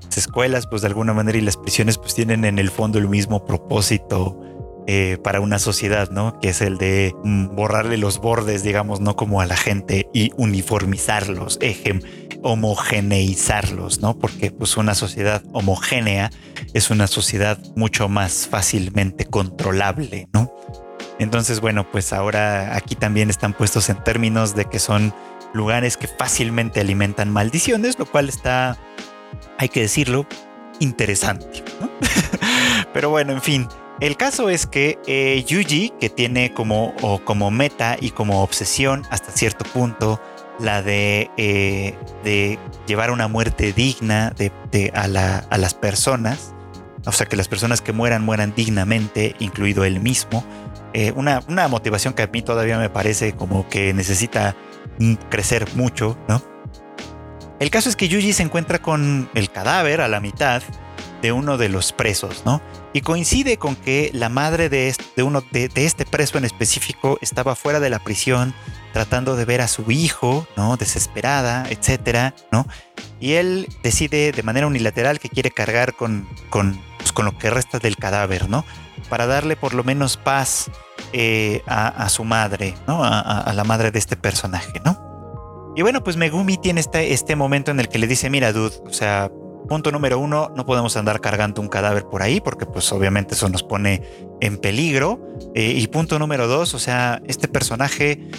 las 0.04 0.18
escuelas, 0.18 0.68
pues 0.68 0.82
de 0.82 0.90
alguna 0.90 1.14
manera, 1.14 1.38
y 1.38 1.42
las 1.42 1.58
prisiones, 1.58 1.98
pues 1.98 2.16
tienen 2.16 2.46
en 2.46 2.60
el 2.60 2.70
fondo 2.70 3.00
el 3.00 3.08
mismo 3.08 3.46
propósito 3.46 4.40
eh, 4.88 5.18
para 5.22 5.42
una 5.42 5.60
sociedad, 5.60 6.10
¿no? 6.12 6.40
Que 6.40 6.50
es 6.50 6.62
el 6.62 6.78
de 6.78 7.14
mm, 7.24 7.56
borrarle 7.56 7.98
los 7.98 8.20
bordes, 8.20 8.64
digamos, 8.64 9.02
no 9.02 9.18
como 9.18 9.42
a 9.42 9.46
la 9.46 9.58
gente 9.58 10.10
y 10.14 10.32
uniformizarlos, 10.38 11.58
ejem, 11.62 12.02
homogeneizarlos, 12.42 14.00
¿no? 14.00 14.18
Porque 14.18 14.50
pues 14.50 14.78
una 14.78 14.96
sociedad 14.96 15.44
homogénea 15.52 16.32
es 16.74 16.90
una 16.90 17.08
sociedad 17.08 17.60
mucho 17.76 18.08
más 18.08 18.48
fácilmente 18.48 19.26
controlable, 19.26 20.30
¿no? 20.34 20.54
Entonces, 21.20 21.60
bueno, 21.60 21.86
pues 21.92 22.14
ahora 22.14 22.76
aquí 22.76 22.96
también 22.96 23.30
están 23.30 23.54
puestos 23.54 23.90
en 23.90 24.02
términos 24.04 24.56
de 24.56 24.66
que 24.66 24.80
son 24.80 25.14
lugares 25.54 25.98
que 25.98 26.08
fácilmente 26.08 26.80
alimentan 26.80 27.30
maldiciones, 27.30 28.00
lo 28.00 28.06
cual 28.06 28.30
está, 28.30 28.78
hay 29.58 29.68
que 29.68 29.82
decirlo, 29.82 30.26
interesante. 30.80 31.64
¿no? 31.82 31.90
Pero 32.94 33.10
bueno, 33.10 33.34
en 33.34 33.42
fin, 33.42 33.68
el 34.00 34.16
caso 34.18 34.50
es 34.50 34.68
que 34.68 35.00
eh, 35.08 35.44
Yuji, 35.48 35.94
que 36.00 36.10
tiene 36.10 36.54
como, 36.54 36.94
como 37.24 37.52
meta 37.52 37.98
y 38.00 38.12
como 38.12 38.44
obsesión 38.44 39.04
hasta 39.10 39.32
cierto 39.32 39.66
punto 39.66 40.22
la 40.60 40.82
de, 40.82 41.30
eh, 41.38 42.58
llevar 42.88 43.12
una 43.12 43.28
muerte 43.28 43.74
digna 43.74 44.34
a, 44.94 45.58
las 45.58 45.74
personas, 45.74 46.54
o 47.06 47.12
sea, 47.12 47.26
que 47.28 47.36
las 47.36 47.48
personas 47.48 47.82
que 47.82 47.94
mueran 47.94 48.24
mueran 48.24 48.54
dignamente, 48.56 49.36
incluido 49.40 49.84
él 49.84 50.00
mismo, 50.00 50.44
eh, 50.94 51.12
una, 51.16 51.42
una 51.48 51.68
motivación 51.68 52.14
que 52.14 52.24
a 52.24 52.28
mí 52.28 52.42
todavía 52.42 52.78
me 52.78 52.90
parece 52.90 53.34
como 53.34 53.68
que 53.68 53.94
necesita 53.94 54.56
crecer 55.30 55.68
mucho, 55.76 56.18
¿no? 56.28 56.42
El 57.60 57.72
caso 57.72 57.90
es 57.90 57.96
que 57.96 58.08
Yuji 58.08 58.34
se 58.34 58.44
encuentra 58.44 58.80
con 58.80 59.30
el 59.34 59.50
cadáver 59.50 60.02
a 60.02 60.08
la 60.08 60.20
mitad 60.20 60.62
de 61.22 61.32
uno 61.32 61.58
de 61.58 61.70
los 61.70 61.94
presos, 61.94 62.44
¿no? 62.46 62.62
Y 62.94 63.02
coincide 63.02 63.58
con 63.58 63.76
que 63.76 64.12
la 64.14 64.30
madre 64.30 64.70
de 64.70 64.90
este, 64.90 65.24
uno 65.24 65.44
de, 65.52 65.70
este 65.76 66.06
preso 66.06 66.38
en 66.38 66.46
específico 66.46 67.18
estaba 67.22 67.56
fuera 67.56 67.80
de 67.80 67.90
la 67.90 68.00
prisión 68.00 68.54
tratando 68.94 69.36
de 69.36 69.46
ver 69.46 69.62
a 69.62 69.68
su 69.68 69.92
hijo, 69.92 70.48
¿no? 70.56 70.78
Desesperada, 70.78 71.66
etcétera, 71.70 72.34
¿no? 72.52 72.68
Y 73.20 73.34
él 73.34 73.68
decide 73.84 74.32
de 74.32 74.44
manera 74.44 74.68
unilateral 74.68 75.20
que 75.20 75.30
quiere 75.30 75.52
cargar 75.52 75.96
con, 75.96 76.28
con, 76.50 76.80
pues, 76.98 77.12
con 77.12 77.26
lo 77.26 77.38
que 77.38 77.50
resta 77.50 77.80
del 77.80 77.98
cadáver, 77.98 78.50
¿no? 78.50 78.66
Para 79.10 79.28
darle 79.28 79.56
por 79.56 79.74
lo 79.74 79.84
menos 79.84 80.18
paz 80.18 80.70
eh, 81.14 81.62
a, 81.68 82.10
su 82.10 82.24
madre, 82.24 82.76
¿no? 82.88 83.04
A, 83.04 83.52
la 83.54 83.64
madre 83.64 83.92
de 83.92 84.00
este 84.00 84.16
personaje, 84.16 84.82
¿no? 84.84 85.74
Y 85.76 85.84
bueno, 85.84 86.04
pues 86.04 86.18
Megumi 86.18 86.58
tiene 86.58 86.82
este, 86.82 87.14
este 87.14 87.36
momento 87.36 87.70
en 87.70 87.80
el 87.80 87.88
que 87.88 88.00
le 88.00 88.08
dice, 88.08 88.32
mira, 88.32 88.52
dude, 88.52 88.76
o 88.84 88.94
sea, 88.94 89.30
Punto 89.68 89.92
número 89.92 90.20
uno, 90.20 90.52
no 90.56 90.66
podemos 90.66 90.96
andar 90.96 91.20
cargando 91.20 91.62
un 91.62 91.68
cadáver 91.68 92.06
por 92.06 92.22
ahí 92.22 92.40
porque 92.40 92.66
pues 92.66 92.92
obviamente 92.92 93.34
eso 93.34 93.50
nos 93.50 93.64
pone 93.64 94.02
en 94.40 94.58
peligro. 94.58 95.20
Eh, 95.56 95.74
y 95.76 95.88
punto 95.88 96.20
número 96.20 96.48
dos, 96.48 96.74
o 96.74 96.80
sea, 96.80 97.22
este 97.28 97.48
personaje 97.48 98.30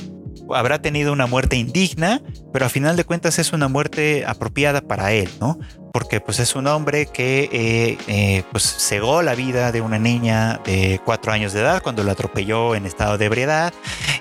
habrá 0.54 0.80
tenido 0.80 1.12
una 1.12 1.26
muerte 1.26 1.56
indigna, 1.56 2.22
pero 2.52 2.66
a 2.66 2.68
final 2.68 2.96
de 2.96 3.04
cuentas 3.04 3.38
es 3.38 3.52
una 3.52 3.68
muerte 3.68 4.24
apropiada 4.26 4.80
para 4.80 5.12
él, 5.12 5.28
¿no? 5.40 5.58
Porque 5.92 6.20
pues 6.20 6.38
es 6.38 6.54
un 6.54 6.66
hombre 6.66 7.06
que 7.06 7.48
eh, 7.52 7.98
eh, 8.06 8.42
pues 8.52 8.62
cegó 8.64 9.22
la 9.22 9.34
vida 9.34 9.72
de 9.72 9.80
una 9.80 9.98
niña 9.98 10.60
de 10.64 11.00
cuatro 11.04 11.32
años 11.32 11.52
de 11.52 11.60
edad 11.60 11.82
cuando 11.82 12.04
la 12.04 12.12
atropelló 12.12 12.74
en 12.74 12.86
estado 12.86 13.18
de 13.18 13.24
ebriedad 13.24 13.72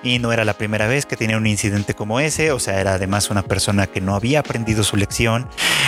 y 0.01 0.19
no 0.19 0.31
era 0.31 0.45
la 0.45 0.53
primera 0.53 0.87
vez 0.87 1.05
que 1.05 1.17
tenía 1.17 1.37
un 1.37 1.45
incidente 1.45 1.93
como 1.93 2.19
ese, 2.19 2.51
o 2.51 2.59
sea, 2.59 2.79
era 2.79 2.93
además 2.93 3.29
una 3.29 3.43
persona 3.43 3.87
que 3.87 4.01
no 4.01 4.15
había 4.15 4.39
aprendido 4.39 4.83
su 4.83 4.95
lección. 4.95 5.47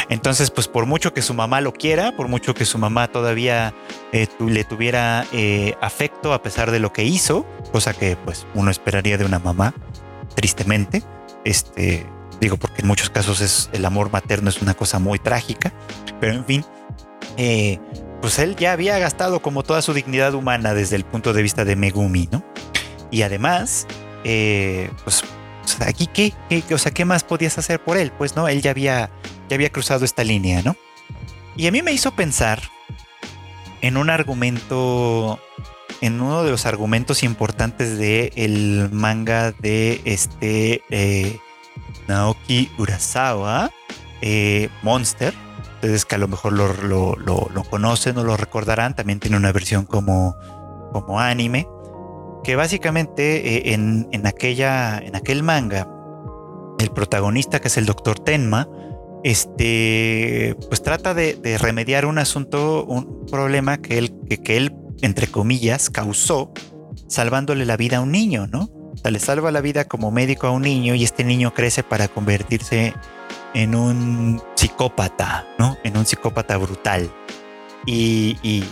Entonces, 0.09 0.51
pues 0.51 0.67
por 0.67 0.85
mucho 0.85 1.13
que 1.13 1.21
su 1.21 1.33
mamá 1.33 1.61
lo 1.61 1.73
quiera, 1.73 2.15
por 2.15 2.27
mucho 2.27 2.53
que 2.53 2.65
su 2.65 2.77
mamá 2.77 3.07
todavía 3.07 3.73
eh, 4.11 4.27
le 4.39 4.63
tuviera 4.63 5.25
afecto 5.81 6.33
a 6.33 6.41
pesar 6.41 6.71
de 6.71 6.79
lo 6.79 6.91
que 6.91 7.03
hizo, 7.03 7.45
cosa 7.71 7.93
que 7.93 8.17
pues 8.17 8.45
uno 8.53 8.71
esperaría 8.71 9.17
de 9.17 9.25
una 9.25 9.39
mamá, 9.39 9.73
tristemente. 10.39 11.03
Este, 11.43 12.05
digo, 12.39 12.55
porque 12.55 12.81
en 12.81 12.87
muchos 12.87 13.09
casos 13.09 13.41
es, 13.41 13.69
el 13.73 13.83
amor 13.83 14.09
materno 14.09 14.49
es 14.49 14.61
una 14.61 14.73
cosa 14.73 14.97
muy 14.97 15.19
trágica, 15.19 15.73
pero 16.21 16.33
en 16.33 16.45
fin, 16.45 16.65
eh, 17.35 17.77
pues 18.21 18.39
él 18.39 18.55
ya 18.55 18.71
había 18.71 18.97
gastado 18.99 19.41
como 19.41 19.63
toda 19.63 19.81
su 19.81 19.93
dignidad 19.93 20.33
humana 20.33 20.73
desde 20.73 20.95
el 20.95 21.03
punto 21.03 21.33
de 21.33 21.43
vista 21.43 21.65
de 21.65 21.75
Megumi, 21.75 22.29
¿no? 22.31 22.41
Y 23.11 23.23
además, 23.23 23.85
eh, 24.23 24.89
pues, 25.03 25.25
aquí 25.85 26.07
¿qué, 26.07 26.33
o 26.73 26.77
sea, 26.77 26.93
¿qué 26.93 27.03
más 27.03 27.25
podías 27.25 27.57
hacer 27.57 27.83
por 27.83 27.97
él? 27.97 28.13
Pues 28.17 28.37
no, 28.37 28.47
él 28.47 28.61
ya 28.61 28.71
había, 28.71 29.09
ya 29.49 29.55
había 29.55 29.71
cruzado 29.71 30.05
esta 30.05 30.23
línea, 30.23 30.61
¿no? 30.61 30.77
Y 31.57 31.67
a 31.67 31.71
mí 31.71 31.81
me 31.81 31.91
hizo 31.91 32.11
pensar 32.11 32.61
en 33.81 33.97
un 33.97 34.09
argumento 34.09 35.37
en 36.01 36.21
uno 36.21 36.43
de 36.43 36.51
los 36.51 36.65
argumentos 36.65 37.23
importantes 37.23 37.97
del 37.97 38.31
el 38.35 38.89
manga 38.91 39.51
de 39.51 40.01
este 40.05 40.81
eh, 40.89 41.39
Naoki 42.07 42.69
Urasawa, 42.77 43.71
eh, 44.21 44.69
Monster. 44.81 45.33
Ustedes 45.75 46.05
que 46.05 46.15
a 46.15 46.17
lo 46.17 46.27
mejor 46.27 46.53
lo, 46.53 47.63
conocen 47.69 48.17
o 48.17 48.23
lo 48.23 48.35
recordarán, 48.35 48.95
también 48.95 49.19
tiene 49.19 49.37
una 49.37 49.51
versión 49.53 49.85
como, 49.85 50.35
como 50.91 51.21
anime, 51.21 51.67
que 52.43 52.57
básicamente 52.57 53.69
eh, 53.69 53.73
en, 53.73 54.27
aquella, 54.27 54.97
en 54.99 55.15
aquel 55.15 55.41
manga, 55.41 55.87
el 56.79 56.91
protagonista, 56.91 57.61
que 57.61 57.69
es 57.69 57.77
el 57.77 57.85
doctor 57.85 58.19
Tenma, 58.19 58.67
este, 59.23 60.55
pues 60.67 60.81
trata 60.81 61.13
de, 61.13 61.57
remediar 61.59 62.05
un 62.05 62.17
asunto, 62.17 62.83
un 62.85 63.25
problema 63.25 63.77
que 63.77 63.97
él, 63.97 64.13
que 64.43 64.57
él 64.57 64.73
entre 65.01 65.27
comillas, 65.27 65.89
causó 65.89 66.51
salvándole 67.07 67.65
la 67.65 67.77
vida 67.77 67.97
a 67.97 68.01
un 68.01 68.11
niño, 68.11 68.47
¿no? 68.47 68.69
O 68.93 68.97
sea, 68.97 69.11
le 69.11 69.19
salva 69.19 69.51
la 69.51 69.61
vida 69.61 69.85
como 69.85 70.11
médico 70.11 70.47
a 70.47 70.51
un 70.51 70.63
niño 70.63 70.95
y 70.95 71.03
este 71.03 71.23
niño 71.23 71.53
crece 71.53 71.83
para 71.83 72.07
convertirse 72.07 72.93
en 73.53 73.75
un 73.75 74.41
psicópata, 74.55 75.47
¿no? 75.57 75.77
En 75.83 75.97
un 75.97 76.05
psicópata 76.05 76.57
brutal. 76.57 77.11
Y, 77.85 78.65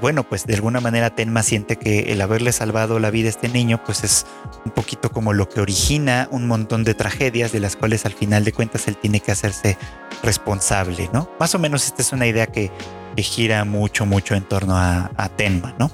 bueno, 0.00 0.22
pues 0.22 0.46
de 0.46 0.54
alguna 0.54 0.80
manera 0.80 1.10
Tenma 1.10 1.42
siente 1.42 1.76
que 1.76 2.12
el 2.12 2.20
haberle 2.20 2.52
salvado 2.52 2.98
la 2.98 3.10
vida 3.10 3.26
a 3.26 3.30
este 3.30 3.48
niño, 3.48 3.82
pues 3.84 4.04
es 4.04 4.26
un 4.64 4.72
poquito 4.72 5.10
como 5.10 5.32
lo 5.32 5.48
que 5.48 5.60
origina 5.60 6.28
un 6.30 6.46
montón 6.46 6.84
de 6.84 6.94
tragedias 6.94 7.52
de 7.52 7.60
las 7.60 7.76
cuales 7.76 8.06
al 8.06 8.12
final 8.12 8.44
de 8.44 8.52
cuentas 8.52 8.88
él 8.88 8.96
tiene 8.96 9.20
que 9.20 9.32
hacerse 9.32 9.76
responsable, 10.22 11.10
¿no? 11.12 11.28
Más 11.38 11.54
o 11.54 11.58
menos 11.58 11.84
esta 11.84 12.02
es 12.02 12.12
una 12.12 12.26
idea 12.26 12.46
que, 12.46 12.70
gira 13.16 13.64
mucho, 13.64 14.06
mucho 14.06 14.34
en 14.34 14.42
torno 14.44 14.76
a, 14.76 15.30
Tenma, 15.36 15.74
¿no? 15.78 15.90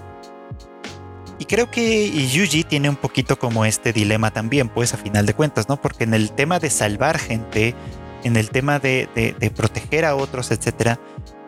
Y 1.40 1.44
creo 1.44 1.70
que 1.70 2.10
Yuji 2.10 2.64
tiene 2.64 2.88
un 2.88 2.96
poquito 2.96 3.38
como 3.38 3.64
este 3.64 3.92
dilema 3.92 4.30
también, 4.30 4.68
pues 4.68 4.94
a 4.94 4.96
final 4.96 5.24
de 5.26 5.34
cuentas, 5.34 5.68
¿no? 5.68 5.80
Porque 5.80 6.04
en 6.04 6.14
el 6.14 6.32
tema 6.32 6.58
de 6.58 6.70
salvar 6.70 7.18
gente, 7.18 7.74
en 8.24 8.36
el 8.36 8.50
tema 8.50 8.78
de, 8.78 9.08
proteger 9.56 10.04
a 10.04 10.14
otros, 10.16 10.50
etcétera, 10.50 10.98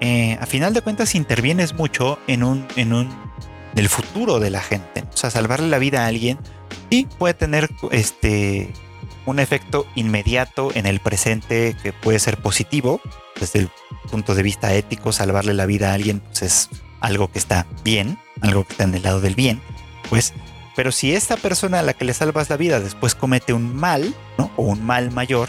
eh, 0.01 0.38
a 0.40 0.46
final 0.46 0.74
de 0.74 0.80
cuentas 0.80 1.14
intervienes 1.14 1.74
mucho 1.74 2.18
en 2.26 2.42
un, 2.42 2.66
el 3.76 3.88
futuro 3.88 4.40
de 4.40 4.51
la 4.51 4.61
gente. 4.61 5.05
O 5.12 5.16
sea, 5.16 5.30
salvarle 5.30 5.68
la 5.68 5.78
vida 5.78 6.05
a 6.05 6.07
alguien 6.07 6.38
y 6.88 7.07
puede 7.07 7.34
tener 7.34 7.70
este 7.90 8.72
un 9.26 9.38
efecto 9.38 9.86
inmediato 9.94 10.70
en 10.74 10.86
el 10.86 10.98
presente 10.98 11.76
que 11.82 11.92
puede 11.92 12.18
ser 12.18 12.38
positivo 12.38 13.01
desde 13.38 13.61
el 13.61 13.70
punto 14.11 14.34
de 14.34 14.42
vista 14.42 14.74
ético, 14.74 15.12
salvarle 15.12 15.55
la 15.55 15.66
vida 15.66 15.90
a 15.90 15.94
alguien 15.94 16.20
pues 16.20 16.42
es 16.42 16.70
algo 17.01 17.30
que 17.30 17.38
está 17.38 17.66
bien, 17.84 18.18
algo 18.40 18.64
que 18.64 18.72
está 18.72 18.84
en 18.84 18.94
el 18.94 19.03
lado 19.03 19.20
del 19.20 19.34
bien, 19.34 19.61
pues, 20.09 20.32
pero 20.74 20.92
si 20.92 21.14
esta 21.14 21.36
persona 21.36 21.80
a 21.80 21.82
la 21.82 21.94
que 21.94 22.05
le 22.05 22.14
salvas 22.14 22.51
la 22.51 22.57
vida 22.57 22.80
después 22.80 23.14
comete 23.14 23.53
un 23.53 23.74
mal, 23.74 24.14
¿no? 24.38 24.51
O 24.57 24.62
un 24.64 24.84
mal 24.84 25.11
mayor, 25.11 25.48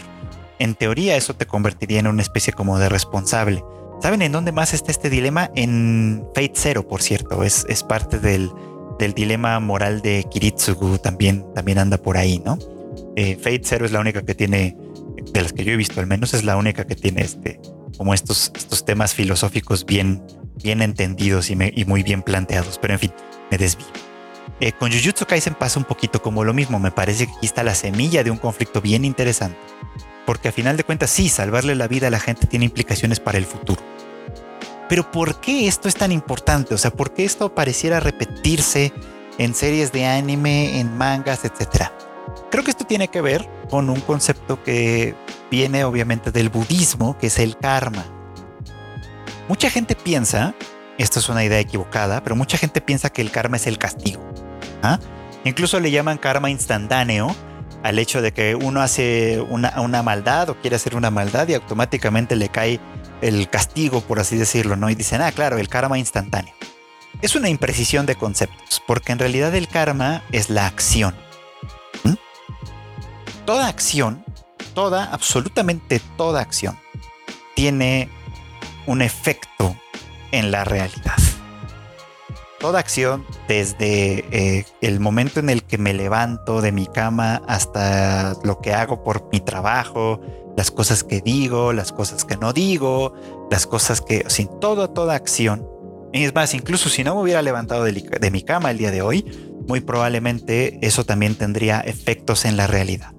en 0.58 0.74
teoría 0.74 1.16
eso 1.16 1.34
te 1.34 1.46
convertiría 1.46 2.00
en 2.00 2.06
una 2.06 2.22
especie 2.22 2.52
como 2.52 2.78
de 2.78 2.88
responsable. 2.88 3.64
¿Saben 4.02 4.20
en 4.22 4.32
dónde 4.32 4.50
más 4.50 4.74
está 4.74 4.90
este 4.90 5.08
dilema? 5.08 5.52
En 5.54 6.26
Fate 6.34 6.54
Zero, 6.56 6.88
por 6.88 7.02
cierto, 7.02 7.44
es, 7.44 7.64
es 7.68 7.84
parte 7.84 8.18
del, 8.18 8.50
del 8.98 9.14
dilema 9.14 9.60
moral 9.60 10.02
de 10.02 10.26
Kiritsugu, 10.28 10.98
también, 10.98 11.46
también 11.54 11.78
anda 11.78 11.98
por 11.98 12.16
ahí, 12.16 12.42
¿no? 12.44 12.58
Eh, 13.14 13.36
Fate 13.36 13.62
Zero 13.62 13.86
es 13.86 13.92
la 13.92 14.00
única 14.00 14.22
que 14.22 14.34
tiene, 14.34 14.76
de 15.32 15.42
las 15.42 15.52
que 15.52 15.62
yo 15.62 15.72
he 15.72 15.76
visto 15.76 16.00
al 16.00 16.08
menos, 16.08 16.34
es 16.34 16.42
la 16.42 16.56
única 16.56 16.84
que 16.84 16.96
tiene 16.96 17.22
este, 17.22 17.60
como 17.96 18.12
estos, 18.12 18.50
estos 18.56 18.84
temas 18.84 19.14
filosóficos 19.14 19.86
bien, 19.86 20.20
bien 20.60 20.82
entendidos 20.82 21.48
y, 21.50 21.54
muy 21.84 22.02
bien 22.02 22.22
planteados. 22.22 22.80
Pero 22.82 22.94
en 22.94 22.98
fin, 22.98 23.12
me 23.52 23.58
desvío. 23.58 23.86
Eh, 24.60 24.72
con 24.72 24.92
Jujutsu 24.92 25.26
Kaisen 25.26 25.54
pasa 25.54 25.78
un 25.78 25.84
poquito 25.84 26.22
como 26.22 26.44
lo 26.44 26.54
mismo. 26.54 26.78
Me 26.78 26.90
parece 26.90 27.26
que 27.26 27.32
aquí 27.32 27.46
está 27.46 27.62
la 27.62 27.74
semilla 27.74 28.22
de 28.22 28.30
un 28.30 28.38
conflicto 28.38 28.80
bien 28.80 29.04
interesante. 29.04 29.58
Porque 30.26 30.48
a 30.48 30.52
final 30.52 30.76
de 30.76 30.84
cuentas, 30.84 31.10
sí, 31.10 31.28
salvarle 31.28 31.74
la 31.74 31.88
vida 31.88 32.06
a 32.06 32.10
la 32.10 32.20
gente 32.20 32.46
tiene 32.46 32.66
implicaciones 32.66 33.18
para 33.18 33.38
el 33.38 33.44
futuro. 33.44 33.82
Pero 34.88 35.10
¿por 35.10 35.40
qué 35.40 35.66
esto 35.66 35.88
es 35.88 35.94
tan 35.94 36.12
importante? 36.12 36.74
O 36.74 36.78
sea, 36.78 36.92
¿por 36.92 37.12
qué 37.12 37.24
esto 37.24 37.54
pareciera 37.54 37.98
repetirse 37.98 38.92
en 39.38 39.54
series 39.54 39.90
de 39.90 40.06
anime, 40.06 40.78
en 40.78 40.96
mangas, 40.96 41.44
etcétera? 41.44 41.92
Creo 42.50 42.62
que 42.62 42.70
esto 42.70 42.84
tiene 42.84 43.08
que 43.08 43.20
ver 43.20 43.48
con 43.70 43.88
un 43.88 44.00
concepto 44.00 44.62
que 44.62 45.14
viene 45.50 45.84
obviamente 45.84 46.30
del 46.30 46.50
budismo, 46.50 47.16
que 47.18 47.28
es 47.28 47.38
el 47.38 47.56
karma. 47.56 48.04
Mucha 49.48 49.70
gente 49.70 49.94
piensa, 49.94 50.54
esto 51.02 51.18
es 51.18 51.28
una 51.28 51.44
idea 51.44 51.58
equivocada, 51.60 52.22
pero 52.22 52.36
mucha 52.36 52.58
gente 52.58 52.80
piensa 52.80 53.10
que 53.10 53.22
el 53.22 53.30
karma 53.30 53.56
es 53.56 53.66
el 53.66 53.78
castigo. 53.78 54.22
¿ah? 54.82 54.98
Incluso 55.44 55.80
le 55.80 55.90
llaman 55.90 56.18
karma 56.18 56.50
instantáneo 56.50 57.34
al 57.82 57.98
hecho 57.98 58.22
de 58.22 58.32
que 58.32 58.54
uno 58.54 58.80
hace 58.80 59.44
una, 59.48 59.80
una, 59.80 60.02
maldad 60.02 60.50
o 60.50 60.54
quiere 60.60 60.76
hacer 60.76 60.94
una 60.94 61.10
maldad 61.10 61.48
y 61.48 61.54
automáticamente 61.54 62.36
le 62.36 62.48
cae 62.48 62.78
el 63.20 63.48
castigo, 63.50 64.00
por 64.00 64.20
así 64.20 64.36
decirlo, 64.36 64.76
¿no? 64.76 64.88
Y 64.88 64.94
dicen, 64.94 65.20
ah, 65.20 65.32
claro, 65.32 65.58
el 65.58 65.68
karma 65.68 65.98
instantáneo. 65.98 66.54
Es 67.20 67.34
una 67.34 67.48
imprecisión 67.48 68.06
de 68.06 68.14
conceptos, 68.14 68.82
porque 68.86 69.12
en 69.12 69.18
realidad 69.18 69.54
el 69.54 69.68
karma 69.68 70.22
es 70.32 70.48
la 70.48 70.66
acción 70.66 71.14
toda 73.44 73.68
acción, 73.68 74.24
toda, 74.74 75.12
absolutamente 75.12 76.00
toda 76.16 76.40
acción, 76.40 76.78
tiene 77.54 78.08
un 78.86 79.02
efecto 79.02 79.76
en 80.32 80.50
la 80.50 80.64
realidad. 80.64 81.16
Toda 82.58 82.78
acción, 82.78 83.24
desde 83.48 84.24
eh, 84.30 84.66
el 84.80 85.00
momento 85.00 85.40
en 85.40 85.50
el 85.50 85.64
que 85.64 85.78
me 85.78 85.94
levanto 85.94 86.60
de 86.60 86.72
mi 86.72 86.86
cama 86.86 87.42
hasta 87.48 88.34
lo 88.44 88.60
que 88.60 88.72
hago 88.72 89.02
por 89.02 89.28
mi 89.32 89.40
trabajo, 89.40 90.20
las 90.56 90.70
cosas 90.70 91.02
que 91.02 91.20
digo, 91.20 91.72
las 91.72 91.92
cosas 91.92 92.24
que 92.24 92.36
no 92.36 92.52
digo, 92.52 93.14
las 93.50 93.66
cosas 93.66 94.00
que, 94.00 94.24
sin 94.28 94.48
todo, 94.60 94.90
toda 94.90 95.14
acción. 95.14 95.66
es 96.12 96.34
más, 96.34 96.54
incluso 96.54 96.88
si 96.88 97.02
no 97.02 97.16
me 97.16 97.22
hubiera 97.22 97.42
levantado 97.42 97.84
de 97.84 98.30
mi 98.30 98.42
cama 98.42 98.70
el 98.70 98.78
día 98.78 98.90
de 98.90 99.02
hoy, 99.02 99.24
muy 99.66 99.80
probablemente 99.80 100.78
eso 100.82 101.04
también 101.04 101.34
tendría 101.34 101.80
efectos 101.80 102.44
en 102.44 102.56
la 102.56 102.66
realidad. 102.66 103.12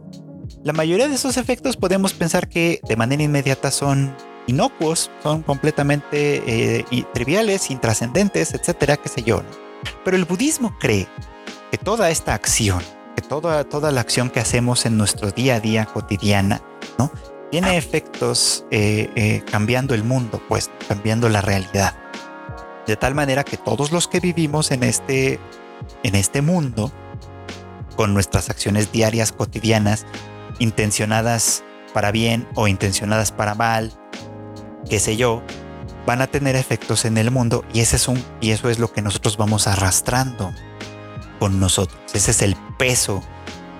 la 0.63 0.73
mayoría 0.73 1.09
de 1.09 1.15
esos 1.15 1.35
efectos 1.35 1.75
podemos 1.75 2.13
pensar 2.13 2.47
que 2.47 2.79
de 2.87 2.95
manera 2.95 3.23
inmediata 3.23 3.71
son 3.71 4.15
inocuos, 4.47 5.09
son 5.21 5.41
completamente 5.41 6.43
eh, 6.45 7.05
triviales, 7.13 7.71
intrascendentes, 7.71 8.53
etcétera, 8.53 8.97
qué 8.97 9.09
sé 9.09 9.23
yo. 9.23 9.43
Pero 10.03 10.17
el 10.17 10.25
budismo 10.25 10.75
cree 10.79 11.07
que 11.71 11.77
toda 11.77 12.09
esta 12.09 12.33
acción, 12.33 12.81
que 13.15 13.21
toda, 13.21 13.63
toda 13.63 13.91
la 13.91 14.01
acción 14.01 14.29
que 14.29 14.39
hacemos 14.39 14.85
en 14.85 14.97
nuestro 14.97 15.31
día 15.31 15.55
a 15.55 15.59
día 15.59 15.85
cotidiana, 15.85 16.61
¿no? 16.97 17.11
tiene 17.53 17.77
efectos 17.77 18.65
eh, 18.71 19.11
eh, 19.15 19.43
cambiando 19.51 19.93
el 19.93 20.03
mundo, 20.03 20.41
pues 20.49 20.71
cambiando 20.87 21.29
la 21.29 21.39
realidad. 21.39 21.93
De 22.87 22.95
tal 22.95 23.13
manera 23.13 23.43
que 23.43 23.57
todos 23.57 23.91
los 23.91 24.07
que 24.07 24.19
vivimos 24.19 24.71
en 24.71 24.81
este, 24.81 25.39
en 26.01 26.15
este 26.15 26.41
mundo, 26.41 26.91
con 27.95 28.11
nuestras 28.15 28.49
acciones 28.49 28.91
diarias 28.91 29.31
cotidianas, 29.31 30.07
intencionadas 30.57 31.63
para 31.93 32.11
bien 32.11 32.47
o 32.55 32.67
intencionadas 32.67 33.31
para 33.31 33.53
mal, 33.53 33.93
qué 34.89 34.99
sé 34.99 35.17
yo, 35.17 35.41
van 36.05 36.21
a 36.21 36.27
tener 36.27 36.55
efectos 36.55 37.05
en 37.05 37.17
el 37.17 37.31
mundo 37.31 37.63
y 37.73 37.79
ese 37.79 37.95
es 37.95 38.07
un 38.07 38.23
y 38.41 38.51
eso 38.51 38.69
es 38.69 38.79
lo 38.79 38.91
que 38.91 39.01
nosotros 39.01 39.37
vamos 39.37 39.67
arrastrando 39.67 40.53
con 41.39 41.59
nosotros. 41.59 41.99
Ese 42.13 42.31
es 42.31 42.41
el 42.41 42.55
peso 42.77 43.23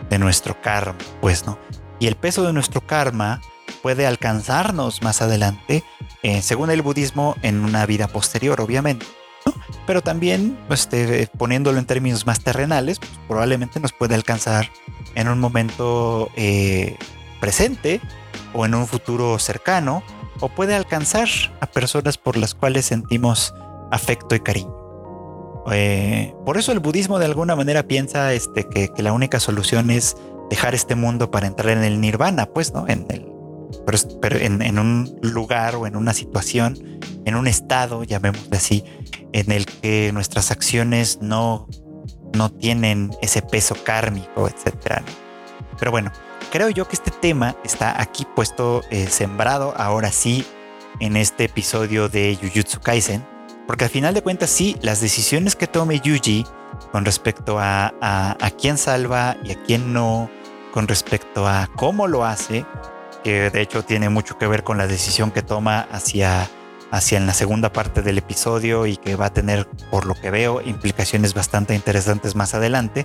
de 0.10 0.20
nuestro 0.20 0.60
karma, 0.62 0.96
pues, 1.22 1.46
¿no? 1.46 1.58
Y 2.00 2.08
el 2.08 2.16
peso 2.16 2.44
de 2.44 2.54
nuestro 2.54 2.82
karma 2.82 3.42
puede 3.82 4.06
alcanzarnos 4.06 5.02
más 5.02 5.22
adelante, 5.22 5.84
eh, 6.22 6.42
según 6.42 6.72
el 6.72 6.82
budismo, 6.82 7.36
en 7.42 7.64
una 7.64 7.86
vida 7.86 8.08
posterior, 8.08 8.62
obviamente. 8.62 9.06
Pero 9.86 10.02
también, 10.02 10.58
este, 10.70 11.28
poniéndolo 11.38 11.80
en 11.80 11.86
términos 11.86 12.26
más 12.26 12.42
terrenales, 12.42 13.00
pues, 13.00 13.12
probablemente 13.28 13.80
nos 13.80 13.92
puede 13.92 14.16
alcanzar 14.16 14.72
en 15.16 15.28
un 15.28 15.40
momento 15.40 16.30
eh, 16.36 16.98
presente 17.40 18.00
o 18.54 18.66
en 18.66 18.76
un 18.76 18.88
futuro 18.88 19.38
cercano, 19.40 20.04
o 20.40 20.50
puede 20.50 20.76
alcanzar 20.76 21.28
a 21.60 21.68
personas 21.68 22.18
por 22.18 22.38
las 22.38 22.54
cuales 22.54 22.86
sentimos 22.86 23.54
afecto 23.92 24.36
y 24.36 24.40
cariño. 24.40 24.84
Eh, 25.72 26.34
por 26.46 26.58
eso 26.58 26.72
el 26.72 26.80
budismo 26.80 27.20
de 27.20 27.26
alguna 27.26 27.56
manera 27.56 27.84
piensa 27.84 28.34
este, 28.34 28.68
que, 28.68 28.92
la 28.98 29.14
única 29.14 29.40
solución 29.40 29.90
es 29.92 30.18
dejar 30.50 30.76
este 30.76 30.96
mundo 30.96 31.32
para 31.32 31.48
entrar 31.48 31.78
en 31.78 31.84
el 31.84 32.02
nirvana, 32.02 32.48
pues, 32.48 32.74
¿no? 32.74 32.88
En 32.88 33.06
el, 33.10 33.26
pero, 34.22 34.38
en, 34.38 34.80
un 34.80 35.18
lugar 35.22 35.76
o 35.76 35.88
en 35.88 35.96
una 35.96 36.14
situación, 36.14 37.00
en 37.26 37.36
un 37.36 37.48
estado, 37.48 38.04
llamémosle 38.04 38.58
así, 38.58 38.84
en 39.32 39.52
el 39.52 39.66
que 39.66 40.12
nuestras 40.14 40.52
acciones 40.52 41.20
no, 41.22 41.68
no 42.34 42.52
tienen 42.52 43.12
ese 43.22 43.42
peso 43.42 43.76
kármico, 43.84 44.48
etc. 44.48 45.02
Pero 45.80 45.92
bueno, 45.92 46.12
creo 46.52 46.70
yo 46.70 46.88
que 46.88 46.96
este 46.96 47.12
tema 47.12 47.56
está 47.64 48.02
aquí 48.02 48.26
puesto, 48.36 48.84
eh, 48.90 49.08
sembrado 49.08 49.74
ahora 49.78 50.12
sí 50.12 50.46
en 51.00 51.18
este 51.18 51.46
episodio 51.46 52.10
de 52.10 52.38
Jujutsu 52.42 52.80
Kaisen, 52.80 53.26
porque 53.68 53.86
al 53.86 53.90
final 53.90 54.14
de 54.14 54.22
cuentas 54.22 54.50
sí, 54.50 54.78
las 54.82 55.02
decisiones 55.02 55.56
que 55.56 55.68
tome 55.68 56.00
Yuji 56.00 56.46
con 56.92 57.06
respecto 57.06 57.60
a, 57.60 57.94
a 58.02 58.50
quién 58.52 58.78
salva 58.78 59.38
y 59.44 59.52
a 59.52 59.64
quién 59.64 59.94
no, 59.94 60.30
con 60.74 60.88
respecto 60.88 61.48
a 61.48 61.70
cómo 61.76 62.08
lo 62.08 62.26
hace, 62.26 62.66
que 63.24 63.50
de 63.50 63.62
hecho 63.62 63.84
tiene 63.84 64.10
mucho 64.10 64.38
que 64.38 64.48
ver 64.48 64.64
con 64.64 64.78
la 64.78 64.88
decisión 64.88 65.32
que 65.32 65.42
toma 65.42 65.88
hacia, 65.92 66.50
hacia 66.94 67.18
en 67.18 67.26
la 67.26 67.34
segunda 67.34 67.74
parte 67.74 68.04
del 68.04 68.20
episodio 68.20 68.86
y 68.86 68.98
que 68.98 69.16
va 69.16 69.26
a 69.26 69.34
tener, 69.34 69.68
por 69.90 70.06
lo 70.06 70.14
que 70.14 70.30
veo, 70.30 70.62
implicaciones 70.62 71.34
bastante 71.34 71.74
interesantes 71.74 72.36
más 72.36 72.54
adelante. 72.54 73.04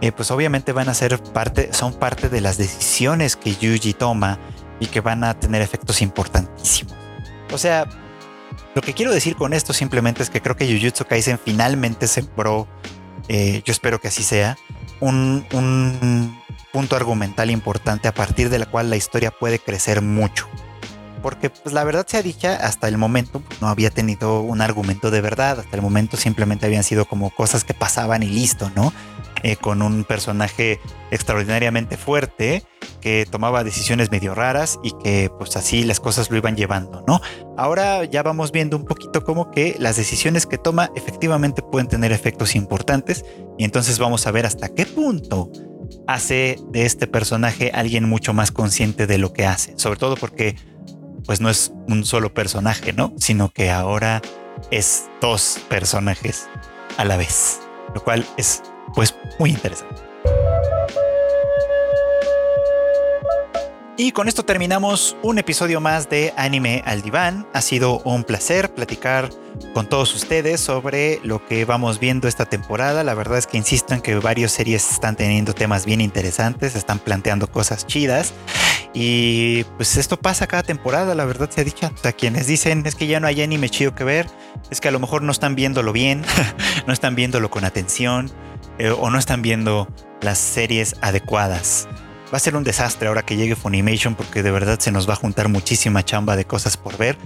Eh, 0.00 0.10
pues 0.10 0.30
obviamente 0.30 0.72
van 0.72 0.88
a 0.88 0.94
ser 0.94 1.22
parte, 1.22 1.68
son 1.74 1.92
parte 1.92 2.30
de 2.30 2.40
las 2.40 2.56
decisiones 2.56 3.36
que 3.36 3.54
Yuji 3.54 3.92
toma 3.92 4.38
y 4.80 4.86
que 4.86 5.02
van 5.02 5.22
a 5.22 5.38
tener 5.38 5.60
efectos 5.60 6.00
importantísimos. 6.00 6.94
O 7.52 7.58
sea, 7.58 7.86
lo 8.74 8.80
que 8.80 8.94
quiero 8.94 9.12
decir 9.12 9.36
con 9.36 9.52
esto 9.52 9.74
simplemente 9.74 10.22
es 10.22 10.30
que 10.30 10.40
creo 10.40 10.56
que 10.56 10.66
Jujutsu 10.66 11.04
Kaisen 11.04 11.38
finalmente 11.38 12.06
sembró, 12.06 12.66
eh, 13.28 13.60
yo 13.66 13.70
espero 13.70 14.00
que 14.00 14.08
así 14.08 14.22
sea, 14.22 14.56
un, 15.00 15.44
un 15.52 16.42
punto 16.72 16.96
argumental 16.96 17.50
importante 17.50 18.08
a 18.08 18.14
partir 18.14 18.48
de 18.48 18.60
la 18.60 18.64
cual 18.64 18.88
la 18.88 18.96
historia 18.96 19.30
puede 19.30 19.58
crecer 19.58 20.00
mucho. 20.00 20.48
Porque 21.22 21.50
pues 21.50 21.74
la 21.74 21.84
verdad 21.84 22.06
sea 22.06 22.22
dicha, 22.22 22.54
hasta 22.56 22.88
el 22.88 22.98
momento 22.98 23.40
pues, 23.40 23.60
no 23.60 23.68
había 23.68 23.90
tenido 23.90 24.40
un 24.40 24.60
argumento 24.60 25.10
de 25.10 25.20
verdad, 25.20 25.60
hasta 25.60 25.76
el 25.76 25.82
momento 25.82 26.16
simplemente 26.16 26.66
habían 26.66 26.84
sido 26.84 27.04
como 27.06 27.30
cosas 27.30 27.64
que 27.64 27.74
pasaban 27.74 28.22
y 28.22 28.28
listo, 28.28 28.70
¿no? 28.74 28.92
Eh, 29.42 29.56
con 29.56 29.82
un 29.82 30.04
personaje 30.04 30.80
extraordinariamente 31.10 31.96
fuerte 31.96 32.64
que 33.00 33.26
tomaba 33.30 33.62
decisiones 33.64 34.10
medio 34.10 34.34
raras 34.34 34.80
y 34.82 34.92
que 35.02 35.30
pues 35.38 35.56
así 35.56 35.84
las 35.84 36.00
cosas 36.00 36.30
lo 36.30 36.36
iban 36.36 36.56
llevando, 36.56 37.04
¿no? 37.06 37.20
Ahora 37.56 38.04
ya 38.04 38.22
vamos 38.22 38.50
viendo 38.50 38.76
un 38.76 38.84
poquito 38.84 39.22
como 39.22 39.50
que 39.50 39.76
las 39.78 39.96
decisiones 39.96 40.46
que 40.46 40.58
toma 40.58 40.90
efectivamente 40.96 41.62
pueden 41.62 41.86
tener 41.86 42.12
efectos 42.12 42.56
importantes 42.56 43.24
y 43.58 43.64
entonces 43.64 43.98
vamos 43.98 44.26
a 44.26 44.32
ver 44.32 44.46
hasta 44.46 44.70
qué 44.70 44.86
punto 44.86 45.50
hace 46.06 46.58
de 46.70 46.86
este 46.86 47.06
personaje 47.06 47.70
alguien 47.72 48.08
mucho 48.08 48.32
más 48.32 48.50
consciente 48.50 49.06
de 49.06 49.18
lo 49.18 49.32
que 49.32 49.46
hace, 49.46 49.78
sobre 49.78 49.98
todo 49.98 50.16
porque 50.16 50.56
pues 51.26 51.40
no 51.40 51.50
es 51.50 51.72
un 51.88 52.04
solo 52.04 52.32
personaje, 52.32 52.92
¿no? 52.92 53.12
Sino 53.18 53.50
que 53.50 53.70
ahora 53.70 54.22
es 54.70 55.10
dos 55.20 55.58
personajes 55.68 56.48
a 56.96 57.04
la 57.04 57.16
vez, 57.16 57.60
lo 57.94 58.02
cual 58.02 58.24
es 58.36 58.62
pues 58.94 59.14
muy 59.38 59.50
interesante. 59.50 60.05
Y 63.98 64.12
con 64.12 64.28
esto 64.28 64.44
terminamos 64.44 65.16
un 65.22 65.38
episodio 65.38 65.80
más 65.80 66.10
de 66.10 66.34
Anime 66.36 66.82
al 66.84 67.00
Diván. 67.00 67.46
Ha 67.54 67.62
sido 67.62 68.00
un 68.00 68.24
placer 68.24 68.74
platicar 68.74 69.30
con 69.72 69.88
todos 69.88 70.14
ustedes 70.14 70.60
sobre 70.60 71.18
lo 71.22 71.46
que 71.46 71.64
vamos 71.64 71.98
viendo 71.98 72.28
esta 72.28 72.44
temporada. 72.44 73.04
La 73.04 73.14
verdad 73.14 73.38
es 73.38 73.46
que 73.46 73.56
insisto 73.56 73.94
en 73.94 74.02
que 74.02 74.14
varias 74.16 74.52
series 74.52 74.90
están 74.90 75.16
teniendo 75.16 75.54
temas 75.54 75.86
bien 75.86 76.02
interesantes, 76.02 76.76
están 76.76 76.98
planteando 76.98 77.50
cosas 77.50 77.86
chidas. 77.86 78.34
Y 78.92 79.64
pues 79.78 79.96
esto 79.96 80.18
pasa 80.18 80.46
cada 80.46 80.62
temporada, 80.62 81.14
la 81.14 81.24
verdad 81.24 81.48
se 81.48 81.62
ha 81.62 81.64
dicho. 81.64 81.90
O 81.94 81.96
sea, 81.96 82.12
quienes 82.12 82.46
dicen 82.46 82.84
es 82.84 82.96
que 82.96 83.06
ya 83.06 83.18
no 83.18 83.28
hay 83.28 83.40
anime 83.40 83.70
chido 83.70 83.94
que 83.94 84.04
ver, 84.04 84.26
es 84.70 84.82
que 84.82 84.88
a 84.88 84.90
lo 84.92 85.00
mejor 85.00 85.22
no 85.22 85.32
están 85.32 85.54
viéndolo 85.54 85.94
bien, 85.94 86.22
no 86.86 86.92
están 86.92 87.14
viéndolo 87.14 87.50
con 87.50 87.64
atención 87.64 88.30
eh, 88.78 88.90
o 88.90 89.08
no 89.08 89.18
están 89.18 89.40
viendo 89.40 89.88
las 90.20 90.36
series 90.36 90.96
adecuadas 91.00 91.88
va 92.32 92.36
a 92.36 92.40
ser 92.40 92.56
un 92.56 92.64
desastre 92.64 93.08
ahora 93.08 93.24
que 93.24 93.36
llegue 93.36 93.56
Funimation 93.56 94.14
porque 94.14 94.42
de 94.42 94.50
verdad 94.50 94.78
se 94.78 94.90
nos 94.90 95.08
va 95.08 95.14
a 95.14 95.16
juntar 95.16 95.48
muchísima 95.48 96.04
chamba 96.04 96.36
de 96.36 96.44
cosas 96.44 96.76
por 96.76 96.96
ver. 96.96 97.16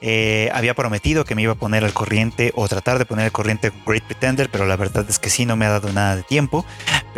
Eh, 0.00 0.48
había 0.54 0.74
prometido 0.74 1.24
que 1.24 1.34
me 1.34 1.42
iba 1.42 1.52
a 1.52 1.56
poner 1.56 1.84
al 1.84 1.92
corriente 1.92 2.52
o 2.54 2.68
tratar 2.68 2.98
de 2.98 3.04
poner 3.04 3.26
al 3.26 3.32
corriente 3.32 3.72
Great 3.84 4.04
Pretender, 4.04 4.48
pero 4.50 4.66
la 4.66 4.76
verdad 4.76 5.04
es 5.08 5.18
que 5.18 5.28
sí, 5.28 5.44
no 5.44 5.56
me 5.56 5.66
ha 5.66 5.70
dado 5.70 5.92
nada 5.92 6.16
de 6.16 6.22
tiempo. 6.22 6.64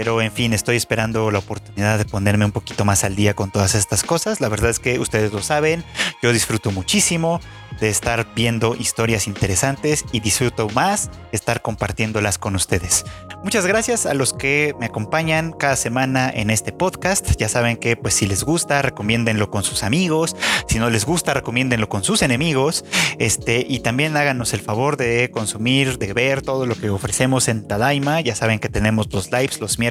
Pero 0.00 0.22
en 0.22 0.32
fin, 0.32 0.54
estoy 0.54 0.76
esperando 0.76 1.30
la 1.30 1.40
oportunidad 1.40 1.98
de 1.98 2.06
ponerme 2.06 2.46
un 2.46 2.52
poquito 2.52 2.86
más 2.86 3.04
al 3.04 3.16
día 3.16 3.34
con 3.34 3.50
todas 3.50 3.74
estas 3.74 4.02
cosas. 4.02 4.40
La 4.40 4.48
verdad 4.48 4.70
es 4.70 4.78
que 4.78 4.98
ustedes 4.98 5.30
lo 5.30 5.42
saben, 5.42 5.84
yo 6.22 6.32
disfruto 6.32 6.70
muchísimo 6.70 7.38
de 7.80 7.90
estar 7.90 8.26
viendo 8.34 8.74
historias 8.76 9.26
interesantes 9.26 10.06
y 10.10 10.20
disfruto 10.20 10.68
más 10.70 11.10
estar 11.32 11.60
compartiéndolas 11.60 12.38
con 12.38 12.56
ustedes. 12.56 13.04
Muchas 13.42 13.66
gracias 13.66 14.04
a 14.04 14.12
los 14.12 14.34
que 14.34 14.74
me 14.78 14.86
acompañan 14.86 15.52
cada 15.52 15.76
semana 15.76 16.30
en 16.30 16.50
este 16.50 16.72
podcast. 16.72 17.38
Ya 17.38 17.48
saben 17.48 17.78
que 17.78 17.96
pues 17.96 18.14
si 18.14 18.26
les 18.26 18.44
gusta, 18.44 18.82
recomiéndenlo 18.82 19.50
con 19.50 19.64
sus 19.64 19.82
amigos. 19.82 20.36
Si 20.68 20.78
no 20.78 20.90
les 20.90 21.06
gusta, 21.06 21.32
recomiéndenlo 21.32 21.88
con 21.88 22.04
sus 22.04 22.20
enemigos. 22.20 22.84
Este, 23.18 23.64
y 23.66 23.80
también 23.80 24.16
háganos 24.16 24.52
el 24.52 24.60
favor 24.60 24.98
de 24.98 25.30
consumir, 25.30 25.98
de 25.98 26.12
ver 26.12 26.42
todo 26.42 26.66
lo 26.66 26.74
que 26.74 26.90
ofrecemos 26.90 27.48
en 27.48 27.66
Tadaima. 27.66 28.20
Ya 28.20 28.34
saben 28.34 28.58
que 28.58 28.68
tenemos 28.68 29.10
los 29.12 29.32
lives 29.32 29.60
los 29.60 29.78
miércoles 29.78 29.89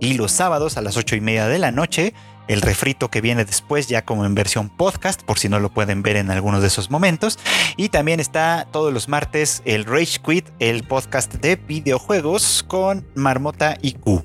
y 0.00 0.14
los 0.14 0.32
sábados 0.32 0.76
a 0.76 0.82
las 0.82 0.96
ocho 0.96 1.16
y 1.16 1.20
media 1.20 1.48
de 1.48 1.58
la 1.58 1.70
noche. 1.70 2.14
El 2.46 2.60
refrito 2.60 3.10
que 3.10 3.22
viene 3.22 3.44
después 3.44 3.88
ya 3.88 4.04
como 4.04 4.26
en 4.26 4.34
versión 4.34 4.68
podcast 4.68 5.22
por 5.22 5.38
si 5.38 5.48
no 5.48 5.60
lo 5.60 5.72
pueden 5.72 6.02
ver 6.02 6.16
en 6.16 6.30
algunos 6.30 6.60
de 6.60 6.68
esos 6.68 6.90
momentos. 6.90 7.38
Y 7.76 7.88
también 7.88 8.20
está 8.20 8.66
todos 8.70 8.92
los 8.92 9.08
martes 9.08 9.62
el 9.64 9.84
Rage 9.84 10.18
Quit 10.24 10.48
el 10.58 10.84
podcast 10.84 11.34
de 11.34 11.56
videojuegos 11.56 12.64
con 12.68 13.06
Marmota 13.14 13.78
y 13.80 13.92
Q. 13.92 14.24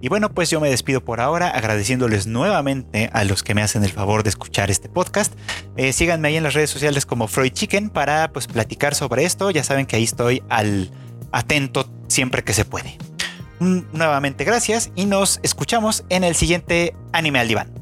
Y 0.00 0.08
bueno 0.08 0.32
pues 0.32 0.50
yo 0.50 0.60
me 0.60 0.70
despido 0.70 1.04
por 1.04 1.20
ahora 1.20 1.50
agradeciéndoles 1.50 2.28
nuevamente 2.28 3.10
a 3.12 3.24
los 3.24 3.42
que 3.42 3.54
me 3.54 3.62
hacen 3.62 3.82
el 3.82 3.90
favor 3.90 4.22
de 4.22 4.30
escuchar 4.30 4.70
este 4.70 4.88
podcast. 4.88 5.32
Eh, 5.76 5.92
síganme 5.92 6.28
ahí 6.28 6.36
en 6.36 6.44
las 6.44 6.54
redes 6.54 6.70
sociales 6.70 7.06
como 7.06 7.26
Freud 7.26 7.52
Chicken 7.52 7.90
para 7.90 8.32
pues 8.32 8.46
platicar 8.46 8.94
sobre 8.94 9.24
esto. 9.24 9.50
Ya 9.50 9.64
saben 9.64 9.86
que 9.86 9.96
ahí 9.96 10.04
estoy 10.04 10.44
al 10.48 10.92
atento 11.32 11.90
siempre 12.06 12.44
que 12.44 12.52
se 12.52 12.64
puede 12.64 12.98
nuevamente 13.60 14.44
gracias 14.44 14.90
y 14.94 15.06
nos 15.06 15.40
escuchamos 15.42 16.04
en 16.08 16.24
el 16.24 16.34
siguiente 16.34 16.94
Anime 17.12 17.40
al 17.40 17.48
Diván. 17.48 17.77